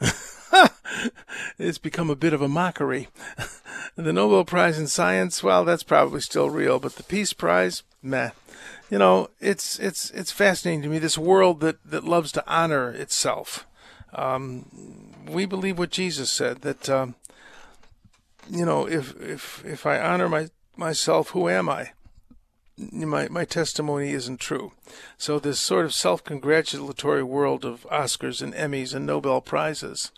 it's 1.58 1.78
become 1.78 2.10
a 2.10 2.16
bit 2.16 2.32
of 2.32 2.42
a 2.42 2.48
mockery. 2.48 3.08
the 3.96 4.12
Nobel 4.12 4.44
Prize 4.44 4.78
in 4.78 4.86
Science, 4.86 5.42
well, 5.42 5.64
that's 5.64 5.82
probably 5.82 6.20
still 6.20 6.50
real, 6.50 6.78
but 6.78 6.96
the 6.96 7.02
Peace 7.02 7.32
Prize, 7.32 7.82
meh. 8.06 8.30
You 8.90 8.98
know, 8.98 9.30
it's 9.40 9.78
it's 9.78 10.10
it's 10.10 10.30
fascinating 10.30 10.82
to 10.82 10.88
me 10.88 10.98
this 10.98 11.18
world 11.18 11.60
that, 11.60 11.78
that 11.84 12.04
loves 12.04 12.32
to 12.32 12.44
honor 12.46 12.90
itself. 12.90 13.66
Um, 14.14 15.12
we 15.28 15.44
believe 15.44 15.78
what 15.78 15.90
Jesus 15.90 16.30
said 16.30 16.62
that 16.62 16.88
um, 16.88 17.16
you 18.48 18.64
know 18.64 18.86
if 18.86 19.20
if 19.20 19.64
if 19.64 19.86
I 19.86 19.98
honor 19.98 20.28
my 20.28 20.48
myself, 20.76 21.30
who 21.30 21.48
am 21.48 21.68
I? 21.68 21.92
my 22.78 23.28
my 23.28 23.44
testimony 23.44 24.10
isn't 24.10 24.38
true. 24.38 24.72
So 25.16 25.38
this 25.38 25.58
sort 25.58 25.86
of 25.86 25.94
self-congratulatory 25.94 27.22
world 27.22 27.64
of 27.64 27.86
Oscars 27.90 28.42
and 28.42 28.54
Emmys 28.54 28.94
and 28.94 29.06
Nobel 29.06 29.40
prizes, 29.40 30.12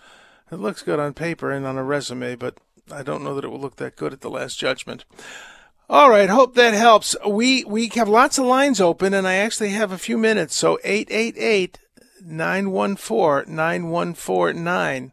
it 0.51 0.57
looks 0.57 0.82
good 0.82 0.99
on 0.99 1.14
paper 1.14 1.51
and 1.53 1.66
on 1.66 1.78
a 1.78 1.84
resume, 1.84 2.34
but 2.34 2.57
I 2.91 3.03
don't 3.03 3.22
know 3.22 3.34
that 3.34 3.45
it 3.45 3.49
will 3.49 3.61
look 3.61 3.76
that 3.76 3.97
good 3.97 4.12
at 4.12 4.22
the 4.22 4.30
last 4.30 4.59
judgment. 4.59 5.05
All 5.91 6.11
right, 6.11 6.28
hope 6.28 6.55
that 6.55 6.74
helps. 6.74 7.16
We 7.26 7.64
we 7.64 7.89
have 7.95 8.11
lots 8.11 8.36
of 8.36 8.45
lines 8.45 8.78
open, 8.78 9.14
and 9.14 9.26
I 9.26 9.36
actually 9.36 9.70
have 9.70 9.91
a 9.91 9.97
few 9.97 10.18
minutes. 10.18 10.55
So 10.55 10.78
888 10.84 11.78
914 12.22 13.55
9149. 13.55 15.12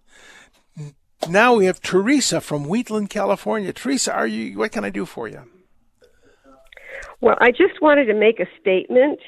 Now 1.30 1.56
we 1.56 1.66
have 1.66 1.82
Teresa 1.82 2.42
from 2.42 2.66
Wheatland, 2.66 3.10
California. 3.10 3.72
Teresa, 3.72 4.14
are 4.14 4.28
you? 4.28 4.58
What 4.58 4.74
can 4.74 4.84
I 4.84 4.90
do 4.90 5.06
for 5.06 5.30
you? 5.30 5.44
Well, 7.22 7.38
I 7.40 7.52
just 7.52 7.82
wanted 7.82 8.06
to 8.06 8.14
make 8.14 8.42
a 8.42 8.48
statement. 8.60 9.20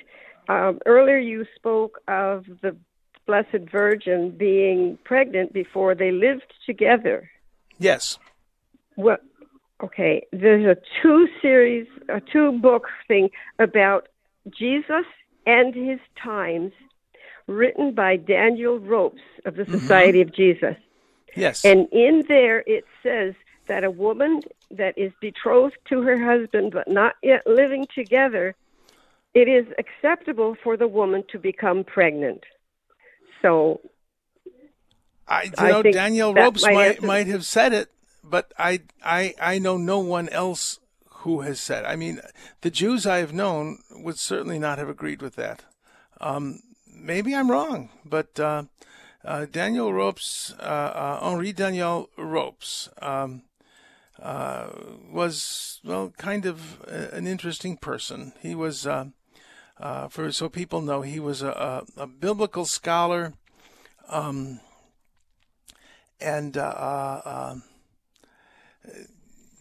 Um, 0.50 0.80
earlier, 0.86 1.18
you 1.18 1.46
spoke 1.56 2.02
of 2.10 2.46
the 2.62 2.76
Blessed 3.26 3.72
Virgin 3.72 4.32
being 4.38 4.98
pregnant 5.06 5.54
before 5.54 5.96
they 5.96 6.12
lived 6.12 6.54
together. 6.66 7.30
Yes. 7.80 8.20
Well, 8.98 9.18
okay. 9.84 10.26
There's 10.32 10.66
a 10.66 10.78
two 11.02 11.28
series, 11.42 11.88
a 12.10 12.22
two 12.22 12.60
book 12.60 12.88
thing 13.08 13.30
about 13.60 14.08
Jesus 14.50 15.06
and 15.46 15.74
his 15.74 16.00
times, 16.22 16.72
written 17.48 17.94
by 17.94 18.18
Daniel 18.18 18.80
Rops 18.80 19.22
of 19.46 19.56
the 19.56 19.64
mm-hmm. 19.64 19.78
Society 19.78 20.22
of 20.22 20.34
Jesus. 20.34 20.76
Yes. 21.36 21.64
And 21.64 21.88
in 21.92 22.26
there 22.28 22.64
it 22.68 22.86
says 23.04 23.36
that 23.68 23.84
a 23.84 23.92
woman 23.92 24.42
that 24.72 24.98
is 24.98 25.12
betrothed 25.22 25.78
to 25.90 26.02
her 26.02 26.18
husband 26.20 26.72
but 26.72 26.88
not 26.88 27.16
yet 27.22 27.46
living 27.46 27.86
together, 27.94 28.56
it 29.34 29.48
is 29.48 29.66
acceptable 29.78 30.56
for 30.64 30.76
the 30.78 30.88
woman 30.88 31.24
to 31.32 31.40
become 31.40 31.84
pregnant. 31.84 32.44
So 33.42 33.82
I, 35.28 35.44
you 35.44 35.52
I 35.58 35.72
know, 35.72 35.84
Danielle 35.84 36.34
Rops 36.34 36.64
might 36.64 37.04
might 37.04 37.28
have 37.28 37.46
said 37.46 37.74
it, 37.74 37.90
but 38.30 38.54
I 38.58 38.82
I 39.04 39.34
I 39.42 39.60
know 39.60 39.78
no 39.78 40.00
one 40.00 40.30
else 40.30 40.80
who 41.22 41.42
has 41.42 41.60
said. 41.60 41.86
I 41.86 41.96
mean, 41.96 42.22
the 42.62 42.70
Jews 42.70 43.06
I 43.06 43.18
have 43.18 43.34
known 43.34 43.80
would 43.92 44.18
certainly 44.18 44.60
not 44.60 44.78
have 44.78 44.90
agreed 44.90 45.22
with 45.22 45.36
that. 45.36 45.64
Um, 46.22 46.62
maybe 46.88 47.36
I'm 47.36 47.52
wrong, 47.52 47.90
but 48.06 48.40
uh, 48.40 48.64
uh, 49.26 49.46
Daniel 49.46 49.94
Rops, 49.94 50.54
uh, 50.60 50.64
uh, 50.64 51.20
Henri 51.22 51.52
Daniel 51.52 52.10
Rops, 52.18 52.90
um, 53.02 53.44
uh, 54.22 54.68
was 55.12 55.80
well, 55.84 56.14
kind 56.18 56.46
of 56.46 56.82
a, 56.88 57.16
an 57.16 57.28
interesting 57.28 57.78
person. 57.78 58.34
He 58.42 58.56
was, 58.56 58.88
uh, 58.88 59.08
for 60.10 60.32
so 60.32 60.50
people 60.50 60.82
know, 60.82 61.02
he 61.02 61.20
was 61.20 61.42
a, 61.42 61.84
a, 61.98 62.04
a 62.04 62.08
biblical 62.08 62.66
scholar. 62.66 63.34
Um, 64.08 64.62
and 66.20 66.58
um, 66.58 67.64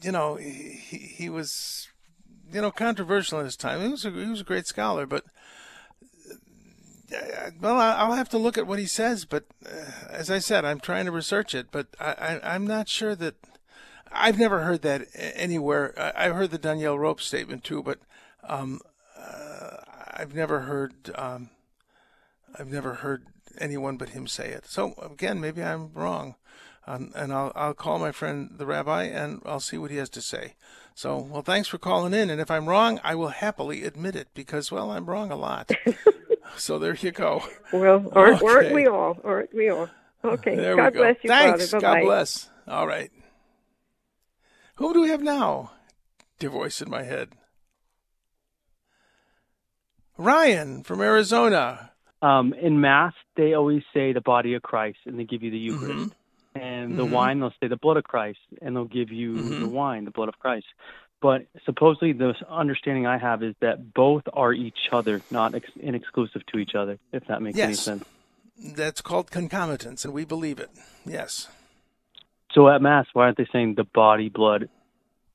you 0.03 0.13
know 0.13 0.37
he 0.37 0.81
he 1.19 1.29
was 1.29 1.89
you 2.53 2.61
know 2.61 2.71
controversial 2.71 3.39
in 3.39 3.45
his 3.45 3.57
time. 3.57 3.83
He 3.83 3.89
was 3.89 4.05
a, 4.05 4.11
he 4.11 4.27
was 4.27 4.41
a 4.41 4.45
great 4.45 4.67
scholar, 4.67 5.07
but 5.07 5.25
uh, 7.15 7.51
well, 7.61 7.79
I'll 7.79 8.17
have 8.17 8.29
to 8.31 8.39
look 8.39 8.59
at 8.59 8.67
what 8.67 8.79
he 8.79 8.87
says. 8.87 9.25
But 9.25 9.45
uh, 9.65 9.91
as 10.11 10.31
I 10.31 10.39
said, 10.39 10.65
I'm 10.65 10.81
trying 10.81 11.07
to 11.07 11.13
research 11.13 11.55
it, 11.55 11.69
but 11.71 11.89
I, 12.01 12.41
I'm 12.43 12.67
not 12.67 12.89
sure 12.89 13.15
that 13.15 13.35
I've 14.11 14.39
never 14.39 14.63
heard 14.63 14.83
that 14.83 15.07
anywhere. 15.15 15.95
I, 15.97 16.27
I've 16.27 16.35
heard 16.35 16.51
the 16.51 16.59
Danielle 16.59 16.99
Rope 16.99 17.21
statement 17.21 17.65
too, 17.65 17.83
but 17.83 17.99
um, 18.45 18.81
uh, 19.19 19.77
I've 20.13 20.35
never 20.35 20.61
heard 20.61 21.11
um, 21.15 21.51
I've 22.59 22.71
never 22.71 22.95
heard 22.95 23.27
anyone 23.59 23.97
but 23.97 24.11
him 24.11 24.27
say 24.27 24.51
it. 24.51 24.67
So 24.67 24.95
again, 24.95 25.41
maybe 25.41 25.63
I'm 25.63 25.93
wrong, 25.93 26.37
um, 26.87 27.13
and 27.15 27.33
I'll 27.33 27.53
I'll 27.55 27.75
call 27.75 27.99
my 27.99 28.13
friend 28.13 28.51
the 28.57 28.67
rabbi 28.67 29.05
and 29.05 29.43
I'll 29.45 29.61
see 29.61 29.79
what 29.79 29.91
he 29.91 29.97
has 29.97 30.09
to 30.11 30.23
say. 30.23 30.55
So 30.95 31.19
well, 31.19 31.43
thanks 31.43 31.69
for 31.69 31.79
calling 31.79 32.15
in, 32.15 32.31
and 32.31 32.41
if 32.41 32.51
I'm 32.51 32.69
wrong, 32.69 33.01
I 33.05 33.15
will 33.15 33.29
happily 33.29 33.85
admit 33.85 34.17
it 34.17 34.29
because 34.35 34.73
well, 34.73 34.91
I'm 34.91 35.07
wrong 35.07 35.31
a 35.31 35.37
lot. 35.37 35.71
so 36.57 36.79
there 36.79 36.95
you 36.95 37.11
go. 37.11 37.43
Well, 37.73 38.11
aren't, 38.13 38.43
aren't 38.43 38.73
we 38.75 38.87
all? 38.87 39.19
Aren't 39.23 39.55
we 39.55 39.69
all? 39.69 39.89
Okay. 40.25 40.57
There 40.57 40.77
God 40.77 40.93
we 40.95 40.99
go. 40.99 41.05
bless 41.05 41.17
you, 41.23 41.29
Thanks. 41.29 41.71
Father. 41.71 41.81
God 41.81 41.95
Bye-bye. 41.95 42.05
bless. 42.05 42.49
All 42.67 42.87
right. 42.87 43.11
Who 44.77 44.93
do 44.93 45.03
we 45.03 45.09
have 45.09 45.23
now? 45.23 45.73
Dear 46.39 46.51
voice 46.51 46.81
in 46.83 46.91
my 46.91 47.03
head. 47.03 47.31
Ryan 50.19 50.83
from 50.83 51.01
Arizona. 51.01 51.93
Um, 52.23 52.55
in 52.55 52.81
Mass, 52.81 53.13
they 53.37 53.53
always 53.55 53.83
say 53.93 54.13
the 54.13 54.21
body 54.21 54.55
of 54.55 54.63
Christ, 54.63 54.99
and 55.07 55.19
they 55.19 55.25
give 55.25 55.43
you 55.43 55.51
the 55.51 55.59
Eucharist. 55.59 56.15
And 56.61 56.97
the 56.97 57.07
Mhm. 57.07 57.11
wine, 57.11 57.41
they'll 57.41 57.55
say 57.61 57.69
the 57.69 57.77
blood 57.77 57.97
of 57.97 58.05
Christ, 58.05 58.41
and 58.63 58.75
they'll 58.75 58.85
give 58.85 59.11
you 59.11 59.37
Mhm. 59.37 59.61
the 59.61 59.67
wine, 59.67 60.05
the 60.05 60.11
blood 60.11 60.29
of 60.29 60.39
Christ. 60.39 60.67
But 61.21 61.47
supposedly, 61.65 62.13
the 62.13 62.35
understanding 62.49 63.07
I 63.07 63.19
have 63.19 63.43
is 63.43 63.55
that 63.61 63.95
both 63.95 64.25
are 64.33 64.53
each 64.53 64.91
other, 64.93 65.23
not 65.31 65.55
ex- 65.55 65.71
inexclusive 65.77 66.45
to 66.47 66.59
each 66.59 66.75
other. 66.75 66.99
If 67.13 67.27
that 67.27 67.41
makes 67.43 67.59
any 67.59 67.75
sense. 67.75 68.05
That's 68.77 69.01
called 69.01 69.31
concomitance, 69.31 70.05
and 70.05 70.13
we 70.15 70.25
believe 70.25 70.59
it. 70.59 70.71
Yes. 71.05 71.49
So 72.53 72.69
at 72.69 72.81
Mass, 72.81 73.07
why 73.13 73.25
aren't 73.25 73.37
they 73.37 73.47
saying 73.53 73.75
the 73.75 73.85
body, 73.85 74.29
blood, 74.29 74.69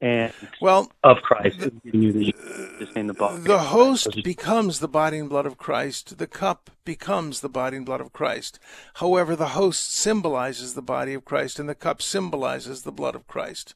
and 0.02 0.34
Well, 0.60 0.92
of 1.04 1.22
Christ? 1.22 1.60
the, 1.60 1.72
the 1.86 3.14
body. 3.14 3.42
The 3.44 3.60
host 3.60 4.24
becomes 4.24 4.80
the 4.80 4.88
body 4.88 5.20
and 5.20 5.30
blood 5.30 5.46
of 5.46 5.58
Christ. 5.58 6.18
The 6.18 6.28
cup 6.28 6.72
becomes 6.84 7.42
the 7.42 7.50
body 7.50 7.78
and 7.78 7.86
blood 7.86 8.02
of 8.02 8.12
Christ. 8.12 8.60
However, 8.96 9.36
the 9.36 9.50
host 9.50 9.94
symbolizes 9.94 10.74
the 10.74 10.82
body 10.82 11.14
of 11.14 11.24
Christ, 11.24 11.60
and 11.60 11.70
the 11.70 11.76
cup 11.76 12.02
symbolizes 12.02 12.82
the 12.82 12.92
blood 12.92 13.16
of 13.16 13.28
Christ. 13.28 13.76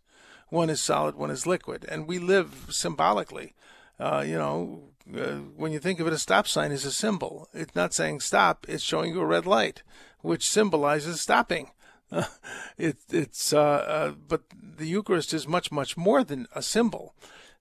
One 0.49 0.69
is 0.69 0.81
solid, 0.81 1.15
one 1.15 1.31
is 1.31 1.45
liquid, 1.45 1.85
and 1.87 2.07
we 2.07 2.19
live 2.19 2.67
symbolically. 2.69 3.53
Uh, 3.99 4.23
you 4.25 4.35
know, 4.35 4.89
uh, 5.15 5.37
when 5.55 5.71
you 5.71 5.79
think 5.79 5.99
of 5.99 6.07
it, 6.07 6.13
a 6.13 6.17
stop 6.17 6.47
sign 6.47 6.71
is 6.71 6.85
a 6.85 6.91
symbol. 6.91 7.47
It's 7.53 7.75
not 7.75 7.93
saying 7.93 8.21
stop; 8.21 8.65
it's 8.67 8.83
showing 8.83 9.13
you 9.13 9.21
a 9.21 9.25
red 9.25 9.45
light, 9.45 9.83
which 10.21 10.49
symbolizes 10.49 11.21
stopping. 11.21 11.71
it, 12.77 12.97
it's 13.09 13.53
uh, 13.53 13.59
uh, 13.59 14.11
but 14.27 14.43
the 14.77 14.87
Eucharist 14.87 15.33
is 15.33 15.47
much 15.47 15.71
much 15.71 15.97
more 15.97 16.23
than 16.23 16.47
a 16.53 16.61
symbol. 16.61 17.15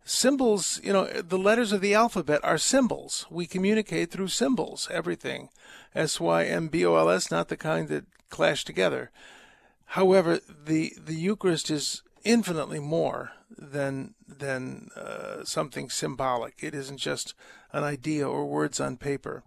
Symbols, 0.06 0.80
you 0.84 0.92
know, 0.92 1.06
the 1.06 1.38
letters 1.38 1.72
of 1.72 1.80
the 1.80 1.94
alphabet 1.94 2.40
are 2.44 2.58
symbols. 2.58 3.26
We 3.30 3.46
communicate 3.46 4.10
through 4.10 4.28
symbols. 4.28 4.86
Everything, 4.90 5.48
S 5.94 6.20
Y 6.20 6.44
M 6.44 6.68
B 6.68 6.84
O 6.84 6.96
L 6.96 7.08
S, 7.08 7.30
not 7.30 7.48
the 7.48 7.56
kind 7.56 7.88
that 7.88 8.04
clash 8.28 8.64
together. 8.64 9.10
However, 9.86 10.40
the 10.66 10.92
the 11.02 11.14
Eucharist 11.14 11.70
is 11.70 12.02
infinitely 12.24 12.80
more 12.80 13.32
than 13.56 14.14
than 14.26 14.88
uh, 14.96 15.44
something 15.44 15.88
symbolic. 15.88 16.54
It 16.58 16.74
isn't 16.74 16.98
just 16.98 17.34
an 17.72 17.84
idea 17.84 18.28
or 18.28 18.46
words 18.46 18.80
on 18.80 18.96
paper, 18.96 19.42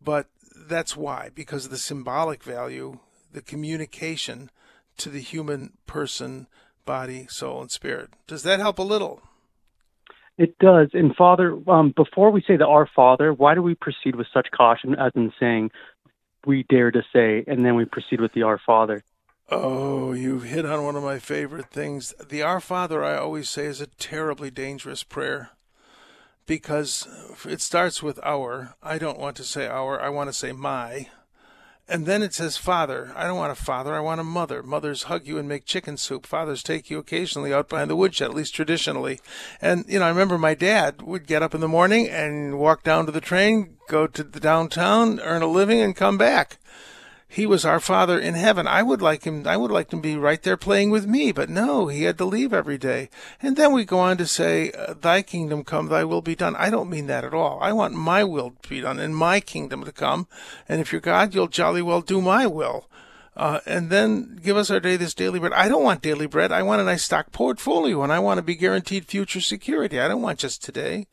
but 0.00 0.28
that's 0.54 0.96
why 0.96 1.30
because 1.34 1.64
of 1.64 1.70
the 1.70 1.78
symbolic 1.78 2.42
value, 2.42 2.98
the 3.32 3.42
communication 3.42 4.50
to 4.98 5.08
the 5.08 5.20
human 5.20 5.74
person, 5.86 6.46
body, 6.84 7.26
soul, 7.28 7.60
and 7.60 7.70
spirit. 7.70 8.10
Does 8.26 8.42
that 8.42 8.60
help 8.60 8.78
a 8.78 8.82
little? 8.82 9.22
It 10.36 10.58
does. 10.58 10.90
And 10.92 11.14
Father, 11.16 11.58
um, 11.66 11.92
before 11.96 12.30
we 12.30 12.42
say 12.42 12.56
the 12.56 12.66
Our 12.66 12.88
Father, 12.94 13.32
why 13.32 13.54
do 13.54 13.62
we 13.62 13.74
proceed 13.74 14.14
with 14.14 14.28
such 14.32 14.48
caution, 14.50 14.94
as 14.94 15.12
in 15.14 15.32
saying, 15.38 15.70
we 16.46 16.64
dare 16.68 16.90
to 16.90 17.02
say, 17.12 17.44
and 17.46 17.64
then 17.64 17.74
we 17.74 17.84
proceed 17.84 18.20
with 18.20 18.32
the 18.32 18.42
Our 18.42 18.60
Father? 18.64 19.02
Oh, 19.50 20.12
you've 20.12 20.44
hit 20.44 20.64
on 20.64 20.84
one 20.84 20.94
of 20.94 21.02
my 21.02 21.18
favorite 21.18 21.70
things. 21.70 22.14
The 22.28 22.42
Our 22.42 22.60
Father, 22.60 23.02
I 23.02 23.16
always 23.16 23.48
say, 23.48 23.64
is 23.64 23.80
a 23.80 23.86
terribly 23.86 24.50
dangerous 24.50 25.02
prayer 25.02 25.50
because 26.46 27.06
it 27.48 27.60
starts 27.60 28.02
with 28.02 28.20
our. 28.22 28.74
I 28.82 28.98
don't 28.98 29.18
want 29.18 29.36
to 29.36 29.44
say 29.44 29.66
our, 29.66 30.00
I 30.00 30.08
want 30.08 30.28
to 30.28 30.32
say 30.32 30.52
my. 30.52 31.08
And 31.88 32.04
then 32.04 32.22
it 32.22 32.34
says 32.34 32.58
father. 32.58 33.12
I 33.16 33.26
don't 33.26 33.38
want 33.38 33.52
a 33.52 33.54
father, 33.54 33.94
I 33.94 34.00
want 34.00 34.20
a 34.20 34.24
mother. 34.24 34.62
Mothers 34.62 35.04
hug 35.04 35.26
you 35.26 35.38
and 35.38 35.48
make 35.48 35.64
chicken 35.64 35.96
soup. 35.96 36.26
Fathers 36.26 36.62
take 36.62 36.90
you 36.90 36.98
occasionally 36.98 37.52
out 37.52 37.68
behind 37.68 37.90
the 37.90 37.96
woodshed, 37.96 38.30
at 38.30 38.36
least 38.36 38.54
traditionally. 38.54 39.20
And, 39.62 39.86
you 39.88 39.98
know, 39.98 40.04
I 40.04 40.10
remember 40.10 40.36
my 40.36 40.54
dad 40.54 41.00
would 41.00 41.26
get 41.26 41.42
up 41.42 41.54
in 41.54 41.62
the 41.62 41.68
morning 41.68 42.06
and 42.08 42.58
walk 42.58 42.82
down 42.82 43.06
to 43.06 43.12
the 43.12 43.22
train, 43.22 43.76
go 43.88 44.06
to 44.06 44.22
the 44.22 44.40
downtown, 44.40 45.18
earn 45.20 45.40
a 45.40 45.46
living, 45.46 45.80
and 45.80 45.96
come 45.96 46.18
back 46.18 46.58
he 47.30 47.44
was 47.44 47.66
our 47.66 47.78
father 47.78 48.18
in 48.18 48.34
heaven. 48.34 48.66
I 48.66 48.82
would 48.82 49.02
like 49.02 49.24
him. 49.24 49.46
I 49.46 49.58
would 49.58 49.70
like 49.70 49.92
him 49.92 50.00
to 50.00 50.08
be 50.08 50.16
right 50.16 50.42
there 50.42 50.56
playing 50.56 50.88
with 50.88 51.06
me, 51.06 51.30
but 51.30 51.50
no, 51.50 51.88
he 51.88 52.04
had 52.04 52.16
to 52.18 52.24
leave 52.24 52.54
every 52.54 52.78
day. 52.78 53.10
And 53.42 53.54
then 53.54 53.72
we 53.72 53.84
go 53.84 53.98
on 53.98 54.16
to 54.16 54.26
say, 54.26 54.72
uh, 54.72 54.94
"Thy 54.94 55.20
kingdom 55.20 55.62
come, 55.62 55.88
Thy 55.88 56.04
will 56.04 56.22
be 56.22 56.34
done." 56.34 56.56
I 56.56 56.70
don't 56.70 56.88
mean 56.88 57.06
that 57.08 57.24
at 57.24 57.34
all. 57.34 57.58
I 57.60 57.72
want 57.72 57.94
my 57.94 58.24
will 58.24 58.54
to 58.62 58.68
be 58.68 58.80
done 58.80 58.98
and 58.98 59.14
my 59.14 59.40
kingdom 59.40 59.84
to 59.84 59.92
come. 59.92 60.26
And 60.68 60.80
if 60.80 60.90
you're 60.90 61.02
God, 61.02 61.34
you'll 61.34 61.48
jolly 61.48 61.82
well 61.82 62.00
do 62.00 62.22
my 62.22 62.46
will. 62.46 62.88
Uh, 63.36 63.60
and 63.66 63.88
then 63.88 64.40
give 64.42 64.56
us 64.56 64.68
our 64.68 64.80
day 64.80 64.96
this 64.96 65.14
daily 65.14 65.38
bread. 65.38 65.52
I 65.52 65.68
don't 65.68 65.84
want 65.84 66.02
daily 66.02 66.26
bread. 66.26 66.50
I 66.50 66.62
want 66.62 66.80
a 66.80 66.84
nice 66.84 67.04
stock 67.04 67.30
portfolio, 67.30 68.02
and 68.02 68.12
I 68.12 68.18
want 68.18 68.38
to 68.38 68.42
be 68.42 68.56
guaranteed 68.56 69.04
future 69.04 69.40
security. 69.40 70.00
I 70.00 70.08
don't 70.08 70.22
want 70.22 70.40
just 70.40 70.64
today. 70.64 71.06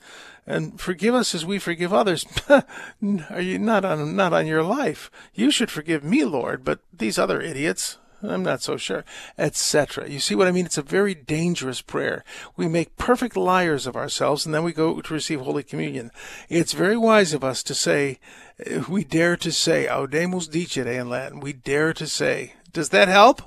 And 0.48 0.80
forgive 0.80 1.16
us 1.16 1.34
as 1.34 1.46
we 1.46 1.58
forgive 1.58 1.92
others. 1.92 2.26
Are 2.50 3.42
you 3.42 3.58
not 3.58 3.84
on 3.84 4.16
not 4.16 4.34
on 4.34 4.46
your 4.46 4.64
life? 4.64 5.10
You 5.34 5.50
should 5.50 5.72
forgive 5.72 6.04
me, 6.04 6.24
Lord, 6.24 6.64
but 6.64 6.80
these 6.94 7.18
other 7.18 7.42
idiots. 7.42 7.98
I'm 8.22 8.44
not 8.44 8.62
so 8.62 8.78
sure, 8.78 9.04
etc. 9.38 10.10
You 10.10 10.20
see 10.20 10.36
what 10.36 10.48
I 10.48 10.52
mean? 10.52 10.66
It's 10.66 10.78
a 10.78 10.84
very 10.84 11.14
dangerous 11.14 11.82
prayer. 11.82 12.24
We 12.56 12.68
make 12.68 12.98
perfect 12.98 13.38
liars 13.38 13.88
of 13.88 13.96
ourselves, 13.96 14.46
and 14.46 14.56
then 14.56 14.64
we 14.64 14.74
go 14.74 15.00
to 15.02 15.14
receive 15.14 15.42
Holy 15.42 15.64
Communion. 15.64 16.12
It's 16.50 16.74
very 16.74 16.98
wise 16.98 17.34
of 17.34 17.44
us 17.44 17.62
to 17.64 17.76
say, 17.76 18.20
uh, 18.66 18.84
we 18.90 19.04
dare 19.04 19.38
to 19.38 19.52
say, 19.52 19.88
Audemus 19.88 20.50
dicere 20.50 21.00
in 21.00 21.10
Latin. 21.10 21.40
We 21.40 21.54
dare 21.54 21.94
to 21.94 22.08
say. 22.08 22.54
Does 22.72 22.90
that 22.90 23.08
help? 23.08 23.44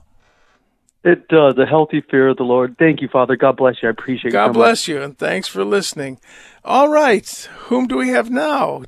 It 1.05 1.29
does. 1.29 1.57
A 1.59 1.67
healthy 1.67 2.03
fear 2.11 2.29
of 2.29 2.37
the 2.37 2.43
Lord. 2.43 2.77
Thank 2.79 3.01
you, 3.01 3.09
Father. 3.09 3.37
God 3.37 3.57
bless 3.57 3.83
you. 3.83 3.89
I 3.89 3.93
appreciate 3.93 4.31
it. 4.31 4.33
God 4.33 4.49
you. 4.49 4.53
so 4.55 4.59
bless 4.61 4.89
you, 4.89 5.03
and 5.03 5.17
thanks 5.17 5.49
for 5.49 5.65
listening. 5.65 6.19
All 6.69 6.91
right, 6.91 7.27
whom 7.69 7.87
do 7.87 7.97
we 7.97 8.11
have 8.11 8.29
now? 8.29 8.85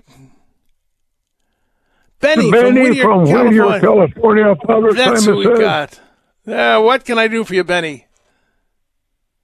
Benny, 2.21 2.51
from 2.51 2.75
Benny 2.75 2.81
Whittier, 2.83 3.03
from 3.03 3.25
California. 3.25 3.65
Whittier, 3.65 3.81
California. 3.81 4.55
Father 4.67 4.93
That's 4.93 5.25
who 5.25 5.37
we 5.37 5.45
says, 5.45 5.59
got. 5.59 6.01
Uh, 6.47 6.83
what 6.83 7.07
can 7.07 7.19
I 7.19 7.27
do 7.27 7.43
for 7.43 7.55
you, 7.55 7.65
Benny? 7.65 8.07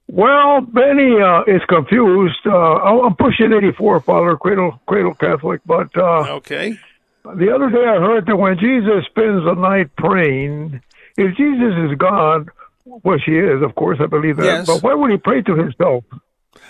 Well, 0.07 0.61
Benny 0.61 1.19
uh, 1.19 1.45
is 1.47 1.63
confused. 1.67 2.45
Uh, 2.45 2.51
I'm 2.53 3.15
pushing 3.15 3.51
84, 3.53 4.01
Father, 4.01 4.37
cradle, 4.37 4.79
cradle 4.85 5.15
Catholic. 5.15 5.61
But 5.65 5.97
uh, 5.97 6.35
okay. 6.35 6.77
the 7.23 7.51
other 7.51 7.71
day 7.71 7.85
I 7.87 7.99
heard 7.99 8.27
that 8.27 8.35
when 8.35 8.59
Jesus 8.59 9.03
spends 9.09 9.45
the 9.45 9.55
night 9.55 9.95
praying, 9.95 10.79
if 11.17 11.35
Jesus 11.35 11.73
is 11.89 11.97
God, 11.97 12.51
Well, 12.85 13.17
she 13.17 13.31
is, 13.31 13.63
of 13.63 13.73
course, 13.73 13.97
I 13.99 14.05
believe 14.05 14.37
that. 14.37 14.45
Yes. 14.45 14.67
But 14.67 14.83
why 14.83 14.93
would 14.93 15.09
he 15.09 15.17
pray 15.17 15.41
to 15.41 15.55
himself? 15.55 16.03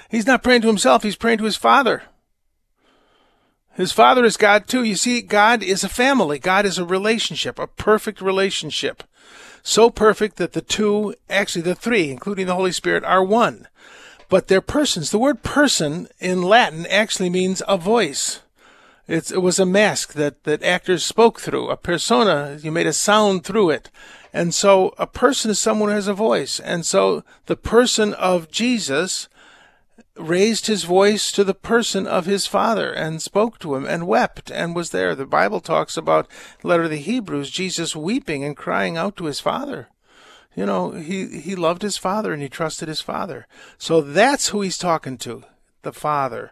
He's 0.09 0.27
not 0.27 0.43
praying 0.43 0.61
to 0.61 0.67
himself, 0.67 1.03
he's 1.03 1.15
praying 1.15 1.39
to 1.39 1.45
his 1.45 1.57
Father. 1.57 2.03
His 3.77 3.91
Father 3.91 4.25
is 4.25 4.37
God 4.37 4.67
too. 4.67 4.83
You 4.83 4.95
see, 4.95 5.21
God 5.21 5.61
is 5.61 5.83
a 5.83 5.89
family. 5.89 6.39
God 6.39 6.65
is 6.65 6.79
a 6.79 6.85
relationship, 6.85 7.59
a 7.59 7.67
perfect 7.67 8.21
relationship. 8.21 9.03
So 9.61 9.91
perfect 9.91 10.37
that 10.37 10.53
the 10.53 10.61
two, 10.61 11.13
actually 11.29 11.61
the 11.61 11.75
three, 11.75 12.09
including 12.09 12.47
the 12.47 12.55
Holy 12.55 12.71
Spirit, 12.71 13.03
are 13.03 13.23
one. 13.23 13.67
But 14.29 14.47
they're 14.47 14.61
persons. 14.61 15.11
The 15.11 15.19
word 15.19 15.43
person 15.43 16.07
in 16.19 16.41
Latin 16.41 16.87
actually 16.87 17.29
means 17.29 17.61
a 17.67 17.77
voice. 17.77 18.41
It's, 19.07 19.31
it 19.31 19.43
was 19.43 19.59
a 19.59 19.65
mask 19.65 20.13
that, 20.13 20.43
that 20.43 20.63
actors 20.63 21.05
spoke 21.05 21.39
through. 21.39 21.69
A 21.69 21.77
persona, 21.77 22.57
you 22.61 22.71
made 22.71 22.87
a 22.87 22.93
sound 22.93 23.43
through 23.43 23.69
it. 23.69 23.91
And 24.33 24.53
so 24.53 24.93
a 24.97 25.05
person 25.05 25.51
is 25.51 25.59
someone 25.59 25.89
who 25.89 25.95
has 25.95 26.07
a 26.07 26.13
voice. 26.13 26.59
And 26.59 26.85
so 26.85 27.23
the 27.45 27.55
person 27.55 28.13
of 28.15 28.49
Jesus 28.49 29.29
raised 30.19 30.67
his 30.67 30.83
voice 30.83 31.31
to 31.31 31.43
the 31.43 31.53
person 31.53 32.07
of 32.07 32.25
his 32.25 32.47
father 32.47 32.91
and 32.91 33.21
spoke 33.21 33.59
to 33.59 33.75
him 33.75 33.85
and 33.85 34.07
wept 34.07 34.51
and 34.51 34.75
was 34.75 34.91
there. 34.91 35.15
The 35.15 35.25
Bible 35.25 35.59
talks 35.59 35.97
about 35.97 36.29
letter 36.63 36.83
of 36.83 36.89
the 36.89 36.97
Hebrews, 36.97 37.49
Jesus 37.49 37.95
weeping 37.95 38.43
and 38.43 38.57
crying 38.57 38.97
out 38.97 39.15
to 39.17 39.25
his 39.25 39.39
father. 39.39 39.89
You 40.55 40.65
know, 40.65 40.91
he, 40.91 41.39
he 41.39 41.55
loved 41.55 41.83
his 41.83 41.97
father 41.97 42.33
and 42.33 42.41
he 42.41 42.49
trusted 42.49 42.87
his 42.87 43.01
father. 43.01 43.45
So 43.77 44.01
that's 44.01 44.49
who 44.49 44.61
he's 44.61 44.77
talking 44.77 45.17
to, 45.19 45.43
the 45.83 45.93
father. 45.93 46.51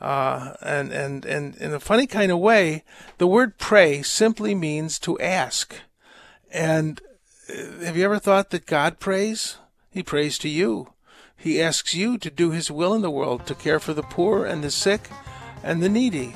Uh, 0.00 0.54
and, 0.62 0.90
and, 0.90 1.24
and 1.24 1.54
in 1.56 1.72
a 1.72 1.78
funny 1.78 2.06
kind 2.06 2.32
of 2.32 2.38
way, 2.38 2.82
the 3.18 3.26
word 3.26 3.58
pray 3.58 4.02
simply 4.02 4.54
means 4.54 4.98
to 5.00 5.18
ask. 5.20 5.76
And 6.50 7.00
uh, 7.48 7.84
have 7.84 7.96
you 7.96 8.04
ever 8.04 8.18
thought 8.18 8.50
that 8.50 8.66
God 8.66 8.98
prays? 8.98 9.58
He 9.90 10.02
prays 10.02 10.38
to 10.38 10.48
you. 10.48 10.88
He 11.42 11.60
asks 11.60 11.92
you 11.92 12.18
to 12.18 12.30
do 12.30 12.52
His 12.52 12.70
will 12.70 12.94
in 12.94 13.02
the 13.02 13.10
world, 13.10 13.46
to 13.46 13.56
care 13.56 13.80
for 13.80 13.92
the 13.92 14.04
poor 14.04 14.46
and 14.46 14.62
the 14.62 14.70
sick 14.70 15.08
and 15.64 15.82
the 15.82 15.88
needy. 15.88 16.34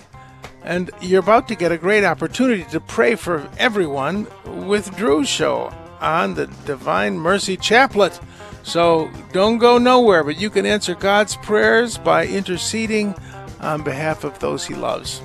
And 0.65 0.91
you're 1.01 1.21
about 1.21 1.47
to 1.47 1.55
get 1.55 1.71
a 1.71 1.79
great 1.79 2.03
opportunity 2.03 2.65
to 2.65 2.81
pray 2.81 3.15
for 3.15 3.49
everyone 3.57 4.27
with 4.67 4.97
Drew's 4.97 5.29
show 5.29 5.73
on 6.01 6.35
the 6.35 6.49
Divine 6.65 7.19
Mercy 7.19 7.57
Chaplet. 7.57 8.21
So 8.65 9.09
don't 9.33 9.59
go 9.59 9.79
nowhere, 9.79 10.25
but 10.25 10.41
you 10.41 10.51
can 10.51 10.67
answer 10.67 10.97
God's 10.97 11.37
prayers 11.37 11.99
by 11.99 12.27
interceding 12.27 13.15
on 13.61 13.85
behalf 13.85 14.25
of 14.25 14.41
those 14.41 14.67
He 14.67 14.75
loves. 14.75 15.23